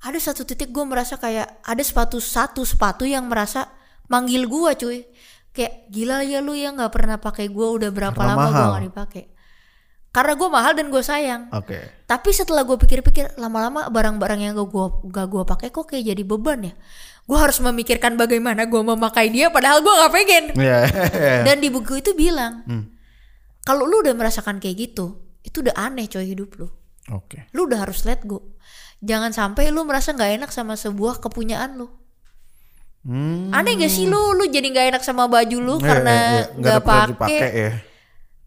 Ada 0.01 0.33
satu 0.33 0.49
titik 0.49 0.73
gue 0.73 0.85
merasa 0.89 1.21
kayak 1.21 1.61
ada 1.61 1.83
sepatu 1.85 2.17
satu 2.17 2.65
sepatu 2.65 3.05
yang 3.05 3.29
merasa 3.29 3.69
manggil 4.09 4.49
gue 4.49 4.71
cuy. 4.81 4.99
Kayak 5.53 5.93
gila 5.93 6.25
ya 6.25 6.41
lu 6.41 6.57
yang 6.57 6.79
nggak 6.79 6.95
pernah 6.95 7.21
pakai 7.21 7.53
gue 7.53 7.69
udah 7.69 7.91
berapa 7.93 8.17
Karena 8.17 8.33
lama 8.39 8.49
gue 8.49 8.67
gak 8.73 8.85
dipakai. 8.89 9.25
Karena 10.11 10.35
gue 10.35 10.49
mahal 10.51 10.73
dan 10.75 10.91
gue 10.91 11.03
sayang. 11.05 11.53
Oke. 11.55 11.79
Tapi 12.09 12.31
setelah 12.35 12.67
gue 12.67 12.75
pikir-pikir 12.75 13.39
lama-lama 13.39 13.87
barang-barang 13.93 14.41
yang 14.43 14.53
gak 14.59 14.71
gue 14.73 14.87
gak 15.13 15.27
gue 15.31 15.43
pakai 15.47 15.69
kok 15.71 15.87
kayak 15.87 16.17
jadi 16.17 16.23
beban 16.27 16.67
ya. 16.67 16.75
Gue 17.25 17.39
harus 17.39 17.59
memikirkan 17.59 18.14
bagaimana 18.14 18.64
gue 18.64 18.83
memakai 18.83 19.29
dia 19.29 19.49
padahal 19.49 19.81
gue 19.81 19.91
nggak 19.91 20.12
pengen. 20.12 20.45
Iya. 20.55 20.79
Dan 21.45 21.59
di 21.59 21.68
buku 21.68 21.99
itu 21.99 22.12
bilang 22.12 22.62
Hmm. 22.64 22.85
kalau 23.61 23.85
lu 23.85 24.01
udah 24.01 24.12
merasakan 24.12 24.59
kayak 24.59 24.89
gitu, 24.89 25.14
itu 25.41 25.61
udah 25.61 25.75
aneh 25.75 26.07
coy 26.07 26.27
hidup 26.27 26.57
lu. 26.57 26.66
Oke. 27.09 27.47
Lu 27.53 27.64
udah 27.64 27.85
harus 27.85 28.03
let 28.03 28.23
go. 28.23 28.55
Jangan 29.01 29.31
sampai 29.31 29.71
lu 29.71 29.83
merasa 29.83 30.11
nggak 30.11 30.43
enak 30.43 30.51
sama 30.51 30.75
sebuah 30.75 31.18
kepunyaan 31.18 31.77
lu. 31.77 31.89
Hmm. 33.01 33.49
Aneh 33.51 33.81
gak 33.81 33.89
sih 33.89 34.05
lu? 34.05 34.37
Lu 34.37 34.45
jadi 34.45 34.66
nggak 34.66 34.87
enak 34.93 35.03
sama 35.03 35.25
baju 35.25 35.57
lu 35.57 35.75
Iya, 35.77 35.87
karena 35.87 36.12
iya, 36.12 36.29
iya. 36.29 36.45
nggak 36.53 36.75
ada 36.75 36.85
pernah 36.85 37.16
pakai. 37.16 37.39
ya. 37.51 37.71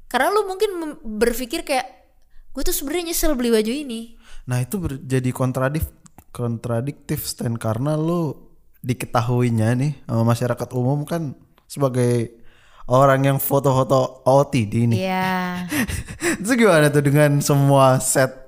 Karena 0.05 0.27
lu 0.29 0.41
mungkin 0.45 0.69
berpikir 1.01 1.65
kayak 1.65 1.87
gue 2.53 2.61
tuh 2.61 2.69
sebenarnya 2.69 3.09
nyesel 3.09 3.33
beli 3.33 3.49
baju 3.49 3.71
ini. 3.71 4.13
Nah 4.45 4.61
itu 4.61 4.77
jadi 5.01 5.29
kontradiktif 5.31 5.89
kontradiktif 6.29 7.25
Stan 7.25 7.57
karena 7.57 7.97
lu 7.97 8.52
diketahuinya 8.83 9.73
nih 9.73 9.91
sama 10.03 10.23
masyarakat 10.27 10.69
umum 10.75 11.07
kan 11.07 11.33
sebagai 11.65 12.35
orang 12.85 13.23
yang 13.23 13.37
foto-foto 13.39 14.21
OOTD 14.27 14.91
nih. 14.91 14.99
Iya. 15.07 15.35
Itu 16.43 16.53
gimana 16.53 16.91
tuh 16.91 17.01
dengan 17.01 17.39
semua 17.39 17.97
set 17.97 18.43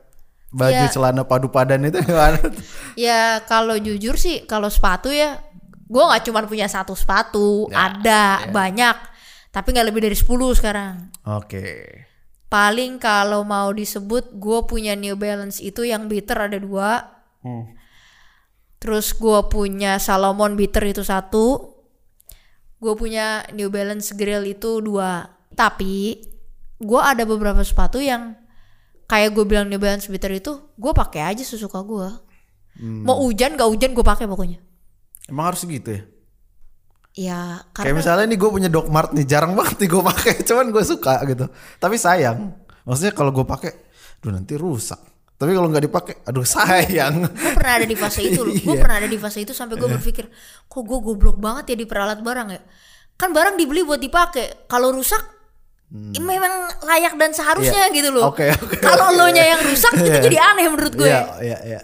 baju 0.52 0.72
Iya. 0.72 0.92
celana 0.92 1.24
padu 1.24 1.48
padan 1.48 1.84
itu 1.84 2.00
gimana? 2.00 2.40
tuh? 2.40 2.64
Ya 2.96 3.44
kalau 3.44 3.76
jujur 3.76 4.16
sih 4.16 4.44
kalau 4.44 4.68
sepatu 4.68 5.12
ya 5.12 5.40
gue 5.86 6.00
nggak 6.00 6.24
cuma 6.26 6.44
punya 6.44 6.66
satu 6.66 6.96
sepatu, 6.96 7.68
Ya, 7.68 7.92
ada 7.92 8.24
banyak, 8.50 8.96
tapi 9.52 9.68
nggak 9.70 9.88
lebih 9.92 10.02
dari 10.04 10.16
10 10.16 10.32
sekarang. 10.56 11.12
Oke. 11.28 11.68
Paling 12.48 12.98
kalau 12.98 13.44
mau 13.44 13.70
disebut 13.70 14.32
gue 14.34 14.60
punya 14.64 14.96
New 14.96 15.14
Balance 15.14 15.60
itu 15.60 15.84
yang 15.84 16.08
bitter 16.08 16.40
ada 16.40 16.56
dua, 16.56 17.04
Hmm. 17.44 17.75
Terus 18.80 19.16
gue 19.16 19.40
punya 19.50 19.98
Salomon 19.98 20.54
bitter 20.54 20.86
itu 20.86 21.02
satu, 21.02 21.76
gue 22.80 22.94
punya 22.94 23.48
New 23.56 23.72
Balance 23.72 24.14
Grill 24.14 24.46
itu 24.46 24.84
dua. 24.84 25.26
Tapi 25.56 26.20
gue 26.80 27.02
ada 27.02 27.24
beberapa 27.24 27.64
sepatu 27.64 28.04
yang 28.04 28.36
kayak 29.08 29.34
gue 29.34 29.46
bilang 29.48 29.72
New 29.72 29.80
Balance 29.80 30.12
bitter 30.12 30.34
itu 30.38 30.76
gue 30.76 30.92
pakai 30.92 31.34
aja 31.34 31.44
sesuka 31.46 31.82
gue. 31.82 32.10
Hmm. 32.76 33.08
Mau 33.08 33.24
hujan 33.24 33.56
gak 33.56 33.70
hujan 33.72 33.96
gue 33.96 34.04
pakai 34.04 34.28
pokoknya. 34.28 34.60
Emang 35.32 35.54
harus 35.54 35.64
gitu 35.64 35.90
ya? 35.90 36.04
Ya 37.16 37.64
Kayak 37.72 37.96
karena 37.96 37.96
misalnya 37.96 38.26
nih 38.28 38.40
gue 38.44 38.50
punya 38.52 38.70
Doc 38.70 38.92
Mart 38.92 39.16
nih 39.16 39.24
jarang 39.24 39.56
banget 39.56 39.80
nih 39.80 39.90
gue 39.90 40.04
pakai, 40.04 40.34
cuman 40.52 40.68
gue 40.68 40.84
suka 40.84 41.24
gitu. 41.24 41.48
Tapi 41.80 41.96
sayang, 41.96 42.52
maksudnya 42.84 43.16
kalau 43.16 43.32
gue 43.32 43.48
pakai, 43.48 43.72
duh 44.20 44.36
nanti 44.36 44.60
rusak. 44.60 45.00
Tapi 45.36 45.52
kalau 45.52 45.68
nggak 45.68 45.84
dipakai, 45.84 46.16
aduh 46.24 46.48
sayang. 46.56 47.28
gue 47.28 47.52
pernah 47.54 47.76
ada 47.76 47.86
di 47.86 47.94
fase 47.94 48.24
itu 48.24 48.40
loh. 48.40 48.54
Gue 48.54 48.72
Iya. 48.72 48.82
pernah 48.82 48.98
ada 48.98 49.08
di 49.08 49.18
fase 49.18 49.40
itu 49.40 49.52
sampai 49.52 49.76
gue 49.76 49.90
berpikir, 49.90 50.26
kok 50.64 50.82
gue 50.82 51.00
goblok 51.02 51.36
banget 51.38 51.72
ya 51.72 51.76
di 51.76 51.86
peralat 51.86 52.20
barang 52.20 52.48
ya. 52.50 52.62
Kan 53.14 53.32
barang 53.32 53.56
dibeli 53.56 53.82
buat 53.82 53.98
dipakai. 53.98 54.64
Kalau 54.66 54.90
rusak, 54.90 55.20
ya 56.10 56.20
memang 56.20 56.52
layak 56.82 57.16
dan 57.16 57.32
seharusnya 57.32 57.76
Hmm. 57.82 57.92
Iya. 57.92 57.98
gitu 57.98 58.10
loh. 58.12 58.24
Oke, 58.28 58.48
oke, 58.50 58.76
Kalau 58.78 59.08
oke. 59.10 59.18
lo 59.18 59.28
nya 59.30 59.44
yang 59.46 59.62
rusak 59.62 59.92
itu 59.98 60.08
Iya. 60.10 60.22
jadi 60.22 60.38
aneh 60.42 60.66
menurut 60.68 60.94
gue. 60.94 61.04
Iya, 61.06 61.24
iya, 61.42 61.58
iya. 61.66 61.80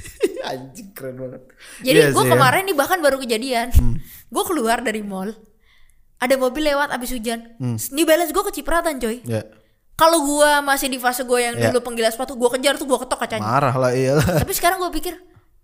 Anjing 0.50 0.92
keren 0.92 1.16
banget. 1.16 1.42
Jadi 1.80 1.98
Iya 1.98 2.06
gue 2.10 2.16
ya. 2.16 2.22
Hmm. 2.22 2.32
kemarin 2.34 2.62
nih 2.64 2.74
bahkan 2.74 2.98
baru 2.98 3.16
kejadian. 3.18 3.68
Gue 4.26 4.44
keluar 4.44 4.80
dari 4.80 5.00
mall, 5.00 5.32
ada 6.16 6.34
mobil 6.36 6.64
lewat 6.66 6.88
abis 6.90 7.10
hujan. 7.10 7.56
Hmm. 7.56 7.76
New 7.90 8.04
Balance 8.04 8.30
gue 8.30 8.44
kecipratan 8.46 8.96
coy. 8.96 9.24
Ya, 9.24 9.40
Kalau 10.00 10.24
gue 10.24 10.50
masih 10.64 10.88
di 10.88 10.96
fase 10.96 11.22
gue 11.22 11.36
yang 11.36 11.54
Iya. 11.54 11.68
dulu 11.68 11.84
penggilas 11.84 12.16
sepatu, 12.16 12.32
gue 12.32 12.48
kejar 12.56 12.80
tuh 12.80 12.88
gue 12.88 12.96
ketok 12.96 13.20
kacanya. 13.20 13.44
marah 13.44 13.76
lah 13.76 13.92
iyalah. 13.92 14.24
Tapi 14.42 14.52
sekarang 14.56 14.80
gue 14.80 14.92
pikir, 14.96 15.14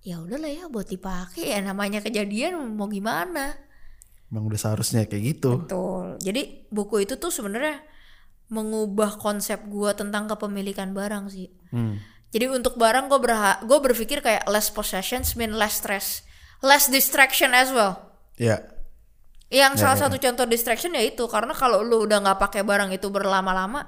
ya 0.04 0.20
udahlah 0.20 0.52
ya 0.52 0.68
buat 0.68 0.84
dipakai 0.84 1.56
ya 1.56 1.64
namanya 1.64 2.04
kejadian 2.04 2.76
mau 2.76 2.84
gimana. 2.86 3.56
Emang 4.28 4.44
udah 4.44 4.60
seharusnya 4.60 5.08
kayak 5.08 5.40
gitu. 5.40 5.64
Betul. 5.64 6.20
Jadi 6.20 6.68
buku 6.68 7.00
itu 7.00 7.16
tuh 7.16 7.32
sebenarnya 7.32 7.80
mengubah 8.46 9.16
konsep 9.16 9.58
gue 9.64 9.90
tentang 9.96 10.28
kepemilikan 10.28 10.92
barang 10.92 11.32
sih. 11.32 11.48
Hmm. 11.72 11.98
Jadi 12.28 12.52
untuk 12.52 12.76
barang 12.76 13.08
gue 13.08 13.16
berha 13.16 13.62
gue 13.62 13.78
berpikir 13.80 14.20
kayak 14.20 14.44
less 14.46 14.68
possessions 14.68 15.32
mean 15.34 15.56
less 15.56 15.80
stress, 15.80 16.20
less 16.60 16.86
distraction 16.86 17.54
as 17.54 17.72
well. 17.72 18.12
Ya, 18.36 18.60
Yang 19.46 19.78
salah 19.78 19.96
satu 19.96 20.18
contoh 20.18 20.42
distraction 20.44 20.90
ya 20.92 21.00
itu 21.00 21.22
karena 21.30 21.54
kalau 21.54 21.80
lu 21.80 22.02
udah 22.02 22.18
nggak 22.18 22.36
pakai 22.42 22.66
barang 22.66 22.90
itu 22.90 23.06
berlama-lama, 23.08 23.86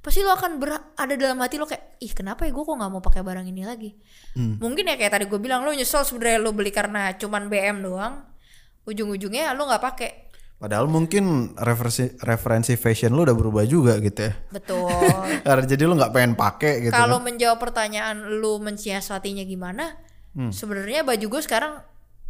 pasti 0.00 0.20
lu 0.20 0.28
akan 0.28 0.56
ber- 0.56 0.92
ada 0.94 1.14
dalam 1.14 1.36
hati 1.38 1.56
lo 1.56 1.64
kayak 1.64 1.96
ih 1.98 2.10
kenapa 2.10 2.42
ya 2.42 2.50
gue 2.50 2.60
kok 2.60 2.72
nggak 2.72 2.90
mau 2.90 2.98
pakai 2.98 3.20
barang 3.20 3.44
ini 3.44 3.62
lagi. 3.62 3.90
Mungkin 4.34 4.84
ya 4.84 4.94
kayak 4.94 5.12
tadi 5.12 5.24
gue 5.24 5.36
bilang 5.36 5.60
lu 5.60 5.70
nyesel 5.70 6.02
sebenarnya 6.02 6.38
lu 6.38 6.50
beli 6.50 6.68
karena 6.68 7.12
cuman 7.12 7.46
BM 7.46 7.80
doang, 7.80 8.24
ujung-ujungnya 8.84 9.52
lu 9.52 9.64
nggak 9.64 9.82
pakai. 9.82 10.10
Padahal 10.56 10.84
mungkin 10.86 11.52
referensi 11.54 12.04
referensi 12.18 12.74
fashion 12.74 13.12
lu 13.12 13.24
udah 13.24 13.32
berubah 13.32 13.64
juga 13.64 13.96
gitu 13.96 14.20
ya. 14.22 14.32
betul 14.50 14.92
Karena 15.46 15.64
jadi 15.64 15.82
lu 15.82 15.94
nggak 15.94 16.12
pengen 16.12 16.34
pakai 16.34 16.72
gitu. 16.82 16.92
kalau 16.92 17.16
menjawab 17.16 17.56
pertanyaan 17.58 18.28
lu 18.36 18.56
mensiasatinya 18.58 19.42
gimana 19.42 19.96
Hmm. 20.30 20.54
sebenarnya 20.54 21.02
baju 21.02 21.26
gue 21.26 21.42
sekarang 21.42 21.82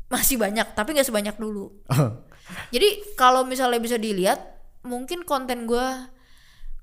masih 0.09 0.41
banyak 0.41 0.73
tapi 0.73 0.97
nggak 0.97 1.05
sebanyak 1.05 1.37
dulu 1.37 1.69
jadi 2.73 2.89
kalau 3.13 3.45
misalnya 3.45 3.77
bisa 3.77 3.95
dilihat 3.95 4.41
mungkin 4.81 5.21
konten 5.21 5.69
gue 5.69 5.87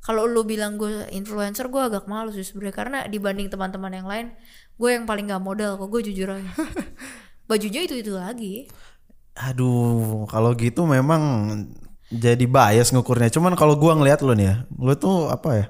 kalau 0.04 0.30
lu 0.30 0.44
bilang 0.48 0.76
gue 0.76 1.10
influencer 1.14 1.68
gue 1.68 1.82
agak 1.82 2.06
malu 2.06 2.34
sih 2.34 2.46
sebenarnya 2.46 2.76
karena 2.76 2.98
dibanding 3.10 3.48
teman-teman 3.50 3.92
yang 3.92 4.08
lain 4.08 4.28
gue 4.78 4.90
yang 4.94 5.10
paling 5.10 5.30
gak 5.30 5.42
modal 5.42 5.76
kok 5.76 5.90
gue 5.90 6.02
jujur 6.12 6.38
aja 6.38 6.52
bajunya 7.50 7.82
itu 7.88 7.96
itu 7.98 8.14
lagi 8.14 8.68
Aduh, 9.38 10.26
kalau 10.26 10.58
gitu 10.58 10.90
memang 10.90 11.22
jadi 12.10 12.46
bias 12.50 12.90
ngukurnya. 12.90 13.30
Cuman 13.30 13.54
kalau 13.54 13.78
gua 13.78 13.94
ngelihat 13.94 14.26
lu 14.26 14.34
nih 14.34 14.48
ya, 14.50 14.56
lu 14.74 14.94
tuh 14.98 15.30
apa 15.30 15.50
ya? 15.54 15.66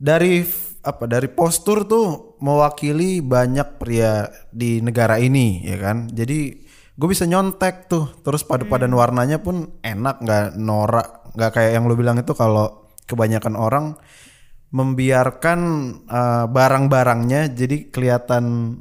Dari 0.00 0.44
apa? 0.84 1.04
Dari 1.04 1.28
postur 1.28 1.84
tuh 1.84 2.36
mewakili 2.40 3.20
banyak 3.20 3.76
pria 3.76 4.28
di 4.48 4.80
negara 4.80 5.20
ini, 5.20 5.60
ya 5.64 5.76
kan? 5.80 6.08
Jadi 6.08 6.64
gue 6.94 7.08
bisa 7.10 7.26
nyontek 7.28 7.90
tuh, 7.90 8.22
terus 8.24 8.46
padu-padan 8.46 8.92
warnanya 8.94 9.42
pun 9.42 9.76
enak, 9.84 10.24
nggak 10.24 10.46
norak, 10.56 11.34
nggak 11.36 11.50
kayak 11.52 11.70
yang 11.76 11.84
lu 11.90 11.98
bilang 11.98 12.16
itu 12.22 12.32
kalau 12.32 12.83
kebanyakan 13.04 13.54
orang 13.54 13.86
membiarkan 14.70 15.60
eh, 16.04 16.44
barang-barangnya 16.46 17.52
jadi 17.52 17.88
kelihatan 17.88 18.76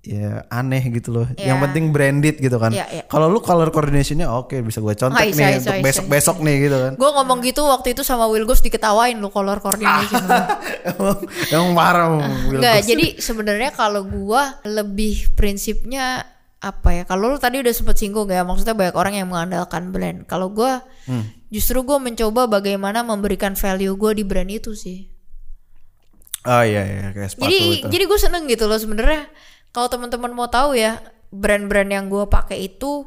ya 0.00 0.42
aneh 0.48 0.82
gitu 0.90 1.14
loh. 1.14 1.26
Yang 1.32 1.58
Ya. 1.58 1.62
penting 1.62 1.84
branded 1.88 2.36
gitu 2.36 2.58
kan. 2.58 2.70
Iya, 2.70 2.86
iya. 2.92 3.02
Kalau 3.06 3.26
lu 3.26 3.38
color 3.38 3.70
coordinationnya 3.70 4.26
oke 4.26 4.58
bisa 4.60 4.78
gue 4.78 4.90
contek 4.92 5.14
Ah, 5.16 5.24
bisa, 5.24 5.38
nih 5.38 5.46
bisa, 5.46 5.58
untuk 5.60 5.72
bisa, 5.72 5.84
besok-besok 5.84 6.36
nih 6.42 6.56
gitu 6.60 6.76
kan. 6.76 6.92
gue 6.96 7.10
ngomong 7.12 7.38
gitu 7.40 7.62
waktu 7.64 7.88
itu 7.88 8.02
sama 8.02 8.26
Will 8.26 8.42
Gus 8.42 8.58
diketawain 8.60 9.14
lu 9.14 9.30
color 9.30 9.58
coordination 9.58 10.26
emang, 10.90 11.18
emang 11.48 11.70
parah 11.72 12.06
Will 12.44 12.58
Enggak, 12.58 12.82
jadi 12.82 13.06
sebenarnya 13.16 13.70
kalau 13.70 14.02
gua 14.02 14.58
lebih 14.64 15.30
prinsipnya 15.32 16.26
apa 16.58 16.88
ya? 16.92 17.02
Kalau 17.02 17.26
lu 17.26 17.38
tadi 17.38 17.58
udah 17.58 17.70
sempet 17.70 17.94
singgung 17.96 18.26
ya, 18.28 18.42
maksudnya 18.42 18.70
banyak 18.72 18.94
orang 18.94 19.14
yang 19.16 19.26
mengandalkan 19.26 19.90
brand. 19.90 20.22
Kalau 20.24 20.46
gua 20.48 20.82
Hmm. 21.02 21.26
Justru 21.52 21.84
gua 21.84 22.00
mencoba 22.00 22.48
bagaimana 22.48 23.04
memberikan 23.04 23.52
value 23.52 23.92
gua 23.94 24.16
di 24.16 24.24
brand 24.24 24.48
itu 24.48 24.72
sih. 24.72 25.12
Oh 26.42 26.64
iya 26.64 26.82
iya 26.82 27.06
kayak 27.14 27.30
sepatu 27.30 27.46
Jadi 27.46 27.58
itu. 27.78 27.86
jadi 27.86 28.04
gue 28.10 28.18
seneng 28.18 28.44
gitu 28.50 28.66
loh 28.66 28.74
sebenarnya. 28.74 29.30
Kalau 29.70 29.86
teman-teman 29.86 30.34
mau 30.34 30.50
tahu 30.50 30.74
ya, 30.74 30.98
brand-brand 31.30 31.86
yang 31.86 32.10
gua 32.10 32.26
pakai 32.26 32.66
itu 32.66 33.06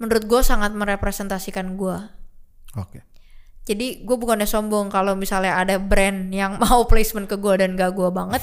menurut 0.00 0.24
gua 0.24 0.40
sangat 0.40 0.72
merepresentasikan 0.72 1.76
gua. 1.76 2.16
Oke. 2.80 3.04
Jadi 3.68 4.02
gue 4.02 4.16
bukannya 4.16 4.48
sombong 4.48 4.88
kalau 4.88 5.12
misalnya 5.14 5.60
ada 5.60 5.76
brand 5.76 6.32
yang 6.32 6.56
mau 6.64 6.88
placement 6.88 7.28
ke 7.28 7.36
gue 7.36 7.54
dan 7.60 7.76
gak 7.76 7.92
gue 7.92 8.08
banget, 8.08 8.40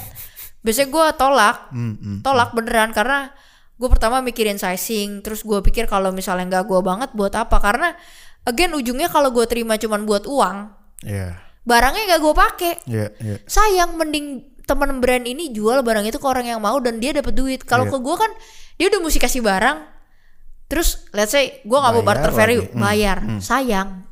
biasanya 0.62 0.88
gue 0.88 1.06
tolak, 1.18 1.56
Hmm, 1.68 1.94
hmm. 2.00 2.18
tolak 2.22 2.54
beneran 2.54 2.94
karena 2.94 3.34
gue 3.76 3.88
pertama 3.90 4.22
mikirin 4.22 4.56
sizing, 4.56 5.20
terus 5.20 5.42
gue 5.42 5.58
pikir 5.60 5.84
kalau 5.84 6.14
misalnya 6.14 6.62
gak 6.62 6.70
gue 6.70 6.80
banget 6.80 7.10
buat 7.12 7.34
apa? 7.34 7.60
Karena 7.60 7.92
again 8.48 8.72
ujungnya 8.72 9.06
kalau 9.06 9.28
gue 9.28 9.44
terima 9.44 9.76
cuman 9.76 10.02
buat 10.02 10.24
uang, 10.24 10.56
Iya. 11.04 11.36
barangnya 11.62 12.02
gak 12.08 12.20
gue 12.20 12.34
pakai, 12.34 12.72
Iya 12.88 13.06
iya. 13.20 13.36
sayang 13.44 13.94
mending 13.94 14.26
temen 14.64 14.98
brand 14.98 15.24
ini 15.24 15.48
jual 15.48 15.80
barang 15.80 16.04
itu 16.04 16.16
ke 16.16 16.24
orang 16.24 16.44
yang 16.46 16.60
mau 16.60 16.80
dan 16.80 16.96
dia 16.96 17.12
dapat 17.12 17.32
duit. 17.32 17.60
Kalau 17.62 17.84
Iya. 17.84 17.92
ke 17.92 17.98
gue 17.98 18.16
kan 18.16 18.30
dia 18.74 18.86
udah 18.88 19.00
mesti 19.00 19.18
kasih 19.18 19.40
barang, 19.40 19.78
terus 20.66 21.04
let's 21.12 21.30
say 21.30 21.60
gue 21.60 21.78
nggak 21.78 21.92
mau 21.92 22.02
barter 22.02 22.32
value. 22.32 22.64
Hmm, 22.66 22.80
bayar, 22.80 23.18
sayang. 23.38 24.08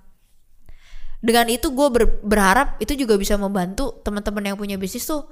Dengan 1.17 1.49
itu 1.49 1.73
gue 1.73 1.89
ber- 1.89 2.21
berharap 2.23 2.77
itu 2.79 2.93
juga 2.95 3.17
bisa 3.17 3.35
membantu 3.35 3.99
teman-teman 4.05 4.53
yang 4.53 4.57
punya 4.57 4.77
bisnis 4.77 5.09
tuh 5.09 5.25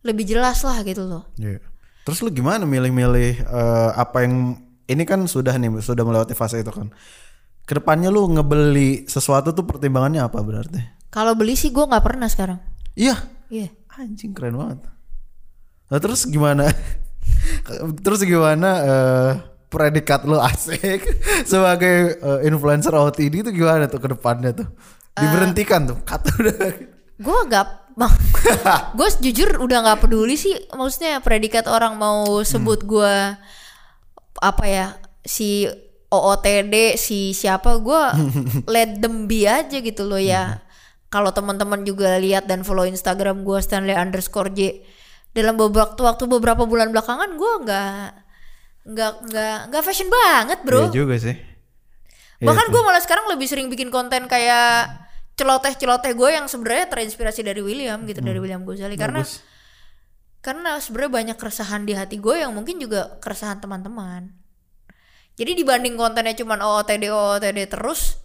lebih 0.00 0.22
jelas 0.24 0.62
lah 0.62 0.80
gitu 0.82 1.02
loh. 1.02 1.28
Iya. 1.36 1.58
Terus 2.02 2.18
lu 2.20 2.30
gimana 2.30 2.62
milih-milih 2.62 3.42
eh, 3.42 3.90
apa 3.94 4.22
yang 4.22 4.58
ini 4.86 5.02
kan 5.02 5.22
sudah 5.26 5.54
nih 5.54 5.70
sudah 5.78 6.02
melewati 6.02 6.32
fase 6.32 6.58
itu 6.58 6.70
kan. 6.70 6.90
Ke 7.62 7.78
depannya 7.78 8.10
lu 8.10 8.26
ngebeli 8.30 9.06
sesuatu 9.06 9.54
tuh 9.54 9.64
pertimbangannya 9.66 10.22
apa 10.22 10.38
berarti? 10.42 10.80
Kalau 11.12 11.36
beli 11.36 11.54
sih 11.54 11.70
gue 11.70 11.84
nggak 11.84 12.04
pernah 12.04 12.26
sekarang. 12.26 12.58
Iya. 12.98 13.16
Iya. 13.52 13.68
Anjing 13.92 14.32
keren 14.32 14.56
banget. 14.56 14.78
Nah 15.92 15.98
terus 16.00 16.24
gimana? 16.26 16.66
terus 18.04 18.24
gimana 18.24 18.70
eh, 18.82 19.30
predikat 19.68 20.24
lu 20.24 20.40
asik 20.40 21.04
sebagai 21.50 22.18
eh, 22.18 22.40
influencer 22.48 22.92
OTD 22.96 23.46
itu 23.46 23.50
gimana 23.52 23.86
tuh 23.86 24.00
ke 24.00 24.08
depannya 24.10 24.56
tuh? 24.56 24.68
Diberhentikan 25.12 25.84
tuh, 25.84 26.00
kata 26.08 26.32
udah. 26.40 26.56
Gue 27.20 27.38
gak 27.52 27.82
gue 28.96 29.08
jujur 29.20 29.60
udah 29.60 29.78
nggak 29.84 30.00
peduli 30.08 30.36
sih 30.40 30.56
maksudnya 30.72 31.20
predikat 31.20 31.68
orang 31.68 32.00
mau 32.00 32.40
sebut 32.40 32.80
gue 32.88 33.14
apa 34.40 34.64
ya 34.64 34.96
si 35.22 35.68
OOTD 36.12 37.00
si 37.00 37.32
siapa 37.32 37.80
gue 37.80 38.02
let 38.74 39.00
them 39.00 39.24
be 39.24 39.48
aja 39.48 39.80
gitu 39.80 40.04
loh 40.04 40.20
ya. 40.20 40.60
Kalau 41.08 41.32
teman-teman 41.32 41.84
juga 41.84 42.16
lihat 42.20 42.48
dan 42.48 42.64
follow 42.64 42.84
Instagram 42.84 43.44
gue 43.44 43.58
Stanley 43.64 43.96
underscore 43.96 44.52
J. 44.52 44.84
Dalam 45.32 45.56
beberapa 45.56 45.96
waktu 45.96 46.24
beberapa 46.28 46.68
bulan 46.68 46.92
belakangan 46.92 47.36
gue 47.36 47.52
nggak 47.64 48.04
nggak 48.82 49.12
nggak 49.30 49.58
nggak 49.72 49.82
fashion 49.84 50.12
banget 50.12 50.58
bro. 50.64 50.88
Iya 50.88 50.92
juga 50.92 51.16
sih. 51.16 51.36
Bahkan 52.42 52.66
gue 52.74 52.82
malah 52.82 53.00
sekarang 53.00 53.30
lebih 53.30 53.46
sering 53.46 53.70
bikin 53.70 53.88
konten 53.88 54.26
kayak 54.26 55.00
celoteh-celoteh 55.38 56.12
gue 56.12 56.28
yang 56.28 56.46
sebenarnya 56.50 56.90
terinspirasi 56.92 57.40
dari 57.40 57.64
William 57.64 58.04
gitu 58.04 58.20
dari 58.20 58.36
William 58.36 58.66
Gozali 58.68 59.00
karena 59.00 59.24
karena 60.42 60.76
sebenarnya 60.82 61.12
banyak 61.12 61.36
keresahan 61.38 61.86
di 61.86 61.94
hati 61.94 62.18
gue 62.18 62.42
yang 62.42 62.50
mungkin 62.50 62.82
juga 62.82 63.16
keresahan 63.22 63.62
teman-teman. 63.62 64.41
Jadi 65.32 65.56
dibanding 65.56 65.96
kontennya 65.96 66.36
cuman 66.36 66.60
OOTD 66.60 67.08
OOTD 67.08 67.58
terus, 67.72 68.20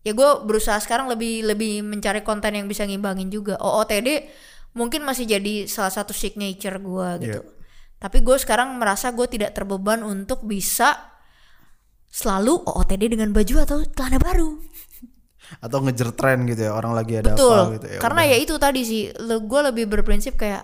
ya 0.00 0.16
gue 0.16 0.30
berusaha 0.48 0.80
sekarang 0.80 1.12
lebih 1.12 1.44
lebih 1.44 1.84
mencari 1.84 2.24
konten 2.24 2.56
yang 2.56 2.64
bisa 2.64 2.88
ngimbangin 2.88 3.28
juga. 3.28 3.60
OOTD 3.60 4.24
mungkin 4.72 5.04
masih 5.04 5.28
jadi 5.28 5.68
salah 5.68 5.92
satu 5.92 6.16
signature 6.16 6.80
gue 6.80 7.08
gitu. 7.26 7.40
Tapi 8.00 8.24
gue 8.24 8.36
sekarang 8.40 8.80
merasa 8.80 9.12
gue 9.12 9.28
tidak 9.28 9.52
terbeban 9.52 10.00
untuk 10.00 10.48
bisa 10.48 10.96
selalu 12.08 12.64
OOTD 12.64 13.12
dengan 13.12 13.30
baju 13.30 13.54
atau 13.60 13.84
celana 13.92 14.16
baru. 14.16 14.56
Atau 15.64 15.82
ngejer 15.82 16.14
tren 16.14 16.46
gitu 16.46 16.70
ya 16.70 16.72
orang 16.78 16.94
lagi 16.94 17.18
ada 17.18 17.34
Betul. 17.34 17.58
apa 17.58 17.74
gitu 17.76 17.86
ya. 17.90 17.98
Karena 17.98 18.22
ya 18.22 18.36
itu 18.38 18.54
tadi 18.56 18.80
sih, 18.86 19.02
gue 19.20 19.60
lebih 19.66 19.90
berprinsip 19.90 20.38
kayak 20.38 20.62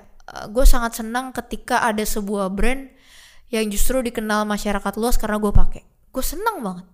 gue 0.51 0.65
sangat 0.67 1.03
senang 1.03 1.35
ketika 1.35 1.83
ada 1.83 2.03
sebuah 2.03 2.51
brand 2.55 2.96
yang 3.49 3.67
justru 3.67 4.01
dikenal 4.01 4.43
masyarakat 4.43 4.93
luas 4.97 5.15
karena 5.15 5.37
gue 5.37 5.51
pakai. 5.51 5.83
Gue 6.09 6.23
senang 6.23 6.61
banget. 6.61 6.87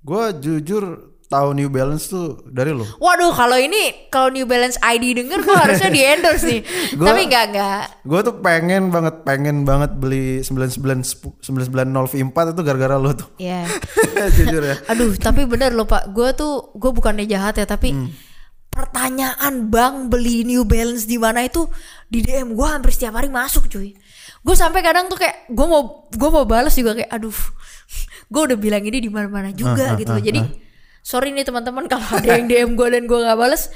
Gue 0.00 0.24
jujur 0.36 0.84
tahu 1.26 1.54
New 1.54 1.70
Balance 1.70 2.08
tuh 2.08 2.42
dari 2.44 2.70
lo. 2.70 2.82
Waduh, 2.98 3.30
kalau 3.30 3.54
ini 3.54 4.08
kalau 4.08 4.28
New 4.28 4.44
Balance 4.44 4.74
ID 4.76 5.14
denger 5.14 5.40
gue 5.40 5.56
harusnya 5.56 5.86
di 5.88 6.02
endorse 6.02 6.42
nih. 6.42 6.60
Gua- 6.98 7.06
Tapi 7.06 7.20
enggak 7.24 7.44
enggak. 7.48 7.82
Gue 8.02 8.20
tuh 8.20 8.34
pengen 8.38 8.82
banget 8.88 9.14
pengen 9.22 9.56
banget 9.62 9.94
beli 9.94 10.42
99 10.42 11.06
990 11.38 11.46
V4 12.10 12.36
itu 12.50 12.60
gara-gara 12.60 12.96
lo 12.96 13.14
tuh. 13.14 13.28
Ya. 13.36 13.62
jujur 14.36 14.62
ya. 14.64 14.76
Aduh, 14.88 15.14
tapi 15.14 15.46
bener 15.46 15.70
loh 15.70 15.86
Pak. 15.86 16.10
Gue 16.10 16.34
tuh 16.34 16.74
gue 16.74 16.90
bukannya 16.90 17.24
jahat 17.24 17.56
ya, 17.56 17.66
tapi 17.66 17.94
pertanyaan 18.70 19.66
bang 19.66 20.06
beli 20.06 20.42
New 20.42 20.62
Balance 20.62 21.04
di 21.04 21.18
mana 21.18 21.42
itu 21.42 21.66
di 22.06 22.22
DM 22.22 22.54
gue 22.54 22.66
hampir 22.66 22.90
setiap 22.90 23.14
hari 23.14 23.26
masuk 23.28 23.66
cuy. 23.66 23.94
Gue 24.40 24.56
sampai 24.56 24.80
kadang 24.80 25.06
tuh 25.06 25.20
kayak 25.20 25.50
gue 25.50 25.66
mau 25.66 26.08
gue 26.08 26.30
mau 26.32 26.44
balas 26.48 26.74
juga 26.76 26.96
kayak 26.96 27.10
aduh, 27.10 27.38
gue 28.30 28.42
udah 28.52 28.58
bilang 28.58 28.84
ini 28.84 28.98
di 29.04 29.10
mana-mana 29.12 29.52
juga 29.52 29.94
gitu 30.00 30.10
loh. 30.10 30.22
Jadi 30.22 30.40
sorry 31.00 31.32
nih 31.32 31.44
teman-teman 31.44 31.88
kalau 31.88 32.06
ada 32.16 32.38
yang 32.38 32.46
DM 32.48 32.70
gue 32.76 32.88
dan 32.88 33.04
gue 33.08 33.18
nggak 33.18 33.38
balas, 33.38 33.72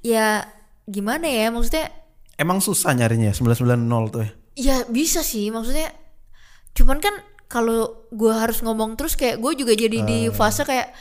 ya 0.00 0.48
gimana 0.86 1.26
ya 1.26 1.50
maksudnya 1.50 1.90
Emang 2.36 2.60
susah 2.60 2.92
nyarinya 2.92 3.32
ya 3.32 3.34
990 3.34 4.12
tuh 4.12 4.20
ya. 4.20 4.30
Ya 4.56 4.76
bisa 4.88 5.24
sih 5.24 5.48
maksudnya 5.48 5.88
Cuman 6.76 7.00
kan 7.00 7.16
kalau 7.48 8.04
gue 8.12 8.32
harus 8.36 8.60
ngomong 8.60 9.00
terus 9.00 9.16
kayak 9.16 9.40
gue 9.40 9.52
juga 9.56 9.72
jadi 9.72 10.04
di 10.04 10.28
fase 10.28 10.68
kayak 10.68 10.92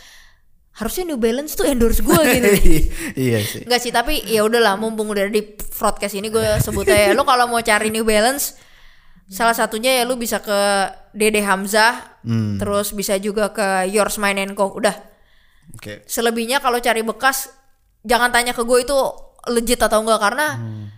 harusnya 0.75 1.07
New 1.07 1.17
Balance 1.17 1.55
tuh 1.55 1.63
endorse 1.63 2.03
gue 2.03 2.19
gitu. 2.35 2.47
iya 3.15 3.39
sih. 3.39 3.63
Enggak 3.63 3.79
sih 3.79 3.91
tapi 3.91 4.19
ya 4.23 4.43
udahlah 4.43 4.75
mumpung 4.75 5.07
udah 5.07 5.27
di 5.27 5.39
broadcast 5.71 6.13
ini 6.13 6.27
gue 6.27 6.43
sebut 6.59 6.83
aja 6.85 7.15
lo 7.15 7.23
kalau 7.23 7.47
mau 7.47 7.59
cari 7.59 7.87
New 7.89 8.03
Balance 8.03 8.59
salah 9.25 9.55
satunya 9.55 9.97
ya 9.97 10.03
lu 10.05 10.15
bisa 10.15 10.37
ke 10.37 10.59
Dede 11.09 11.41
Hamzah 11.41 12.19
terus 12.59 12.91
bisa 12.91 13.15
juga 13.17 13.49
ke 13.49 13.89
Yours 13.89 14.19
Mine 14.19 14.45
and 14.45 14.53
Co 14.53 14.69
udah 14.69 14.93
Oke. 15.73 16.05
selebihnya 16.05 16.59
kalau 16.59 16.77
cari 16.77 17.01
bekas 17.01 17.49
jangan 18.03 18.29
tanya 18.29 18.53
ke 18.53 18.61
gue 18.61 18.83
itu 18.83 18.97
legit 19.47 19.79
atau 19.79 20.01
enggak 20.01 20.21
karena 20.21 20.47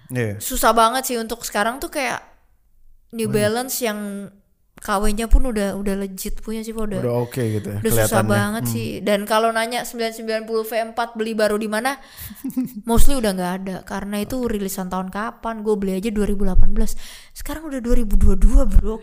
Iya. 0.07 0.39
susah 0.39 0.71
banget 0.71 1.03
sih 1.03 1.17
untuk 1.19 1.43
sekarang 1.43 1.77
tuh 1.77 1.91
kayak 1.91 2.23
New 3.11 3.27
Balance 3.27 3.83
yang 3.83 4.31
KW-nya 4.77 5.25
pun 5.25 5.49
udah 5.49 5.73
udah 5.73 5.95
legit 5.97 6.37
punya 6.45 6.61
sih 6.61 6.69
udah 6.69 7.01
Udah 7.01 7.15
oke 7.25 7.41
gitu 7.41 7.67
ya 7.67 7.79
udah 7.81 7.93
susah 8.05 8.23
banget 8.23 8.63
sih. 8.69 9.01
Dan 9.01 9.25
kalau 9.25 9.49
nanya 9.49 9.81
990 9.83 10.45
V4 10.45 10.99
beli 11.17 11.33
baru 11.33 11.57
di 11.57 11.65
mana 11.65 11.97
mostly 12.85 13.17
udah 13.17 13.33
nggak 13.33 13.53
ada. 13.63 13.75
Karena 13.83 14.21
itu 14.21 14.45
rilisan 14.45 14.87
tahun 14.87 15.09
kapan? 15.09 15.65
Gue 15.65 15.75
beli 15.75 15.97
aja 15.97 16.13
2018 16.13 16.53
sekarang 17.33 17.73
udah 17.73 17.81
2022 17.81 18.73
bro. 18.77 19.01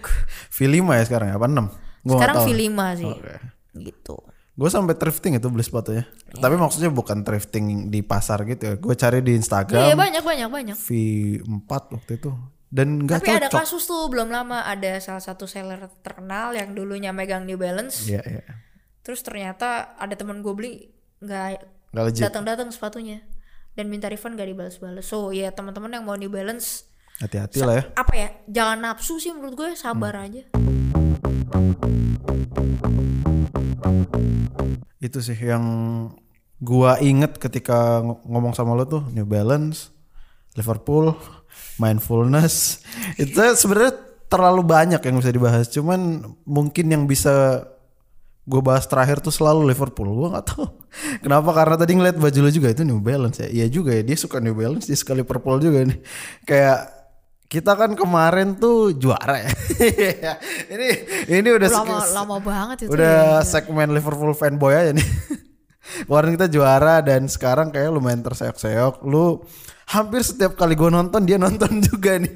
V5 0.54 0.78
ya 0.94 1.04
sekarang 1.04 1.28
ya? 1.30 1.36
Apa 1.36 1.46
6? 1.50 2.06
Gua 2.06 2.16
sekarang 2.16 2.34
nggak 2.38 2.46
tahu. 2.46 2.54
V5 2.54 2.80
sih. 2.94 3.10
Oke. 3.10 3.34
gitu. 3.78 4.16
Gue 4.54 4.70
sampai 4.70 4.94
thrifting 4.94 5.34
itu 5.34 5.50
beli 5.50 5.66
sepatunya. 5.66 6.06
Tapi 6.30 6.54
maksudnya 6.54 6.86
bukan 6.94 7.26
thrifting 7.26 7.90
di 7.90 8.06
pasar 8.06 8.46
gitu 8.46 8.62
ya. 8.70 8.74
Gue 8.78 8.94
cari 8.94 9.18
di 9.18 9.34
Instagram. 9.34 9.90
Iya 9.90 9.94
banyak 9.98 10.22
banyak 10.22 10.48
banyak. 10.48 10.76
V4 10.78 11.70
waktu 11.90 12.12
itu. 12.22 12.30
Dan 12.74 13.06
nggak 13.06 13.22
tapi 13.22 13.30
ada 13.32 13.46
cocok. 13.46 13.60
kasus 13.60 13.82
tuh 13.84 14.10
belum 14.10 14.28
lama 14.28 14.66
ada 14.66 14.98
salah 14.98 15.22
satu 15.22 15.46
seller 15.46 15.78
terkenal 16.02 16.50
yang 16.50 16.74
dulunya 16.74 17.10
megang 17.10 17.44
New 17.44 17.54
Balance 17.54 18.02
Iya, 18.04 18.18
iya. 18.20 18.42
terus 19.00 19.22
ternyata 19.22 19.94
ada 19.94 20.10
temen 20.12 20.40
gue 20.40 20.50
beli 20.50 20.90
nggak 21.20 21.62
datang-datang 22.18 22.68
sepatunya 22.68 23.22
dan 23.72 23.86
minta 23.86 24.06
refund 24.06 24.34
gak 24.34 24.46
dibalas-balas 24.46 25.02
so 25.02 25.30
ya 25.30 25.48
teman-teman 25.48 25.92
yang 25.92 26.02
mau 26.02 26.14
New 26.14 26.26
Balance 26.28 26.90
Hati-hati 27.16 27.62
lah 27.62 27.74
ya. 27.76 27.84
apa 27.94 28.12
ya 28.12 28.28
jangan 28.48 28.78
nafsu 28.82 29.18
sih 29.18 29.30
menurut 29.30 29.54
gue 29.56 29.68
sabar 29.74 30.14
Hmm. 30.16 30.24
aja 30.24 30.42
Itu 34.98 35.20
sih 35.20 35.36
yang 35.36 35.64
gua 36.58 36.96
inget 36.98 37.36
ketika 37.36 38.00
ng- 38.00 38.24
ngomong 38.24 38.50
sama 38.50 38.72
lo 38.72 38.84
tuh 38.84 39.04
New 39.10 39.22
Balance, 39.24 39.92
Liverpool, 40.54 41.12
mindfulness. 41.78 42.82
Itu 43.18 43.40
sebenarnya 43.56 43.94
terlalu 44.28 44.62
banyak 44.66 45.00
yang 45.00 45.16
bisa 45.20 45.30
dibahas. 45.30 45.66
Cuman 45.70 46.26
mungkin 46.42 46.86
yang 46.90 47.04
bisa 47.06 47.66
gue 48.44 48.60
bahas 48.60 48.84
terakhir 48.84 49.24
tuh 49.24 49.32
selalu 49.32 49.72
Liverpool. 49.72 50.08
Gue 50.10 50.28
nggak 50.34 50.46
tahu 50.46 50.66
kenapa 51.24 51.50
karena 51.56 51.76
tadi 51.80 51.92
ngeliat 51.96 52.16
baju 52.20 52.38
lo 52.44 52.50
juga 52.52 52.68
itu 52.72 52.82
New 52.84 53.00
Balance 53.00 53.46
ya. 53.46 53.48
Iya 53.48 53.66
juga 53.72 53.96
ya 53.96 54.02
dia 54.04 54.16
suka 54.18 54.38
New 54.42 54.56
Balance, 54.56 54.90
dia 54.90 54.98
suka 54.98 55.16
Liverpool 55.16 55.56
juga 55.62 55.86
nih. 55.88 55.98
Kayak 56.48 56.92
kita 57.48 57.78
kan 57.78 57.94
kemarin 57.94 58.58
tuh 58.58 58.96
juara 58.98 59.38
ya. 59.38 59.52
ini 60.74 60.88
ini 61.30 61.48
udah 61.54 61.68
lama 61.70 61.96
lama 62.10 62.36
banget 62.42 62.76
itu 62.84 62.90
ya. 62.90 62.94
Udah 62.98 63.20
segmen 63.46 63.94
Liverpool 63.94 64.34
fanboy 64.34 64.74
aja 64.74 64.90
nih. 64.90 65.08
Kemarin 66.08 66.34
kita 66.34 66.48
juara 66.50 67.04
dan 67.04 67.28
sekarang 67.28 67.70
kayak 67.70 67.92
lumayan 67.92 68.24
terseok-seok. 68.24 69.04
Lu 69.06 69.44
hampir 69.86 70.20
setiap 70.20 70.54
kali 70.54 70.72
gue 70.72 70.88
nonton 70.88 71.22
dia 71.22 71.36
nonton 71.36 71.80
juga 71.86 72.16
nih. 72.16 72.32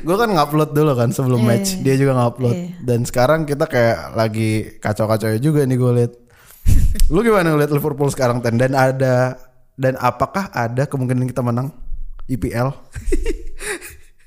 Gue 0.00 0.16
kan 0.16 0.28
ngupload 0.28 0.72
dulu 0.72 0.92
kan 0.92 1.10
sebelum 1.10 1.36
Iya, 1.38 1.48
match. 1.50 1.70
Dia 1.78 1.94
juga 1.94 2.16
ngupload. 2.16 2.56
Dan 2.80 3.04
sekarang 3.04 3.44
kita 3.44 3.64
kayak 3.64 4.12
lagi 4.12 4.50
kacau-kacau 4.76 5.36
juga 5.36 5.62
nih 5.62 5.76
gue 5.76 5.92
liat. 5.94 6.12
Lu 7.12 7.20
gimana 7.20 7.52
ngeliat 7.52 7.68
Liverpool 7.70 8.08
sekarang 8.08 8.40
Ten? 8.40 8.56
Dan 8.56 8.72
ada 8.72 9.36
dan 9.72 9.94
apakah 9.94 10.48
ada 10.48 10.84
kemungkinan 10.84 11.26
kita 11.26 11.40
menang 11.40 11.68
IPL? 12.24 12.72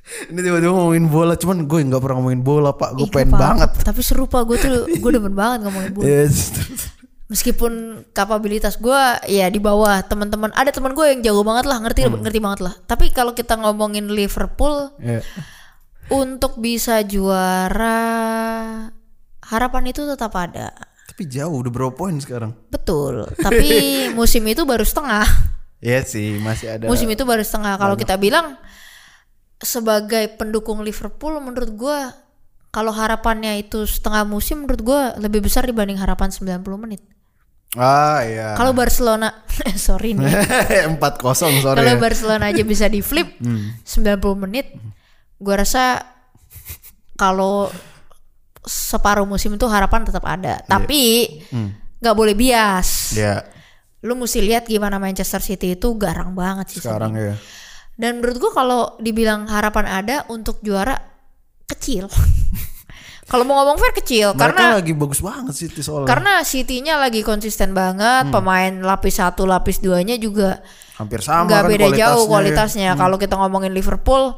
Ini 0.09 0.37
tiba-tiba 0.37 0.69
ngomongin 0.71 1.05
bola, 1.05 1.33
cuman 1.33 1.63
gue 1.63 1.79
nggak 1.81 1.97
pernah 1.97 2.17
ngomongin 2.17 2.41
bola 2.41 2.69
pak, 2.71 2.93
gue 2.93 3.07
pengen 3.07 3.29
apa- 3.31 3.39
banget. 3.39 3.69
tapi 3.83 4.01
seru 4.01 4.25
pak 4.25 4.41
gue 4.43 4.57
tuh 4.57 4.69
gue 4.91 5.11
demen 5.11 5.31
banget 5.31 5.65
ngomongin 5.65 5.91
bola 5.91 6.05
Yes. 6.05 6.37
Meskipun 7.29 7.71
kapabilitas 8.09 8.75
gue 8.75 8.97
ya 9.27 9.45
di 9.47 9.57
bawah 9.57 10.01
teman-teman 10.01 10.49
ada 10.51 10.69
teman 10.69 10.91
gue 10.91 11.05
yang 11.07 11.21
jago 11.21 11.41
banget 11.41 11.65
lah 11.65 11.77
ngerti 11.79 12.01
Hmm. 12.03 12.19
ngerti 12.19 12.39
banget 12.39 12.59
lah 12.59 12.73
tapi 12.83 13.09
kalau 13.09 13.31
kita 13.31 13.53
ngomongin 13.55 14.09
Liverpool 14.09 14.89
Iya. 14.97 15.21
untuk 16.09 16.57
bisa 16.57 17.05
juara 17.05 18.01
harapan 19.43 19.83
itu 19.87 20.03
tetap 20.03 20.33
ada 20.33 20.73
Tapi 21.07 21.25
jauh 21.27 21.59
udah 21.59 21.69
berapa 21.69 21.93
poin 21.93 22.17
sekarang? 22.17 22.53
betul 22.67 23.29
tapi 23.45 23.69
musim 24.11 24.41
itu 24.43 24.63
baru 24.63 24.81
setengah 24.81 25.25
Iya 25.79 26.01
sih 26.03 26.35
masih 26.39 26.67
ada. 26.71 26.85
musim 26.85 27.07
itu 27.07 27.23
baru 27.23 27.39
setengah 27.39 27.77
kalau 27.77 27.93
kita 27.93 28.17
bilang 28.17 28.57
sebagai 29.55 30.33
pendukung 30.33 30.81
Liverpool 30.81 31.37
menurut 31.37 31.69
gue 31.69 31.97
kalau 32.69 32.89
harapannya 32.89 33.59
itu 33.59 33.83
setengah 33.83 34.23
musim 34.23 34.63
menurut 34.63 34.79
gue 34.79 34.99
lebih 35.19 35.41
besar 35.41 35.63
dibanding 35.63 35.95
harapan 35.95 36.29
90 36.29 36.57
menit 36.79 37.01
Ah 37.77 38.25
iya. 38.25 38.57
kalau 38.57 38.73
Barcelona 38.73 39.45
sorry 39.77 40.17
nih 40.17 40.25
Empat 40.95 41.21
kosong 41.21 41.61
sorry. 41.61 41.77
Kalau 41.77 41.93
ya. 41.93 42.01
Barcelona 42.01 42.49
aja 42.49 42.65
bisa 42.65 42.89
di 42.89 43.05
flip 43.05 43.37
90 43.85 44.43
menit, 44.47 44.73
gua 45.37 45.61
rasa 45.61 46.01
kalau 47.13 47.69
separuh 48.65 49.27
musim 49.29 49.53
itu 49.53 49.65
harapan 49.69 50.01
tetap 50.01 50.25
ada. 50.25 50.65
Tapi 50.65 51.29
nggak 52.01 52.15
boleh 52.17 52.33
bias. 52.33 53.13
Iya 53.13 53.45
Lu 53.99 54.15
mesti 54.15 54.39
lihat 54.39 54.63
gimana 54.63 54.95
Manchester 54.95 55.43
City 55.43 55.75
itu 55.75 55.91
garang 55.99 56.31
banget 56.31 56.71
sih. 56.71 56.79
sekarang 56.79 57.19
ya. 57.19 57.35
Dan 57.99 58.23
menurut 58.23 58.39
gua 58.39 58.51
kalau 58.55 58.81
dibilang 59.03 59.43
harapan 59.51 59.85
ada 59.85 60.23
untuk 60.31 60.63
juara 60.63 60.95
kecil. 61.67 62.07
Kalau 63.29 63.45
mau 63.45 63.61
ngomong 63.61 63.77
fair 63.77 63.93
kecil 63.95 64.33
Mereka 64.33 64.41
karena 64.41 64.63
lagi 64.75 64.91
bagus 64.91 65.21
banget 65.21 65.53
sih 65.53 65.69
itu 65.69 65.79
soalnya. 65.79 66.09
karena 66.09 66.33
City-nya 66.41 66.97
lagi 66.97 67.21
konsisten 67.21 67.71
banget, 67.71 68.27
Hmm. 68.27 68.33
pemain 68.33 68.73
lapis 68.81 69.15
satu, 69.15 69.45
lapis 69.45 69.79
duanya 69.79 70.17
juga 70.17 70.59
Hampir 70.97 71.21
sama 71.21 71.45
nggak 71.45 71.61
kan 71.61 71.69
beda 71.71 71.87
jauh 71.93 72.25
kualitasnya 72.25 72.27
ya. 72.27 72.27
kualitasnya. 72.27 72.89
Kalau 72.97 73.15
kita 73.15 73.35
ngomongin 73.37 73.71
Liverpool, 73.71 74.35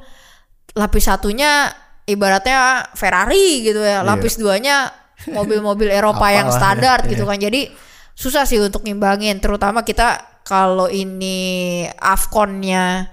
lapis 0.74 1.04
satunya 1.04 1.72
ibaratnya 2.06 2.86
Ferrari 2.94 3.64
gitu 3.64 3.80
ya, 3.80 4.04
lapis 4.04 4.36
duanya 4.36 4.92
mobil-mobil 5.28 5.88
Eropa 5.88 6.28
yang 6.28 6.48
Apalah, 6.48 6.60
standar 6.60 6.98
ya, 7.02 7.10
gitu 7.10 7.24
kan. 7.24 7.38
Jadi 7.38 7.72
susah 8.14 8.44
sih 8.44 8.58
untuk 8.58 8.84
ngimbangin, 8.84 9.40
terutama 9.40 9.82
kita 9.82 10.20
kalau 10.44 10.86
ini 10.86 11.40
Afconnya 11.96 13.08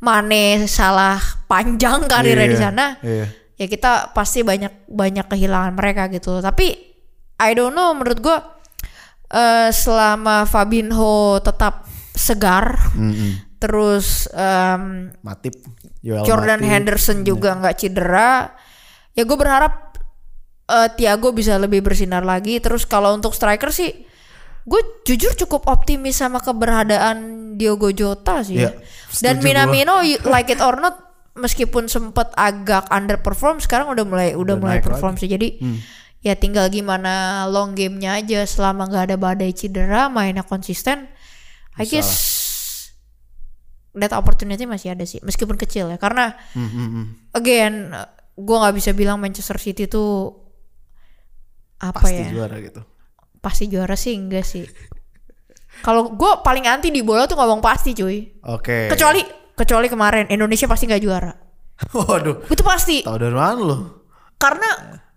Mane 0.00 0.64
salah 0.64 1.20
panjang 1.44 2.04
karirnya 2.06 2.46
Iya, 2.46 2.48
di 2.48 2.58
sana, 2.58 2.86
Iya. 3.00 3.26
Ya 3.60 3.68
kita 3.68 4.16
pasti 4.16 4.40
banyak 4.40 4.88
banyak 4.88 5.28
kehilangan 5.28 5.76
mereka 5.76 6.08
gitu. 6.08 6.40
Tapi 6.40 6.72
I 7.36 7.52
don't 7.52 7.76
know 7.76 7.92
menurut 7.92 8.24
gua 8.24 8.56
eh, 9.28 9.68
selama 9.68 10.48
Fabinho 10.48 11.36
tetap 11.44 11.84
segar, 12.16 12.76
Mm-mm. 12.96 13.60
terus 13.60 14.28
em, 14.32 15.12
Matip. 15.20 15.60
Joel 16.00 16.24
Jordan 16.24 16.64
Matip. 16.64 16.72
Henderson 16.72 17.18
juga 17.28 17.60
nggak 17.60 17.76
cedera, 17.76 18.48
ya 19.12 19.22
gue 19.28 19.36
berharap 19.36 19.92
eh, 20.68 20.88
Thiago 20.96 21.36
bisa 21.36 21.60
lebih 21.60 21.84
bersinar 21.84 22.24
lagi. 22.24 22.56
Terus 22.60 22.88
kalau 22.88 23.12
untuk 23.12 23.36
striker 23.36 23.68
sih, 23.68 23.92
gue 24.64 24.80
jujur 25.04 25.36
cukup 25.44 25.68
optimis 25.68 26.20
sama 26.20 26.40
keberadaan 26.40 27.52
Diogo 27.60 27.92
Jota 27.92 28.40
sih. 28.40 28.64
Iya, 28.64 28.72
ya. 28.72 28.80
Dan 29.20 29.44
Minamino, 29.44 30.00
like 30.28 30.48
it 30.48 30.60
or 30.64 30.80
not, 30.80 31.09
meskipun 31.40 31.88
sempat 31.88 32.30
agak 32.36 32.86
underperform, 32.92 33.58
sekarang 33.58 33.88
udah 33.88 34.04
mulai 34.04 34.28
udah, 34.36 34.54
Udah 34.54 34.56
mulai 34.56 34.78
perform 34.78 35.16
sih. 35.16 35.26
Jadi 35.26 35.56
ya 36.20 36.36
tinggal 36.36 36.68
gimana 36.68 37.44
long 37.48 37.72
gamenya 37.72 38.20
aja. 38.20 38.44
Selama 38.44 38.84
nggak 38.86 39.04
ada 39.10 39.16
badai 39.16 39.56
cedera, 39.56 40.06
mainnya 40.06 40.44
konsisten. 40.44 41.08
I 41.74 41.88
guess 41.88 42.10
that 43.90 44.12
opportunity 44.12 44.68
masih 44.68 44.92
ada 44.92 45.02
sih, 45.02 45.18
meskipun 45.24 45.56
kecil 45.56 45.88
ya. 45.88 45.96
Karena 45.96 46.36
Mm, 46.52 46.68
mm, 46.68 46.88
mm. 46.92 47.04
again 47.34 47.74
gue 48.36 48.56
nggak 48.56 48.76
bisa 48.76 48.90
bilang 48.92 49.20
Manchester 49.20 49.56
City 49.56 49.84
tuh 49.84 50.32
apa 51.80 51.96
Pasti 52.04 52.20
ya 52.20 52.28
juara 52.28 52.56
gitu. 52.60 52.80
pasti 53.40 53.64
juara 53.68 53.96
sih 53.96 54.12
enggak 54.12 54.44
sih 54.44 54.64
kalau 55.80 56.12
gue 56.12 56.30
paling 56.44 56.68
anti 56.68 56.92
di 56.92 57.00
bola 57.00 57.24
tuh 57.24 57.40
ngomong 57.40 57.64
pasti 57.64 57.96
cuy 57.96 58.28
Oke. 58.44 58.92
kecuali 58.92 59.20
kecuali 59.60 59.86
kemarin 59.86 60.24
Indonesia 60.26 60.64
pasti 60.64 60.88
nggak 60.88 61.02
juara 61.02 61.32
Waduh. 61.90 62.44
itu 62.46 62.62
pasti 62.62 62.96
Tahu 63.00 63.16
dari 63.16 63.32
mana 63.32 63.56
lo? 63.58 63.76
karena 64.34 64.68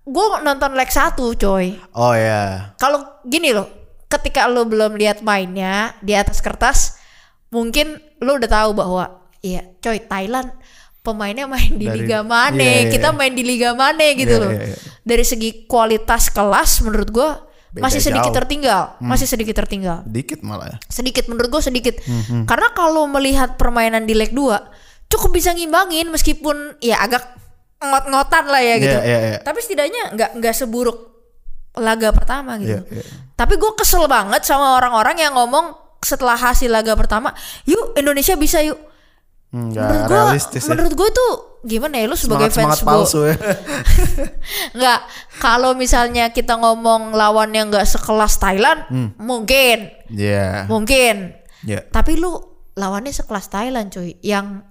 gue 0.02 0.26
nonton 0.42 0.72
leg 0.74 0.90
satu 0.90 1.32
coy 1.34 1.80
Oh 1.92 2.12
ya. 2.12 2.76
kalau 2.76 3.24
gini 3.24 3.52
loh 3.52 3.68
ketika 4.06 4.46
lo 4.46 4.64
belum 4.64 4.94
lihat 4.94 5.20
mainnya 5.22 5.96
di 6.00 6.12
atas 6.12 6.38
kertas 6.38 7.00
mungkin 7.50 7.96
lo 8.20 8.36
udah 8.36 8.50
tahu 8.50 8.72
bahwa 8.74 9.04
iya 9.40 9.64
coy 9.80 10.00
Thailand 10.00 10.52
pemainnya 11.00 11.44
main 11.46 11.72
di 11.74 11.84
Dari- 11.84 12.00
liga 12.00 12.20
mana 12.22 12.56
iya, 12.58 12.84
iya, 12.84 12.92
kita 12.92 13.10
iya. 13.10 13.16
main 13.16 13.34
di 13.34 13.44
liga 13.44 13.72
mana 13.74 14.04
gitu 14.14 14.28
Iya, 14.30 14.40
loh 14.40 14.52
iya, 14.52 14.64
iya. 14.66 14.76
dari 15.02 15.24
segi 15.24 15.50
kualitas 15.66 16.28
kelas 16.28 16.80
menurut 16.80 17.10
gue 17.10 17.30
Beda 17.74 17.84
masih 17.84 18.00
sedikit 18.00 18.22
jauh. 18.24 18.30
Hmm. 18.30 18.40
tertinggal 18.40 18.82
masih 19.02 19.26
sedikit 19.26 19.56
tertinggal 19.56 19.98
Dikit 20.06 20.40
malah 20.40 20.70
ya. 20.70 20.78
sedikit 20.88 21.26
menurut 21.26 21.50
gue 21.50 21.64
sedikit 21.64 21.96
Hmm, 22.00 22.46
karena 22.46 22.70
kalau 22.72 23.04
melihat 23.08 23.58
permainan 23.58 24.06
di 24.06 24.14
leg 24.14 24.30
2 24.30 24.38
cukup 25.10 25.30
bisa 25.32 25.52
ngimbangin 25.52 26.08
meskipun 26.08 26.54
ya 26.80 26.98
agak 27.00 27.26
ngot-ngotan 27.80 28.46
lah 28.46 28.62
ya 28.62 28.76
gitu 28.78 28.94
Iya, 28.96 29.04
iya, 29.04 29.20
iya. 29.28 29.40
tapi 29.40 29.60
setidaknya 29.60 30.14
nggak 30.14 30.30
nggak 30.38 30.54
seburuk 30.54 30.98
laga 31.76 32.10
pertama 32.10 32.56
gitu 32.56 32.80
Iya, 32.80 32.86
iya. 32.94 33.04
tapi 33.34 33.58
gue 33.58 33.72
kesel 33.74 34.06
banget 34.06 34.42
sama 34.42 34.78
orang-orang 34.78 35.18
yang 35.20 35.34
ngomong 35.34 35.74
setelah 36.00 36.36
hasil 36.36 36.68
laga 36.68 36.94
pertama 36.94 37.34
yuk 37.64 37.96
Indonesia 37.96 38.36
bisa 38.36 38.62
yuk 38.62 38.78
Enggak 39.54 39.86
menurut 39.86 40.04
gue 40.04 40.18
realistis 40.20 40.62
ya. 40.62 40.70
menurut 40.70 40.94
gue 40.94 41.10
tuh 41.12 41.32
gimana 41.64 41.96
ya 41.96 42.06
lu 42.06 42.18
sebagai 42.18 42.50
Semangat, 42.50 42.76
semangat 42.76 42.76
fans 42.76 42.82
palsu 42.84 43.20
bola 43.20 43.30
ya. 43.30 43.36
nggak 44.76 45.00
kalau 45.38 45.72
misalnya 45.74 46.26
kita 46.30 46.54
ngomong 46.56 47.14
lawan 47.14 47.50
yang 47.52 47.70
nggak 47.70 47.86
sekelas 47.86 48.36
Thailand 48.36 48.80
Hmm. 48.86 49.10
mungkin 49.18 49.94
Iya. 50.10 50.66
mungkin 50.66 51.38
Iya. 51.62 51.86
tapi 51.88 52.18
lu 52.18 52.34
lawannya 52.74 53.12
sekelas 53.12 53.48
Thailand 53.48 53.88
cuy 53.90 54.18
yang 54.20 54.66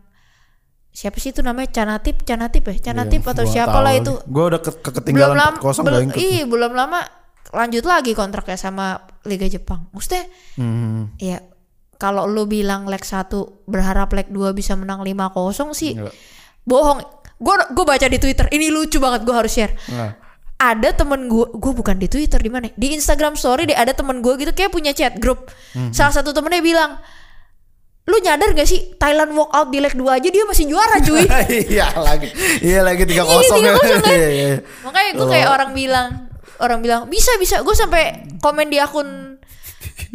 siapa 0.90 1.16
sih 1.16 1.30
itu 1.30 1.40
namanya 1.40 1.72
Canatip 1.72 2.20
Canatip 2.20 2.66
ya 2.66 2.76
Canatip 2.84 3.22
atau 3.24 3.42
Gua 3.42 3.48
siapa 3.48 3.72
tahu 3.72 3.80
lah 3.80 3.92
itu 3.94 4.12
Gua 4.26 4.44
udah 4.48 4.60
ke, 4.60 4.70
ke 4.74 4.80
belum 4.82 4.96
ketinggalan 4.98 5.36
lama 5.38 5.56
4-0 5.56 5.62
nggak 5.62 5.84
belum 5.86 6.02
ikut. 6.04 6.18
iya 6.18 6.42
belum 6.44 6.72
lama 6.74 7.00
lanjut 7.50 7.84
lagi 7.84 8.12
kontraknya 8.12 8.58
sama 8.58 8.86
Liga 9.22 9.46
Jepang 9.46 9.86
maksudnya 9.88 10.26
Hmm. 10.54 11.14
ya 11.16 11.40
kalau 12.02 12.26
lu 12.26 12.44
bilang 12.44 12.84
leg 12.84 12.98
1 12.98 13.30
berharap 13.64 14.10
leg 14.10 14.26
2 14.26 14.50
bisa 14.50 14.74
menang 14.74 15.00
5-0 15.00 15.14
sih 15.72 15.94
Enggak. 15.94 16.14
bohong 16.64 16.98
gue 17.38 17.54
gue 17.70 17.84
baca 17.84 18.06
di 18.06 18.18
Twitter 18.18 18.50
ini 18.50 18.66
lucu 18.68 18.98
banget 18.98 19.22
gue 19.22 19.30
harus 19.32 19.50
share 19.50 19.74
ada 20.58 20.90
temen 20.90 21.26
gue 21.26 21.46
gue 21.52 21.72
bukan 21.72 21.94
di 21.94 22.06
Twitter 22.06 22.38
di 22.38 22.46
mana 22.46 22.66
di 22.68 22.88
Instagram 22.90 23.34
Story 23.34 23.66
deh 23.66 23.74
ada 23.74 23.90
temen 23.90 24.18
gue 24.18 24.34
gitu 24.36 24.50
kayak 24.50 24.70
punya 24.70 24.90
chat 24.90 25.14
grup 25.16 25.46
Hmm. 25.72 25.88
salah 25.88 26.10
satu 26.12 26.30
temennya 26.30 26.58
bilang 26.60 26.98
lu 28.02 28.18
nyadar 28.18 28.50
gak 28.50 28.66
sih 28.66 28.92
Thailand 28.94 29.30
walk 29.30 29.50
out 29.52 29.70
di 29.70 29.78
leg 29.78 29.94
2 29.94 30.02
aja 30.02 30.26
dia 30.26 30.42
masih 30.42 30.66
juara 30.66 30.98
cuy 30.98 31.22
iya 31.70 31.86
lagi. 31.96 32.28
Iya 32.58 32.82
lagi 32.82 33.06
3-0 33.06 33.14
Iya, 33.14 33.38
ya. 33.62 33.72
3-0 33.78 33.78
kan? 33.78 34.02
Iya, 34.12 34.28
iya. 34.28 34.54
makanya 34.82 35.10
gue 35.14 35.26
kayak 35.28 35.48
orang 35.48 35.70
bilang 35.72 36.08
orang 36.58 36.78
bilang 36.78 37.00
bisa 37.06 37.30
bisa 37.38 37.62
gue 37.62 37.70
sampai 37.72 38.02
komen 38.38 38.66
di 38.68 38.78
akun 38.78 39.06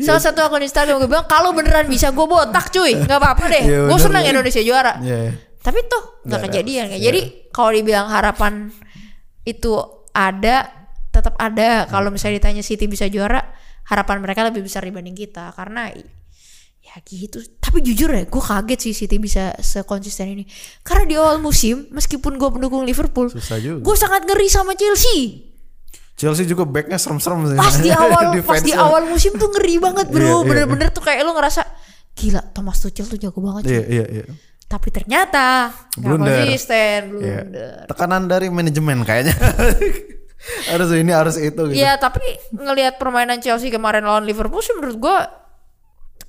salah 0.05 0.21
satu 0.21 0.39
akun 0.45 0.61
Instagram 0.61 1.01
gue 1.01 1.09
bilang 1.09 1.25
kalau 1.25 1.57
beneran 1.57 1.89
bisa 1.89 2.13
gue 2.13 2.25
botak 2.29 2.69
cuy. 2.69 2.93
Nggak 2.93 3.17
apa-apa 3.17 3.43
deh. 3.49 3.63
Iya, 3.65 3.79
gue 3.89 3.97
iya. 3.97 4.29
Indonesia 4.29 4.61
juara. 4.61 4.93
Iya. 5.01 5.17
iya. 5.29 5.33
tapi 5.57 5.83
tuh 5.83 6.23
nggak 6.23 6.47
kejadian 6.47 6.95
kan 6.95 6.99
jadi 7.03 7.51
kalau 7.51 7.75
dibilang 7.75 8.07
harapan 8.07 8.71
itu 9.43 9.75
ada 10.15 10.69
tetap 11.11 11.33
ada. 11.35 11.89
Kalau 11.89 12.13
misalnya 12.13 12.39
ditanya 12.39 12.63
City 12.63 12.85
bisa 12.85 13.09
juara 13.09 13.41
harapan 13.89 14.21
mereka 14.21 14.45
lebih 14.45 14.63
besar 14.63 14.85
dibanding 14.85 15.17
kita. 15.17 15.51
Karena 15.57 15.89
ya 15.91 16.95
gitu. 17.03 17.41
Tapi 17.59 17.83
jujur 17.83 18.13
ya 18.13 18.23
gue 18.23 18.43
kaget 18.43 18.79
sih 18.79 18.93
City 18.93 19.17
bisa 19.17 19.57
sekonsisten 19.59 20.29
ini. 20.29 20.45
Karena 20.85 21.03
di 21.03 21.15
awal 21.17 21.41
musim 21.41 21.89
meskipun 21.91 22.37
gue 22.37 22.49
pendukung 22.53 22.85
Liverpool 22.85 23.27
gue 23.81 23.95
sangat 23.97 24.23
ngeri 24.23 24.47
sama 24.47 24.77
Chelsea 24.77 25.46
Chelsea 26.17 26.49
juga 26.49 26.65
backnya 26.65 26.97
serem-serem 26.97 27.45
sih. 27.45 27.55
pas 27.55 27.77
di 27.77 27.93
awal 28.01 28.33
pas 28.41 28.57
di 28.59 28.73
awal 28.73 29.05
musim 29.05 29.37
tuh 29.37 29.53
ngeri 29.53 29.77
banget 29.77 30.09
Iya, 30.09 30.15
bro 30.17 30.25
iya, 30.41 30.47
bener-bener 30.49 30.87
tuh 30.89 31.05
kayak 31.05 31.21
lu 31.21 31.31
ngerasa 31.31 31.61
gila 32.17 32.41
Thomas 32.51 32.81
Tuchel 32.81 33.05
tuh 33.05 33.21
jago 33.21 33.37
banget. 33.37 33.69
Iya, 33.69 33.83
iya, 33.85 34.05
iya. 34.09 34.25
tapi 34.65 34.89
ternyata 34.89 35.69
Blunder. 35.95 36.41
konsisten 36.43 37.21
Iya. 37.21 37.45
blunder 37.45 37.85
Tekanan 37.85 38.25
dari 38.25 38.49
manajemen 38.49 39.05
kayaknya. 39.05 39.37
harus 40.73 40.89
ini 40.91 41.13
harus 41.13 41.37
itu 41.37 41.61
gitu. 41.69 41.77
Iya 41.77 41.97
tapi 41.97 42.25
ngelihat 42.49 42.97
permainan 42.97 43.37
Chelsea 43.37 43.69
kemarin 43.69 44.01
lawan 44.01 44.25
Liverpool 44.25 44.59
sih 44.59 44.73
menurut 44.73 44.97
gua 44.97 45.17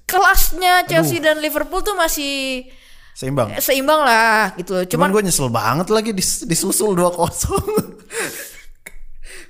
kelasnya 0.05 0.85
Chelsea 0.85 1.21
dan 1.21 1.41
Liverpool 1.41 1.81
tuh 1.81 1.93
masih 1.93 2.65
Seimbang. 3.13 3.51
seimbang 3.59 4.01
lah 4.07 4.55
gitu. 4.55 4.79
Cuman, 4.95 5.09
Cuman, 5.09 5.09
gue 5.11 5.23
nyesel 5.27 5.51
banget 5.51 5.91
lagi 5.91 6.15
dis, 6.15 6.47
disusul 6.47 6.95
2-0. 6.95 7.19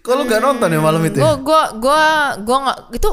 Kalau 0.03 0.23
nggak 0.25 0.41
nonton 0.41 0.69
ya 0.73 0.81
malam 0.81 1.03
itu? 1.05 1.19
ya? 1.19 1.23
gua 1.23 1.35
gua 1.43 1.63
gua 1.77 2.05
gua 2.43 2.59
nggak 2.65 2.79
itu 2.97 3.11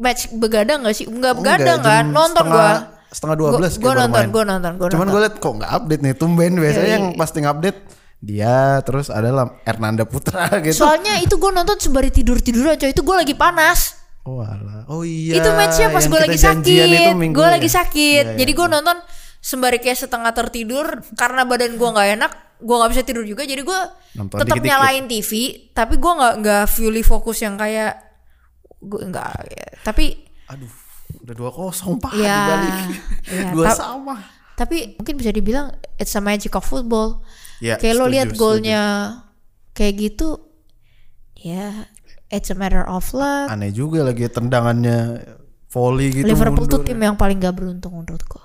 match 0.00 0.22
begadang 0.34 0.78
gak 0.82 0.96
sih? 0.96 1.06
Enggak 1.06 1.34
begadang 1.38 1.78
enggak, 1.80 2.00
kan? 2.00 2.04
Nonton 2.10 2.44
gua. 2.48 2.72
Setengah 3.14 3.36
12 3.38 3.46
Gua, 3.46 3.54
kayak 3.54 3.78
gua 3.78 3.92
baru 3.94 4.00
nonton, 4.02 4.24
gua 4.26 4.44
nonton, 4.44 4.72
gua 4.74 4.88
Cuman 4.90 5.06
gue 5.06 5.20
liat 5.22 5.36
kok 5.38 5.52
nggak 5.54 5.72
update 5.72 6.02
nih. 6.02 6.14
Tumben 6.18 6.52
biasanya 6.58 6.88
Iya, 6.88 6.94
yang 6.98 7.04
iya. 7.14 7.18
pasti 7.18 7.38
update 7.44 7.78
dia 8.24 8.56
terus 8.82 9.06
adalah 9.12 9.44
Hernanda 9.62 10.04
Putra 10.08 10.48
gitu. 10.64 10.82
Soalnya 10.82 11.22
itu 11.22 11.38
gua 11.38 11.54
nonton 11.54 11.78
sembari 11.78 12.10
tidur 12.10 12.40
tiduran 12.42 12.74
coy. 12.74 12.90
Itu 12.90 13.06
gua 13.06 13.22
lagi 13.22 13.36
panas. 13.38 14.04
Oh 14.24 14.40
alah. 14.40 14.88
Oh 14.88 15.04
iya. 15.04 15.36
itu 15.36 15.50
matchnya 15.52 15.92
pas 15.92 16.00
gue 16.08 16.16
kita 16.16 16.24
lagi 16.24 16.40
sakit. 16.40 17.12
Gue 17.36 17.44
ya? 17.44 17.52
lagi 17.60 17.68
sakit. 17.68 18.24
Iya, 18.24 18.32
iya, 18.32 18.38
Jadi 18.40 18.52
gue 18.56 18.66
nonton 18.72 18.96
sembari 19.44 19.78
kayak 19.84 20.00
setengah 20.00 20.32
tertidur 20.32 21.04
karena 21.12 21.44
badan 21.44 21.76
gue 21.76 21.88
nggak 21.92 22.08
enak. 22.16 22.32
Gue 22.56 22.74
nggak 22.74 22.90
bisa 22.90 23.02
tidur 23.02 23.22
juga. 23.22 23.42
Jadi 23.42 23.60
gue 23.60 23.80
tetap 24.14 24.56
nyalain 24.56 25.04
TV. 25.04 25.30
Tapi 25.70 25.94
gue 25.96 26.12
nggak 26.14 26.34
nggak 26.38 26.64
fully 26.66 27.00
fokus 27.00 27.40
yang 27.40 27.54
kayak 27.54 27.98
gue 28.78 29.00
nggak. 29.04 29.32
ya. 29.48 29.68
Tapi 29.80 30.14
Aduh, 30.46 30.70
udah 31.20 31.34
dua 31.34 31.50
kosong 31.50 31.96
pak 31.96 32.12
ya, 32.14 32.36
dibalik. 32.38 32.74
ya, 33.26 33.48
Dua 33.56 33.64
ta- 33.66 33.76
sama. 33.80 34.16
tapi 34.54 34.94
mungkin 34.94 35.14
bisa 35.16 35.30
dibilang 35.30 35.66
it's 35.96 36.12
a 36.12 36.20
magic 36.20 36.52
of 36.52 36.62
football. 36.62 37.24
Ya, 37.58 37.74
kayak 37.74 37.96
lo 37.96 38.06
setuju, 38.06 38.12
lihat 38.12 38.28
setuju. 38.28 38.40
golnya 38.40 38.82
kayak 39.72 39.94
gitu. 39.96 40.28
Ya, 41.34 41.88
it's 42.28 42.48
a 42.48 42.56
matter 42.56 42.84
of 42.84 43.04
luck. 43.12 43.48
Aneh 43.48 43.70
juga 43.70 44.04
lagi 44.04 44.24
tendangannya 44.26 45.24
volley 45.66 46.12
gitu. 46.12 46.28
Liverpool 46.28 46.64
tuh 46.64 46.80
tim 46.80 46.96
yang 46.96 47.14
paling 47.14 47.36
gak 47.36 47.52
beruntung 47.52 47.94
menurut 47.94 48.20
gue. 48.20 48.44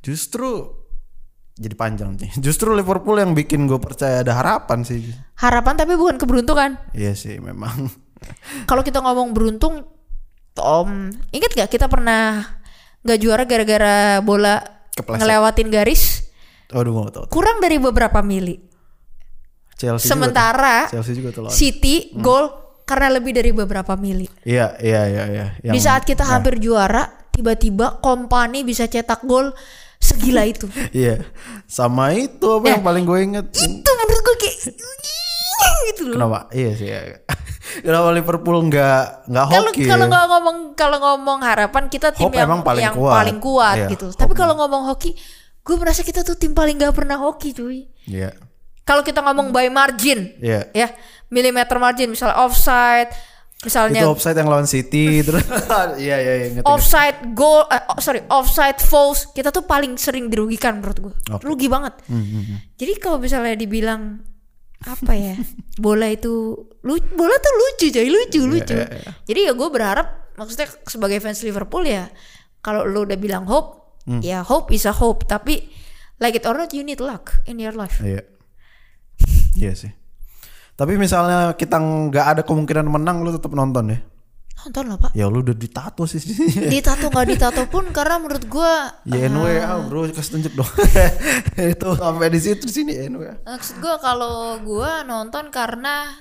Justru 0.00 0.79
jadi 1.56 1.74
panjang 1.74 2.14
nih. 2.14 2.30
Justru 2.44 2.70
Liverpool 2.72 3.18
yang 3.18 3.32
bikin 3.32 3.66
gue 3.66 3.78
percaya 3.78 4.22
ada 4.22 4.36
harapan 4.36 4.84
sih. 4.84 5.02
Harapan 5.38 5.74
tapi 5.74 5.96
bukan 5.96 6.16
keberuntungan. 6.16 6.78
Iya 6.92 7.16
sih 7.16 7.40
memang. 7.40 7.88
kalau 8.68 8.84
kita 8.84 9.00
ngomong 9.00 9.32
beruntung 9.32 9.84
Tom 10.52 11.08
inget 11.30 11.54
gak 11.54 11.70
kita 11.70 11.86
pernah 11.86 12.42
nggak 13.00 13.18
juara 13.22 13.48
gara-gara 13.48 14.20
bola 14.20 14.60
Kepleset. 14.92 15.20
ngelewatin 15.22 15.68
garis 15.72 16.02
Aduh 16.68 16.92
mau 16.92 17.08
tau. 17.08 17.24
kurang 17.32 17.62
dari 17.62 17.80
beberapa 17.80 18.20
mili 18.20 18.60
Chelsea 19.78 20.04
juga 20.04 20.10
sementara 20.12 20.76
tuh. 20.84 21.00
Chelsea 21.00 21.14
juga 21.16 21.30
tuh 21.32 21.42
lawan. 21.48 21.54
City 21.56 22.12
gol 22.12 22.50
karena 22.84 23.16
lebih 23.16 23.32
dari 23.32 23.54
beberapa 23.54 23.96
mili 23.96 24.28
Iya 24.44 24.76
iya 24.82 25.02
iya 25.08 25.24
iya. 25.30 25.46
Yang- 25.64 25.74
di 25.74 25.80
saat 25.80 26.02
kita 26.04 26.26
nah, 26.26 26.36
hampir 26.36 26.60
juara 26.60 27.08
tiba-tiba 27.30 28.02
kompani 28.04 28.60
bisa 28.60 28.84
cetak 28.84 29.24
gol 29.24 29.54
segila 30.00 30.42
itu 30.42 30.66
Iya. 30.96 31.22
Sama 31.64 32.10
itu 32.12 32.42
apa 32.50 32.64
Eh, 32.64 32.72
yang 32.72 32.82
paling 32.82 33.04
gue 33.04 33.18
inget. 33.22 33.46
itu 33.52 33.90
menurut 33.94 34.22
gue 34.22 34.36
kayak 34.38 34.56
gitu 35.86 36.02
loh 36.06 36.16
Kenapa? 36.16 36.38
Iya 36.50 36.70
sih. 36.74 36.88
Iya. 36.88 37.00
Kenapa 37.84 38.08
Liverpool 38.10 38.58
nggak 38.66 39.02
nggak 39.28 39.46
hoki? 39.46 39.84
kalau 39.86 40.06
nggak 40.06 40.26
ngomong 40.26 40.56
kalau 40.74 40.98
ngomong 40.98 41.38
harapan 41.40 41.84
kita 41.86 42.10
tim 42.10 42.24
Hope 42.24 42.34
yang 42.34 42.48
emang 42.48 42.60
paling 42.60 42.82
yang 42.82 42.96
kuat. 42.96 43.14
paling 43.14 43.38
kuat 43.38 43.76
Iya, 43.76 43.88
gitu. 43.88 44.06
hope 44.08 44.18
Tapi 44.18 44.32
kalau 44.34 44.54
ngomong 44.56 44.82
hoki, 44.86 45.14
gue 45.60 45.76
merasa 45.76 46.00
kita 46.00 46.20
tuh 46.20 46.34
tim 46.34 46.50
paling 46.50 46.74
nggak 46.74 46.90
pernah 46.90 47.14
hoki 47.16 47.52
cuy. 47.52 47.86
Iya. 48.04 48.34
Kalau 48.82 49.00
kita 49.00 49.22
ngomong 49.22 49.52
by 49.52 49.70
margin, 49.70 50.34
Iya. 50.36 50.66
ya 50.72 50.88
milimeter 51.28 51.78
margin, 51.78 52.10
misalnya 52.10 52.42
offside, 52.42 53.12
misalnya 53.60 54.00
Itu 54.00 54.08
offside 54.10 54.36
yang 54.36 54.48
lawan 54.48 54.64
City 54.64 55.20
terus. 55.26 55.44
Iya 56.00 56.16
iya 56.16 56.34
iya 56.40 56.62
offside 56.64 57.32
goal, 57.32 57.68
eh, 57.68 57.82
oh, 57.86 58.00
sorry 58.00 58.24
offside 58.26 58.78
false, 58.78 59.28
kita 59.30 59.48
tuh 59.48 59.62
paling 59.62 59.96
sering 59.96 60.28
dirugikan 60.28 60.80
menurut 60.80 60.98
gue, 60.98 61.14
Oke. 61.30 61.42
rugi 61.44 61.68
banget. 61.68 61.94
Hmm, 62.08 62.24
hmm. 62.24 62.56
Jadi 62.74 62.92
kalau 62.96 63.20
misalnya 63.20 63.52
dibilang 63.54 64.20
apa 64.80 65.12
ya, 65.12 65.36
bola 65.84 66.08
itu 66.08 66.56
lu- 66.80 67.12
bola 67.12 67.36
tuh 67.36 67.52
lucu 67.54 67.86
coy, 67.90 68.08
lucu 68.08 68.40
lucu. 68.42 68.72
iya, 68.72 68.88
iya. 68.88 69.10
Jadi 69.24 69.40
ya 69.44 69.52
gue 69.52 69.68
berharap, 69.68 70.06
maksudnya 70.34 70.68
sebagai 70.84 71.20
fans 71.20 71.44
Liverpool 71.44 71.84
ya, 71.84 72.08
kalau 72.58 72.84
lu 72.84 73.04
udah 73.04 73.16
bilang 73.16 73.44
hope, 73.44 73.76
Hmm. 74.00 74.24
ya 74.24 74.40
hope 74.40 74.72
is 74.72 74.88
a 74.88 74.96
hope. 74.96 75.28
Tapi 75.28 75.68
like 76.16 76.32
it 76.32 76.48
or 76.48 76.56
not, 76.56 76.72
you 76.72 76.80
need 76.80 76.98
luck 76.98 77.44
in 77.44 77.60
your 77.60 77.76
life. 77.76 78.00
Iya. 78.00 78.24
Iya 79.52 79.72
sih. 79.76 79.92
Tapi 80.80 80.96
misalnya 80.96 81.52
kita 81.60 81.76
nggak 81.76 82.26
ada 82.32 82.42
kemungkinan 82.48 82.88
menang, 82.88 83.20
lu 83.20 83.36
tetap 83.36 83.52
nonton 83.52 83.92
ya? 83.92 84.00
Nonton 84.64 84.84
lah 84.88 84.96
pak. 84.96 85.12
Ya 85.12 85.28
lu 85.28 85.44
udah 85.44 85.52
ditato 85.52 86.08
sih. 86.08 86.20
Ditato 86.72 87.12
nggak 87.12 87.28
ditato 87.28 87.68
pun 87.68 87.92
karena 87.92 88.16
menurut 88.16 88.48
gue 88.48 88.72
ya 89.12 89.28
NWA 89.28 89.76
bro, 89.92 90.08
kasih 90.08 90.40
tunjuk 90.40 90.52
dong. 90.56 90.72
itu 91.76 91.88
sampai 92.00 92.32
di 92.32 92.40
situ 92.40 92.64
sini 92.72 92.96
NWA. 92.96 93.44
Maksud 93.44 93.76
gue 93.76 93.94
kalau 94.00 94.56
gue 94.64 94.92
nonton 95.04 95.52
karena 95.52 96.16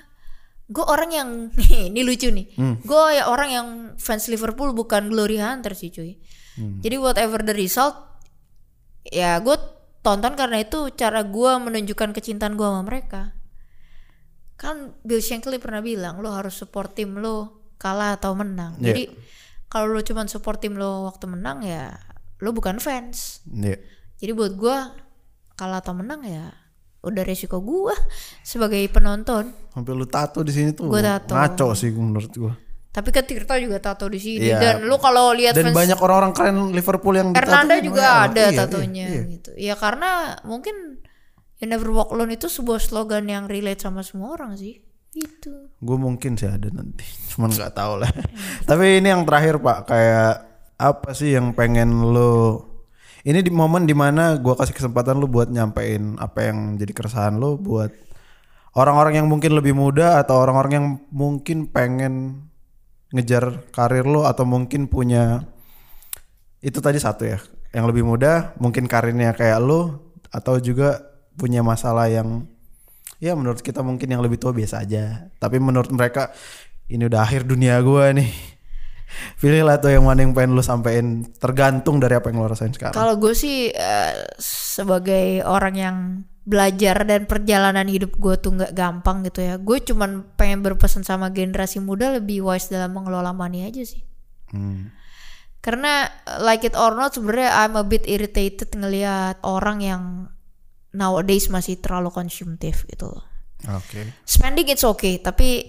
gue 0.67 0.83
orang 0.83 1.11
yang 1.15 1.29
ini 1.91 2.03
lucu 2.03 2.27
nih. 2.27 2.51
Gue 2.83 3.03
ya 3.15 3.31
orang 3.31 3.49
yang 3.55 3.67
fans 3.95 4.27
Liverpool 4.27 4.75
bukan 4.75 5.07
glory 5.07 5.39
hunter 5.39 5.71
sih 5.71 5.87
cuy. 5.87 6.19
Jadi 6.59 6.99
whatever 6.99 7.39
the 7.39 7.55
result, 7.55 7.95
ya 9.07 9.39
gue 9.39 9.55
tonton 10.03 10.35
karena 10.35 10.59
itu 10.59 10.91
cara 10.99 11.23
gue 11.23 11.51
menunjukkan 11.63 12.11
kecintaan 12.11 12.59
gue 12.59 12.67
sama 12.67 12.83
mereka. 12.83 13.38
Kan 14.59 14.91
Bill 15.07 15.23
Shankly 15.23 15.55
pernah 15.55 15.79
bilang 15.79 16.19
lo 16.19 16.35
harus 16.35 16.51
support 16.51 16.91
tim 16.91 17.15
lo 17.15 17.63
kalah 17.79 18.19
atau 18.19 18.35
menang. 18.35 18.75
Iya. 18.83 18.91
Jadi 18.91 19.03
kalau 19.71 19.95
lo 19.95 20.03
cuma 20.03 20.27
support 20.27 20.59
tim 20.59 20.75
lo 20.75 21.07
waktu 21.07 21.31
menang 21.31 21.63
ya 21.63 21.95
lo 22.43 22.51
bukan 22.51 22.75
fans. 22.77 23.39
Iya. 23.47 23.79
Jadi 24.19 24.31
buat 24.35 24.59
gua 24.59 24.91
kalah 25.55 25.79
atau 25.79 25.95
menang 25.95 26.27
ya 26.27 26.51
udah 26.99 27.23
resiko 27.23 27.63
gua 27.63 27.95
sebagai 28.43 28.83
penonton. 28.91 29.55
Sampai 29.71 29.95
lu 29.95 30.03
tato 30.03 30.43
di 30.43 30.51
sini 30.51 30.75
tuh 30.75 30.91
Gua 30.91 30.99
tato. 30.99 31.31
ngaco 31.31 31.67
sih 31.71 31.95
menurut 31.95 32.33
gua. 32.35 32.51
Tapi 32.89 33.15
kan 33.15 33.23
Tirta 33.23 33.55
juga 33.61 33.79
tato 33.79 34.11
di 34.11 34.19
sini 34.19 34.49
Iya. 34.49 34.59
dan 34.59 34.75
lu 34.83 34.99
kalau 34.99 35.31
lihat 35.31 35.55
Dan 35.55 35.71
fans 35.71 35.77
banyak 35.77 35.99
orang-orang 36.03 36.33
keren 36.35 36.57
Liverpool 36.75 37.15
yang 37.15 37.31
Hernanda 37.31 37.79
juga 37.79 38.27
ada 38.27 38.41
apa? 38.43 38.51
Iya, 38.51 38.59
tatonya 38.59 39.05
iya, 39.07 39.15
iya. 39.15 39.21
gitu. 39.39 39.49
Ya 39.55 39.75
karena 39.79 40.35
mungkin 40.43 40.99
You 41.59 41.67
Never 41.67 41.91
Walk 41.91 42.15
Alone 42.15 42.39
itu 42.39 42.47
sebuah 42.47 42.79
slogan 42.79 43.27
yang 43.27 43.51
relate 43.51 43.83
sama 43.83 43.99
semua 43.99 44.39
orang 44.39 44.55
sih. 44.55 44.79
Gitu. 45.11 45.51
Gue 45.83 45.97
mungkin 45.99 46.39
sih 46.39 46.47
ada 46.47 46.71
nanti, 46.71 47.03
cuman 47.35 47.51
nggak 47.51 47.73
tahu 47.75 47.93
lah. 47.99 48.11
Tapi 48.69 49.03
ini 49.03 49.11
yang 49.11 49.27
terakhir 49.27 49.59
pak, 49.59 49.91
kayak 49.91 50.33
apa 50.79 51.09
sih 51.11 51.35
yang 51.35 51.51
pengen 51.51 52.15
lo? 52.15 52.63
Ini 53.27 53.43
di 53.43 53.51
momen 53.51 53.83
di 53.83 53.91
mana 53.91 54.39
gue 54.39 54.55
kasih 54.55 54.71
kesempatan 54.71 55.19
lo 55.19 55.27
buat 55.27 55.51
nyampein 55.51 56.15
apa 56.23 56.47
yang 56.47 56.79
jadi 56.79 56.95
keresahan 56.95 57.35
lo 57.35 57.59
buat 57.59 57.91
orang-orang 58.79 59.19
yang 59.19 59.27
mungkin 59.27 59.59
lebih 59.59 59.75
muda 59.75 60.23
atau 60.23 60.39
orang-orang 60.39 60.71
yang 60.71 60.87
mungkin 61.11 61.67
pengen 61.67 62.47
ngejar 63.11 63.67
karir 63.75 64.07
lo 64.07 64.23
atau 64.23 64.47
mungkin 64.47 64.87
punya 64.87 65.43
itu 66.63 66.79
tadi 66.79 66.95
satu 66.95 67.27
ya, 67.27 67.43
yang 67.75 67.91
lebih 67.91 68.07
muda 68.07 68.55
mungkin 68.55 68.87
karirnya 68.87 69.35
kayak 69.35 69.59
lo 69.59 70.15
atau 70.31 70.55
juga 70.63 71.08
punya 71.39 71.63
masalah 71.63 72.11
yang 72.11 72.43
ya 73.23 73.31
menurut 73.33 73.63
kita 73.63 73.79
mungkin 73.79 74.11
yang 74.11 74.19
lebih 74.19 74.35
tua 74.35 74.51
biasa 74.51 74.83
aja 74.83 75.31
tapi 75.39 75.57
menurut 75.63 75.89
mereka 75.95 76.35
ini 76.91 77.07
udah 77.07 77.23
akhir 77.23 77.47
dunia 77.47 77.79
gua 77.79 78.11
nih 78.11 78.27
pilihlah 79.41 79.81
tuh 79.81 79.91
yang 79.93 80.05
mana 80.05 80.23
yang 80.23 80.33
pengen 80.35 80.53
lu 80.55 80.63
sampein 80.63 81.25
tergantung 81.41 81.97
dari 81.97 82.17
apa 82.17 82.29
yang 82.29 82.43
lo 82.43 82.49
rasain 82.49 82.73
sekarang 82.73 82.95
Kalau 82.95 83.15
gue 83.17 83.33
sih 83.33 83.73
eh, 83.73 84.13
sebagai 84.39 85.41
orang 85.43 85.75
yang 85.75 85.97
belajar 86.49 87.05
dan 87.05 87.29
perjalanan 87.29 87.85
hidup 87.85 88.17
gue 88.17 88.35
tuh 88.41 88.57
nggak 88.57 88.73
gampang 88.73 89.21
gitu 89.27 89.45
ya. 89.45 89.61
Gue 89.61 89.81
cuman 89.85 90.25
pengen 90.33 90.65
berpesan 90.65 91.05
sama 91.05 91.29
generasi 91.29 91.77
muda 91.77 92.17
lebih 92.17 92.41
wise 92.45 92.73
dalam 92.73 92.93
mengelola 92.93 93.33
money 93.33 93.65
aja 93.69 93.85
sih. 93.85 94.01
Hmm. 94.53 94.93
Karena 95.59 96.05
eh, 96.05 96.39
like 96.41 96.65
it 96.65 96.77
or 96.77 96.93
not 96.93 97.13
sebenarnya 97.13 97.49
I'm 97.65 97.77
a 97.77 97.85
bit 97.85 98.05
irritated 98.05 98.73
ngelihat 98.73 99.41
orang 99.45 99.77
yang 99.81 100.03
nowadays 100.95 101.51
masih 101.53 101.77
terlalu 101.77 102.09
konsumtif 102.09 102.85
gitu 102.89 103.09
loh. 103.11 103.23
oke 103.69 104.01
Spending 104.25 104.67
it's 104.71 104.85
okay, 104.85 105.21
tapi 105.21 105.65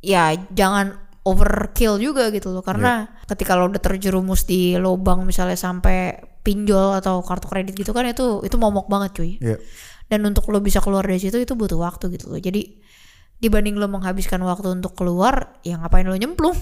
ya 0.00 0.32
jangan 0.54 1.08
overkill 1.28 2.00
juga 2.00 2.32
gitu 2.32 2.48
loh. 2.54 2.64
Karena 2.64 3.04
ketika 3.28 3.52
lo 3.58 3.68
udah 3.68 3.82
terjerumus 3.82 4.48
di 4.48 4.80
lubang 4.80 5.28
misalnya 5.28 5.58
sampai 5.58 6.16
pinjol 6.40 6.96
atau 6.96 7.20
kartu 7.20 7.44
kredit 7.50 7.76
gitu 7.76 7.92
kan 7.92 8.08
itu 8.08 8.40
itu 8.40 8.56
momok 8.56 8.88
banget 8.88 9.10
cuy. 9.20 9.36
Iya. 9.36 9.60
Dan 10.08 10.24
untuk 10.24 10.48
lo 10.48 10.64
bisa 10.64 10.80
keluar 10.80 11.04
dari 11.04 11.20
situ 11.20 11.36
itu 11.36 11.52
butuh 11.52 11.76
waktu 11.76 12.08
gitu 12.16 12.32
loh. 12.32 12.40
Jadi 12.40 12.80
dibanding 13.38 13.76
lo 13.76 13.86
menghabiskan 13.86 14.40
waktu 14.42 14.72
untuk 14.72 14.96
keluar, 14.96 15.60
ya 15.62 15.76
ngapain 15.76 16.08
lo 16.08 16.16
nyemplung? 16.16 16.56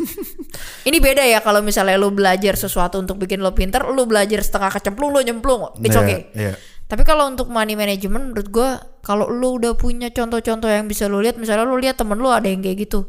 Ini 0.88 0.96
beda 0.96 1.22
ya 1.28 1.44
kalau 1.44 1.60
misalnya 1.60 2.00
lo 2.00 2.08
belajar 2.08 2.56
sesuatu 2.56 2.96
untuk 2.96 3.20
bikin 3.20 3.44
lo 3.44 3.52
pinter, 3.52 3.84
lo 3.84 4.08
belajar 4.08 4.40
setengah 4.40 4.72
kecemplung 4.72 5.12
lo 5.12 5.20
nyemplung, 5.20 5.76
it's 5.84 5.92
Iya, 5.92 6.00
okay. 6.00 6.18
iya. 6.32 6.52
Tapi 6.90 7.06
kalau 7.06 7.30
untuk 7.30 7.46
money 7.46 7.78
management 7.78 8.34
menurut 8.34 8.48
gue 8.50 8.70
kalau 9.06 9.30
lu 9.30 9.62
udah 9.62 9.78
punya 9.78 10.10
contoh-contoh 10.10 10.66
yang 10.66 10.90
bisa 10.90 11.06
lu 11.06 11.22
lihat 11.22 11.38
misalnya 11.38 11.62
lu 11.62 11.78
lihat 11.78 11.94
temen 11.94 12.18
lu 12.18 12.26
ada 12.34 12.50
yang 12.50 12.58
kayak 12.58 12.90
gitu. 12.90 13.06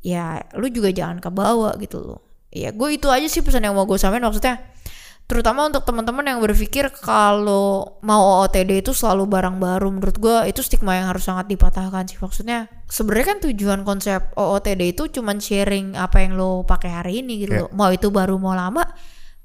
Ya 0.00 0.40
lu 0.56 0.72
juga 0.72 0.88
jangan 0.88 1.20
kebawa 1.20 1.76
gitu 1.76 2.00
loh. 2.00 2.24
Ya 2.48 2.72
gue 2.72 2.88
itu 2.96 3.12
aja 3.12 3.28
sih 3.28 3.44
pesan 3.44 3.68
yang 3.68 3.76
mau 3.76 3.84
gue 3.84 4.00
sampaikan 4.00 4.32
maksudnya 4.32 4.72
terutama 5.32 5.64
untuk 5.64 5.88
teman-teman 5.88 6.28
yang 6.28 6.44
berpikir 6.44 6.92
kalau 6.92 7.96
mau 8.04 8.44
OOTD 8.44 8.84
itu 8.84 8.92
selalu 8.92 9.24
barang 9.30 9.56
baru 9.56 9.88
menurut 9.88 10.16
gue 10.20 10.36
itu 10.52 10.60
stigma 10.60 10.98
yang 10.98 11.08
harus 11.08 11.24
sangat 11.24 11.48
dipatahkan 11.48 12.04
sih 12.04 12.20
maksudnya 12.20 12.68
sebenarnya 12.84 13.26
kan 13.32 13.38
tujuan 13.48 13.80
konsep 13.86 14.20
OOTD 14.36 14.92
itu 14.92 15.08
cuman 15.08 15.40
sharing 15.40 15.96
apa 15.96 16.20
yang 16.20 16.36
lo 16.36 16.68
pakai 16.68 16.90
hari 16.92 17.12
ini 17.24 17.48
gitu 17.48 17.64
loh 17.64 17.68
mau 17.72 17.88
itu 17.88 18.12
baru 18.12 18.36
mau 18.36 18.52
lama 18.52 18.84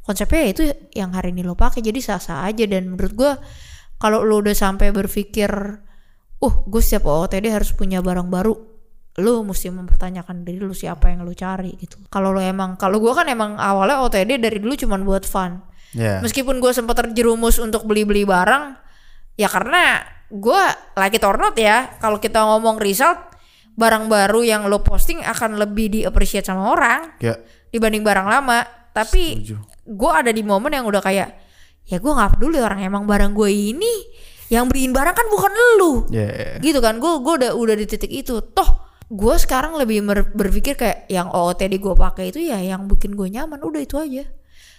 konsepnya 0.08 0.40
ya 0.40 0.50
itu 0.50 0.64
yang 0.96 1.12
hari 1.12 1.36
ini 1.36 1.44
lo 1.44 1.54
pakai 1.54 1.84
jadi 1.84 2.00
sah-sah 2.00 2.48
aja 2.48 2.64
dan 2.64 2.88
menurut 2.88 3.14
gue 3.14 3.32
kalau 4.00 4.24
lo 4.24 4.40
udah 4.40 4.56
sampai 4.56 4.90
berpikir 4.90 5.52
uh 6.38 6.54
gue 6.64 6.80
setiap 6.80 7.04
OOTD 7.06 7.52
harus 7.52 7.76
punya 7.76 8.00
barang 8.00 8.32
baru 8.32 8.56
lo 9.18 9.34
mesti 9.42 9.68
mempertanyakan 9.68 10.46
diri 10.46 10.62
lo 10.62 10.72
siapa 10.72 11.10
yang 11.10 11.26
lo 11.26 11.34
cari 11.34 11.74
gitu 11.76 11.98
kalau 12.08 12.32
lo 12.32 12.40
emang 12.40 12.78
kalau 12.78 13.02
gue 13.02 13.10
kan 13.12 13.26
emang 13.26 13.58
awalnya 13.58 14.00
OOTD 14.00 14.38
dari 14.38 14.58
dulu 14.58 14.74
cuman 14.74 15.04
buat 15.04 15.26
fun 15.26 15.60
Iya. 15.88 16.20
meskipun 16.20 16.60
gue 16.60 16.72
sempat 16.72 17.00
terjerumus 17.00 17.58
untuk 17.58 17.88
beli-beli 17.88 18.28
barang 18.28 18.76
ya 19.36 19.48
karena 19.48 20.04
gue 20.28 20.62
like 20.94 21.16
it 21.16 21.24
or 21.24 21.40
not 21.40 21.56
ya 21.56 21.96
kalau 21.98 22.20
kita 22.20 22.44
ngomong 22.44 22.76
result 22.78 23.16
barang 23.74 24.06
baru 24.06 24.44
yang 24.44 24.68
lo 24.68 24.84
posting 24.84 25.24
akan 25.24 25.56
lebih 25.56 25.88
di 25.88 26.00
appreciate 26.04 26.44
sama 26.44 26.70
orang 26.70 27.16
Ya. 27.18 27.40
dibanding 27.72 28.04
barang 28.04 28.28
lama 28.28 28.68
tapi 28.92 29.40
Setuju. 29.42 29.58
Gue 29.88 30.12
ada 30.12 30.30
di 30.30 30.44
momen 30.44 30.70
yang 30.70 30.84
udah 30.84 31.00
kayak 31.00 31.30
ya 31.84 31.98
gue 31.98 32.12
nggak 32.12 32.36
peduli 32.36 32.60
orang 32.60 32.84
emang 32.84 33.04
barang 33.04 33.32
gue 33.32 33.48
ini 33.48 33.94
yang 34.48 34.68
beliin 34.68 34.92
barang 34.92 35.12
kan 35.12 35.28
bukan 35.28 35.52
lu 35.78 35.92
Ya, 36.08 36.24
ya, 36.24 36.46
ya. 36.54 36.60
gitu 36.60 36.80
kan 36.80 37.00
gue 37.00 37.12
gue 37.18 37.34
udah 37.38 37.52
udah 37.54 37.76
di 37.76 37.86
titik 37.86 38.08
itu 38.10 38.44
toh 38.46 38.70
gue 39.08 39.36
sekarang 39.36 39.76
lebih 39.76 40.04
berpikir 40.32 40.76
kayak 40.76 41.08
yang 41.08 41.28
OOTD 41.28 41.80
gue 41.80 41.94
pakai 41.94 42.30
itu 42.30 42.40
ya 42.42 42.60
yang 42.60 42.86
bikin 42.86 43.16
gue 43.16 43.28
nyaman 43.30 43.60
udah 43.60 43.80
itu 43.80 43.96
aja 43.96 44.28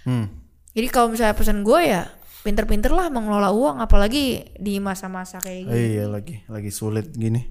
Hmm. 0.05 0.29
jadi 0.73 0.89
kalau 0.89 1.13
misalnya 1.13 1.33
pesan 1.33 1.61
gue 1.61 1.81
ya 1.83 2.09
pinter-pinter 2.41 2.89
lah 2.89 3.09
mengelola 3.09 3.51
uang 3.51 3.77
apalagi 3.79 4.53
di 4.55 4.77
masa-masa 4.79 5.37
kayak 5.37 5.65
Oh, 5.65 5.75
gini 5.75 5.85
iya 5.91 6.05
lagi 6.07 6.35
lagi 6.45 6.71
sulit 6.71 7.13
gini. 7.13 7.45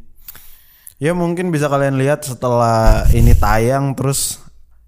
Ya 0.97 1.13
mungkin 1.13 1.49
bisa 1.49 1.69
kalian 1.69 1.93
lihat 1.93 2.25
setelah 2.25 3.05
ini 3.11 3.37
tayang 3.37 3.93
terus 3.93 4.41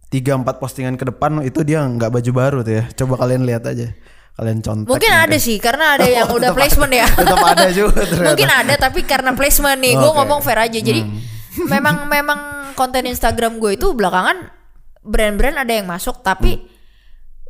3 0.10 0.42
4 0.42 0.46
postingan 0.58 0.94
ke 0.94 1.06
depan 1.06 1.42
itu 1.42 1.62
dia 1.62 1.82
nggak 1.82 2.10
baju 2.10 2.32
baru 2.32 2.58
tuh 2.60 2.74
ya. 2.76 2.84
Coba 2.92 3.18
kalian 3.18 3.44
lihat 3.44 3.64
aja. 3.64 3.94
Kalian 4.32 4.60
contek. 4.60 4.88
mungkin 4.88 5.12
ada 5.12 5.36
sih 5.36 5.60
karena 5.60 5.94
ada 5.94 6.08
yang 6.16 6.26
Oh, 6.26 6.40
udah 6.40 6.50
tetap 6.50 6.58
placement 6.58 6.94
ya 6.94 7.08
Tetap 7.20 7.40
ada 7.44 7.68
juga 7.70 8.02
ternyata. 8.08 8.28
mungkin 8.32 8.50
ada 8.50 8.74
tapi 8.80 9.00
karena 9.04 9.32
placement 9.34 9.78
nih 9.78 9.94
gue 9.94 10.00
Oke. 10.00 10.08
Hmm. 10.08 10.18
ngomong 10.24 10.40
fair 10.40 10.60
aja 10.62 10.80
jadi 10.80 11.02
memang 11.62 12.08
memang 12.08 12.40
konten 12.72 13.04
Instagram 13.04 13.60
gue 13.60 13.76
itu 13.76 13.92
belakangan 13.92 14.48
brand-brand 15.02 15.60
ada 15.60 15.74
yang 15.74 15.84
masuk 15.86 16.22
tapi 16.22 16.56
Hmm. 16.56 16.72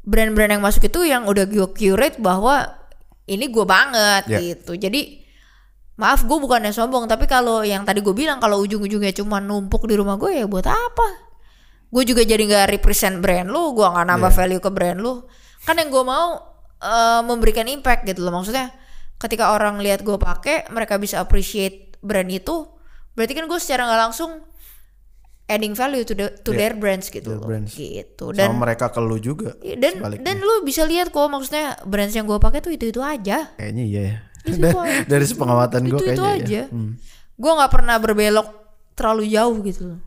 brand-brand 0.01 0.49
yang 0.49 0.63
masuk 0.63 0.81
itu 0.83 1.05
yang 1.05 1.23
udah 1.23 1.45
gue 1.45 1.61
curate 1.69 2.17
bahwa 2.17 2.73
ini 3.23 3.45
gue 3.45 3.61
banget 3.63 4.23
Ya. 4.25 4.39
gitu 4.41 4.73
jadi 4.73 5.21
maaf 5.93 6.25
gue 6.25 6.37
bukannya 6.39 6.73
sombong 6.73 7.05
tapi 7.05 7.29
kalau 7.29 7.61
yang 7.61 7.85
tadi 7.85 8.01
gue 8.01 8.17
bilang 8.17 8.41
kalau 8.41 8.57
ujung-ujungnya 8.59 9.13
cuma 9.13 9.37
numpuk 9.37 9.85
di 9.85 9.93
rumah 9.93 10.17
gue 10.17 10.33
ya 10.33 10.49
buat 10.49 10.65
apa 10.65 11.28
gue 11.89 12.03
juga 12.03 12.21
jadi 12.21 12.39
nggak 12.39 12.67
represent 12.71 13.17
brand 13.17 13.47
lu 13.47 13.73
gue 13.73 13.83
nggak 13.83 14.05
nambah 14.05 14.29
Iya. 14.29 14.37
value 14.37 14.61
ke 14.61 14.69
brand 14.69 14.97
lu 14.97 15.25
kan 15.61 15.73
yang 15.73 15.89
gue 15.89 16.03
mau 16.03 16.37
eh, 16.79 17.21
memberikan 17.21 17.65
impact 17.65 18.05
gitu 18.05 18.21
loh 18.21 18.33
maksudnya 18.33 18.69
ketika 19.17 19.51
orang 19.51 19.77
lihat 19.77 19.99
gue 19.99 20.15
pakai 20.15 20.69
mereka 20.69 20.95
bisa 20.95 21.17
appreciate 21.17 21.97
brand 21.99 22.29
itu 22.29 22.69
berarti 23.11 23.33
kan 23.33 23.45
gue 23.45 23.59
secara 23.59 23.83
nggak 23.83 24.01
langsung 24.01 24.31
adding 25.45 25.73
value 25.73 26.05
to 26.05 26.13
the 26.13 26.29
to 26.39 26.53
their 26.53 26.71
brands 26.71 27.09
gitu 27.09 27.25
their 27.27 27.41
loh 27.41 27.49
brands. 27.49 27.73
gitu 27.73 28.29
Sama 28.29 28.37
dan 28.37 28.49
mereka 28.53 28.85
ke 28.87 29.01
lu 29.01 29.17
juga. 29.17 29.57
Dan 29.59 29.97
sebaliknya. 29.97 30.23
dan 30.23 30.35
lu 30.39 30.55
bisa 30.61 30.85
lihat 30.85 31.09
kok 31.09 31.25
maksudnya 31.25 31.73
brands 31.83 32.13
yang 32.13 32.23
gue 32.23 32.37
pakai 32.37 32.61
tuh 32.61 32.69
itu 32.69 32.85
itu 32.87 33.01
aja 33.01 33.49
Kayaknya 33.55 33.83
iya 33.83 34.01
ya. 34.05 34.17
Itu. 34.45 34.69
Dari 35.11 35.25
sepengamatan 35.25 35.81
gue 35.83 35.97
itu 35.97 36.05
itu 36.07 36.21
kayaknya 36.21 36.45
aja 36.45 36.61
ya. 36.61 36.65
Hmm. 36.69 37.01
gue 37.33 37.51
nggak 37.51 37.71
pernah 37.73 37.95
berbelok 37.97 38.47
terlalu 38.93 39.23
jauh 39.27 39.57
gitu 39.65 39.81
loh 39.89 39.99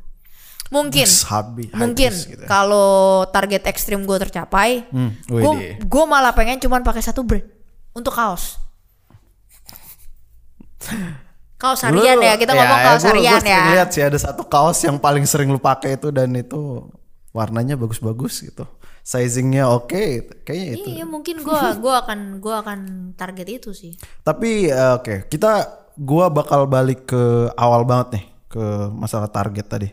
mungkin 0.73 1.05
Terus 1.05 1.29
habi- 1.29 1.68
mungkin 1.70 2.09
habis 2.09 2.25
gitu 2.27 2.41
ya. 2.41 2.49
kalau 2.49 2.91
target 3.29 3.62
ekstrim 3.64 4.03
gue 4.03 4.16
tercapai 4.18 4.89
Hmm, 4.89 5.12
gue 5.23 5.53
gue 5.79 6.05
malah 6.05 6.33
pengen 6.33 6.57
cuman 6.59 6.81
pakai 6.81 7.01
satu 7.01 7.20
brand 7.20 7.45
untuk 7.93 8.11
kaos 8.11 8.57
kaos 11.57 11.81
harian 11.83 12.16
Lu- 12.16 12.25
ya 12.25 12.35
kita 12.35 12.53
ngomong 12.53 12.75
ya, 12.75 12.87
kaos 12.87 13.01
gua- 13.01 13.11
harian 13.12 13.39
gua 13.39 13.47
ya 13.49 13.62
lihat 13.70 13.89
sih 13.91 14.03
ada 14.03 14.18
satu 14.18 14.43
kaos 14.45 14.81
yang 14.81 14.97
paling 14.97 15.23
sering 15.23 15.47
lu 15.47 15.61
pakai 15.61 15.95
itu 15.95 16.09
dan 16.09 16.33
itu 16.33 16.89
warnanya 17.31 17.77
bagus-bagus 17.77 18.43
gitu. 18.43 18.66
Sizingnya 19.01 19.66
oke, 19.66 19.99
kayaknya 20.43 20.68
itu. 20.75 20.89
iya 20.93 21.05
mungkin 21.05 21.41
gue 21.41 21.61
gua 21.83 22.03
akan 22.03 22.39
gua 22.39 22.62
akan 22.62 22.79
target 23.12 23.49
itu 23.53 23.70
sih 23.73 23.93
Tapi 24.20 24.68
eh, 24.68 24.93
oke, 24.93 25.27
kita 25.27 25.66
gua 25.97 26.29
bakal 26.29 26.66
balik 26.66 27.07
ke 27.07 27.23
awal 27.53 27.83
banget 27.83 28.09
nih 28.14 28.25
ke 28.49 28.64
masalah 28.91 29.27
target 29.27 29.66
tadi. 29.66 29.89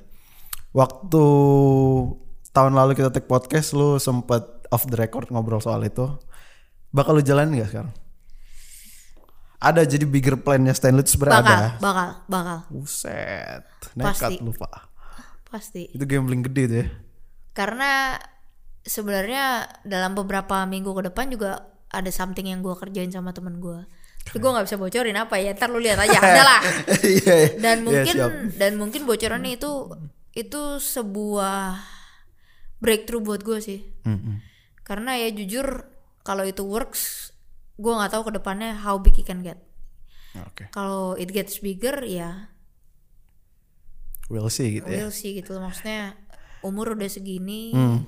Waktu 0.72 1.24
tahun 2.50 2.74
lalu 2.74 2.94
kita 2.94 3.10
take 3.10 3.26
podcast 3.26 3.72
lu 3.72 3.98
sempet 3.98 4.42
off 4.68 4.86
the 4.86 4.96
record 4.96 5.30
ngobrol 5.30 5.58
soal 5.58 5.82
itu. 5.82 6.06
Bakal 6.90 7.16
lu 7.16 7.22
jalanin 7.22 7.58
gak 7.58 7.70
sekarang? 7.70 7.94
Ada 9.60 9.84
jadi 9.84 10.06
bigger 10.06 10.40
plan-nya 10.40 10.72
Stanley 10.72 11.04
itu 11.04 11.14
sebenarnya 11.14 11.42
bakal 11.42 11.58
ada. 11.58 11.70
bakal 11.78 12.08
bakal 12.26 12.58
Buset, 12.70 13.62
nekat 13.94 14.40
lu 14.40 14.54
pak. 14.54 14.88
pasti 15.46 15.90
Itu 15.90 16.06
gambling 16.06 16.46
gede 16.46 16.64
tuh 16.64 16.78
ya. 16.78 16.88
karena 17.52 18.16
sebenarnya 18.80 19.44
dalam 19.84 20.14
beberapa 20.14 20.64
minggu 20.64 20.94
ke 20.94 21.02
depan 21.04 21.28
juga 21.28 21.60
ada 21.88 22.08
something 22.08 22.46
yang 22.46 22.62
gue 22.62 22.72
kerjain 22.72 23.10
sama 23.10 23.34
temen 23.34 23.58
gue 23.58 23.84
tapi 24.22 24.38
gue 24.38 24.48
nggak 24.48 24.64
bisa 24.64 24.78
bocorin 24.78 25.18
apa 25.18 25.36
ya 25.36 25.52
ntar 25.52 25.68
lu 25.68 25.82
lihat 25.82 25.98
aja 25.98 26.16
ada 26.16 26.44
lah 26.46 26.62
Iya, 27.04 27.34
iya. 27.36 27.36
dan 27.58 27.76
Iya, 27.76 27.84
mungkin 27.84 28.16
siap. 28.16 28.32
dan 28.56 28.72
mungkin 28.78 29.02
bocorannya 29.04 29.52
itu 29.52 29.72
itu 30.32 30.62
sebuah 30.78 31.80
breakthrough 32.78 33.22
buat 33.22 33.42
gue 33.42 33.60
sih 33.60 33.82
Mm-mm. 34.06 34.40
karena 34.84 35.18
ya 35.18 35.30
jujur 35.30 35.90
kalau 36.22 36.46
itu 36.46 36.62
works 36.62 37.34
gue 37.76 37.90
nggak 37.90 38.12
tahu 38.12 38.30
ke 38.30 38.34
depannya 38.36 38.76
how 38.76 39.00
big 39.00 39.16
it 39.16 39.26
can 39.26 39.42
get 39.42 39.58
Oke. 40.46 40.70
kalau 40.70 41.16
it 41.16 41.30
gets 41.30 41.58
bigger 41.60 42.00
ya 42.04 42.52
We'll 44.30 44.54
see 44.54 44.78
gitu 44.78 44.86
ya. 44.86 45.02
we'll 45.02 45.16
see 45.16 45.34
gitu 45.34 45.58
maksudnya 45.58 46.14
umur 46.62 46.94
udah 46.94 47.10
segini 47.10 47.74
Hmm. 47.74 48.06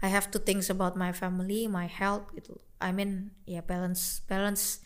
I 0.00 0.08
have 0.08 0.30
to 0.32 0.38
think 0.40 0.62
about 0.70 0.94
my 0.94 1.10
family 1.12 1.66
my 1.66 1.90
health 1.90 2.30
gitu 2.32 2.56
I 2.78 2.94
mean 2.94 3.34
ya 3.44 3.60
balance 3.60 4.22
balance 4.24 4.80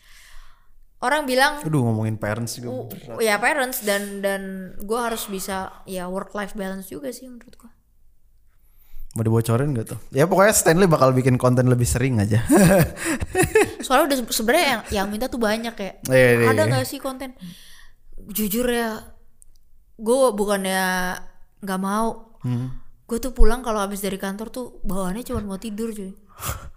orang 1.05 1.23
bilang 1.23 1.61
Aduh 1.61 1.81
ngomongin 1.83 2.15
parents 2.15 2.57
juga. 2.57 2.89
"Oh, 3.07 3.19
ya 3.19 3.37
parents 3.37 3.81
dan 3.81 4.19
dan 4.19 4.41
gue 4.77 4.97
harus 4.97 5.25
bisa 5.25 5.55
ya 5.85 6.05
work 6.05 6.31
life 6.31 6.53
balance 6.53 6.87
juga 6.87 7.09
sih 7.09 7.25
menurut 7.25 7.55
gue 7.55 7.71
Mau 9.13 9.23
dibocorin 9.23 9.71
gak 9.71 9.87
tuh? 9.87 9.99
Ya 10.11 10.27
pokoknya 10.27 10.51
Stanley 10.51 10.91
bakal 10.91 11.15
bikin 11.15 11.39
konten 11.39 11.65
lebih 11.65 11.87
sering 11.87 12.19
aja. 12.19 12.43
soalnya 13.79 14.11
udah 14.11 14.17
se- 14.19 14.33
sebenarnya 14.33 14.65
yang 14.67 14.81
yang 14.91 15.07
minta 15.07 15.25
tuh 15.25 15.37
banyak 15.37 15.71
ya 15.71 15.91
iya, 16.09 16.49
ada 16.49 16.65
nggak 16.65 16.83
sih 16.83 16.97
konten 16.97 17.31
jujur 18.27 18.65
ya 18.65 19.05
gue 19.95 20.17
bukannya 20.33 21.15
nggak 21.61 21.79
mau 21.79 22.35
Hmm. 22.41 22.77
gue 23.03 23.17
tuh 23.17 23.31
pulang 23.31 23.61
kalau 23.61 23.79
habis 23.79 24.01
dari 24.01 24.17
kantor 24.17 24.49
tuh 24.49 24.65
bawaannya 24.81 25.23
cuma 25.23 25.41
mau 25.41 25.57
tidur 25.57 25.89
cuy 25.89 26.13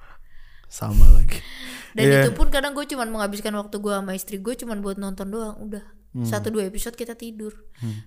Sama 0.68 1.08
lagi. 1.10 1.40
dan 1.96 2.04
Iya. 2.04 2.18
itu 2.22 2.32
pun 2.32 2.46
kadang 2.46 2.72
gue 2.72 2.84
cuma 2.84 3.02
menghabiskan 3.02 3.50
waktu 3.52 3.76
gue 3.76 3.90
sama 3.90 4.12
istri 4.12 4.36
gue 4.36 4.54
cuma 4.54 4.76
buat 4.76 4.96
nonton 4.96 5.26
doang 5.26 5.56
udah 5.58 5.84
Hmm. 6.08 6.24
satu 6.24 6.48
dua 6.48 6.64
episode 6.64 6.94
kita 6.94 7.12
tidur 7.12 7.52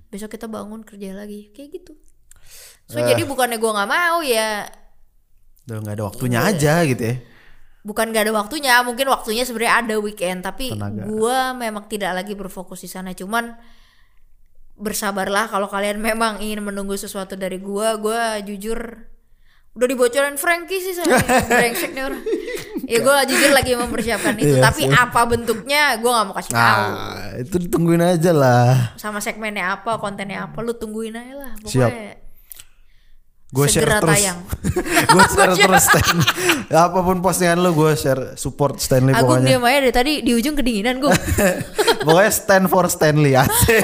besok 0.07 0.31
kita 0.31 0.45
bangun 0.45 0.81
kerja 0.81 1.13
lagi 1.13 1.49
kayak 1.51 1.69
gitu 1.71 1.93
so 2.83 2.97
Eh. 2.97 3.05
jadi 3.05 3.21
bukannya 3.23 3.55
gue 3.55 3.71
nggak 3.71 3.85
mau 3.87 4.21
ya 4.21 4.65
Udah 5.63 5.77
gak 5.79 5.93
ada 5.93 6.03
waktunya 6.05 6.39
Iya. 6.39 6.49
aja 6.51 6.73
gitu 6.83 7.03
ya. 7.03 7.15
bukan 7.81 8.09
gak 8.09 8.23
ada 8.25 8.33
waktunya 8.35 8.73
mungkin 8.81 9.05
waktunya 9.07 9.41
sebenarnya 9.41 9.73
ada 9.79 9.95
weekend 9.97 10.41
tapi 10.41 10.69
Tenaga. 10.71 11.05
gua 11.07 11.53
memang 11.53 11.85
tidak 11.85 12.13
lagi 12.15 12.33
berfokus 12.33 12.81
di 12.81 12.89
sana 12.89 13.11
cuman 13.11 13.53
bersabarlah 14.75 15.45
kalau 15.47 15.65
kalian 15.65 16.01
memang 16.07 16.39
ingin 16.39 16.61
menunggu 16.61 16.95
sesuatu 16.95 17.33
dari 17.35 17.57
gua 17.57 17.97
gua 17.97 18.37
jujur 18.39 19.05
udah 19.71 19.87
dibocorin 19.87 20.35
Frankie 20.35 20.77
sih 20.77 20.91
saya 20.91 21.15
brengsek 21.49 21.91
nih 21.91 22.03
orang 22.03 22.19
ya 22.83 22.99
gua 22.99 23.23
jujur 23.23 23.51
lagi 23.51 23.71
mempersiapkan 23.71 24.35
itu 24.35 24.51
Iya 24.51 24.61
tapi 24.61 24.83
apa 24.85 25.19
bentuknya 25.23 25.95
gua 25.97 26.11
nggak 26.13 26.25
mau 26.27 26.35
kasih 26.35 26.51
tahu 26.51 26.83
Nah, 26.83 27.27
itu 27.37 27.55
ditungguin 27.57 28.03
aja 28.03 28.31
lah. 28.31 28.71
sama 28.95 29.17
segmennya 29.17 29.71
apa 29.73 29.95
kontennya 29.95 30.43
apa 30.43 30.59
lu 30.59 30.73
tungguin 30.73 31.13
aja 31.13 31.33
lah 31.33 31.51
Siap. 31.61 31.87
pokoknya 31.87 32.15
Gue 33.51 33.67
share 33.67 33.99
terus. 33.99 34.31
gue 35.11 35.23
share 35.27 35.51
terus 35.51 35.83
Stanley. 35.83 36.23
Apa 36.71 37.03
pun 37.03 37.19
postingan 37.19 37.59
lu 37.59 37.75
gue 37.75 37.91
share 37.93 38.35
support 38.35 38.79
Stanley 38.79 39.11
Agung 39.11 39.43
pokoknya. 39.43 39.47
diam 39.49 39.63
aja 39.65 39.79
dari 39.81 39.91
tadi 39.91 40.13
di 40.19 40.31
ujung 40.31 40.55
kedinginan 40.55 40.99
gua 40.99 41.11
pokoknya 42.07 42.31
stand 42.31 42.67
for 42.67 42.87
Stanley 42.87 43.35
asik. 43.35 43.83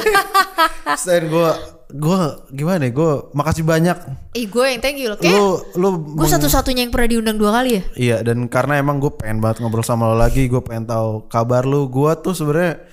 Stan 0.95 1.23
gue 1.25 1.51
gue 1.87 2.19
gimana 2.51 2.83
ya 2.83 2.91
gue 2.91 3.11
makasih 3.31 3.63
banyak. 3.63 3.95
ih 4.35 4.51
gue 4.51 4.65
yang 4.67 4.81
thank 4.83 4.99
you 4.99 5.07
loh 5.07 5.15
kayak 5.15 5.39
Lu 5.39 5.63
lu 5.79 6.19
gue 6.19 6.27
satu-satunya 6.27 6.83
yang 6.83 6.91
pernah 6.91 7.07
diundang 7.07 7.39
dua 7.39 7.55
kali 7.55 7.79
ya 7.79 7.83
Iya 7.95 8.17
dan 8.27 8.51
karena 8.51 8.75
emang 8.75 8.99
gue 8.99 9.15
pengen 9.15 9.39
banget 9.39 9.63
ngobrol 9.63 9.87
sama 9.87 10.11
lo 10.11 10.19
lagi, 10.19 10.51
gue 10.51 10.59
pengen 10.59 10.83
tahu 10.83 11.31
kabar 11.31 11.63
lu. 11.63 11.87
Gue 11.87 12.11
tuh 12.19 12.35
sebenarnya 12.35 12.83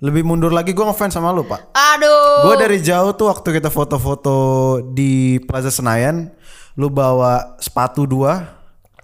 lebih 0.00 0.24
mundur 0.24 0.48
lagi 0.48 0.72
gue 0.72 0.80
ngefans 0.80 1.12
sama 1.12 1.28
lu 1.36 1.44
pak. 1.44 1.76
Aduh. 1.76 2.48
Gue 2.48 2.54
dari 2.56 2.80
jauh 2.80 3.12
tuh 3.12 3.28
waktu 3.28 3.60
kita 3.60 3.68
foto-foto 3.68 4.36
di 4.80 5.36
Plaza 5.44 5.68
Senayan, 5.68 6.32
lu 6.80 6.88
bawa 6.88 7.60
sepatu 7.60 8.08
dua 8.08 8.56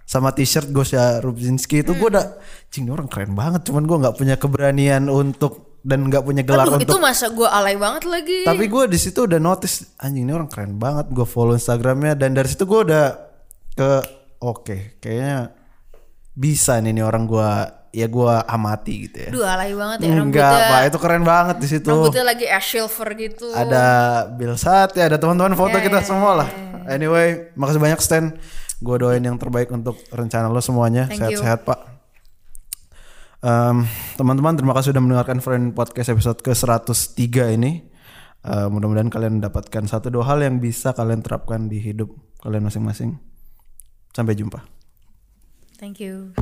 sama 0.08 0.32
t-shirt 0.32 0.72
Gosya 0.72 1.20
Rubzinski 1.20 1.84
itu 1.84 1.92
gue 1.92 2.08
udah, 2.08 2.40
cing 2.72 2.88
orang 2.88 3.12
keren 3.12 3.36
banget. 3.36 3.68
Cuman 3.68 3.84
gue 3.84 3.96
nggak 4.00 4.16
punya 4.16 4.40
keberanian 4.40 5.12
untuk 5.12 5.65
dan 5.86 6.10
nggak 6.10 6.22
punya 6.26 6.42
gelar 6.42 6.66
Aduh, 6.66 6.82
untuk. 6.82 6.90
itu 6.90 6.96
masa 6.98 7.30
gue 7.30 7.46
alay 7.46 7.78
banget 7.78 8.10
lagi. 8.10 8.42
Tapi 8.42 8.66
gue 8.66 8.84
di 8.90 8.98
situ 8.98 9.22
udah 9.22 9.38
notice 9.38 9.94
anjing 10.02 10.26
ini 10.26 10.34
orang 10.34 10.50
keren 10.50 10.74
banget. 10.82 11.06
Gue 11.14 11.22
follow 11.22 11.54
Instagramnya 11.54 12.18
dan 12.18 12.34
dari 12.34 12.50
situ 12.50 12.66
gue 12.66 12.90
udah 12.90 13.14
ke 13.78 13.90
oke 14.42 14.98
kayaknya 14.98 15.54
bisa 16.34 16.82
nih, 16.82 16.90
nih 16.90 17.06
orang 17.06 17.30
gue 17.30 17.50
ya 17.94 18.06
gue 18.10 18.32
amati 18.50 18.94
gitu 19.06 19.16
ya. 19.16 19.30
Aduh, 19.30 19.44
alay 19.46 19.72
banget 19.72 19.98
ya 20.02 20.06
Enggak 20.18 20.50
rambutnya. 20.52 20.72
pak 20.74 20.82
itu 20.90 20.98
keren 20.98 21.22
banget 21.24 21.56
di 21.62 21.68
situ. 21.70 21.88
Rambutnya 21.94 22.24
lagi 22.26 22.46
ash 22.50 22.68
silver 22.74 23.08
gitu. 23.14 23.46
Ada 23.54 23.84
Bill 24.34 24.58
Sati, 24.58 24.98
ada 24.98 25.16
teman-teman 25.22 25.54
foto 25.54 25.78
kita 25.78 26.02
semua 26.02 26.44
lah. 26.44 26.48
Anyway, 26.90 27.54
makasih 27.54 27.78
banyak 27.80 28.00
Stan. 28.02 28.34
Gue 28.82 28.96
doain 29.00 29.22
yang 29.22 29.38
terbaik 29.38 29.70
untuk 29.70 29.96
rencana 30.10 30.50
lo 30.50 30.58
semuanya. 30.58 31.06
Sehat-sehat 31.08 31.62
pak. 31.64 31.95
Em, 33.46 33.86
teman-teman 34.18 34.58
terima 34.58 34.74
kasih 34.74 34.90
sudah 34.90 34.98
mendengarkan 34.98 35.38
Friend 35.38 35.70
Podcast 35.70 36.10
episode 36.10 36.42
ke 36.42 36.50
103 36.50 37.54
ini. 37.54 37.86
Eh, 38.42 38.66
mudah-mudahan 38.66 39.06
kalian 39.06 39.38
mendapatkan 39.38 39.86
satu 39.86 40.10
dua 40.10 40.26
hal 40.26 40.42
yang 40.42 40.58
bisa 40.58 40.90
kalian 40.90 41.22
terapkan 41.22 41.70
di 41.70 41.78
hidup 41.78 42.10
kalian 42.42 42.66
masing-masing. 42.66 43.22
Sampai 44.10 44.34
jumpa. 44.34 44.66
Thank 45.78 46.02
you. 46.02 46.34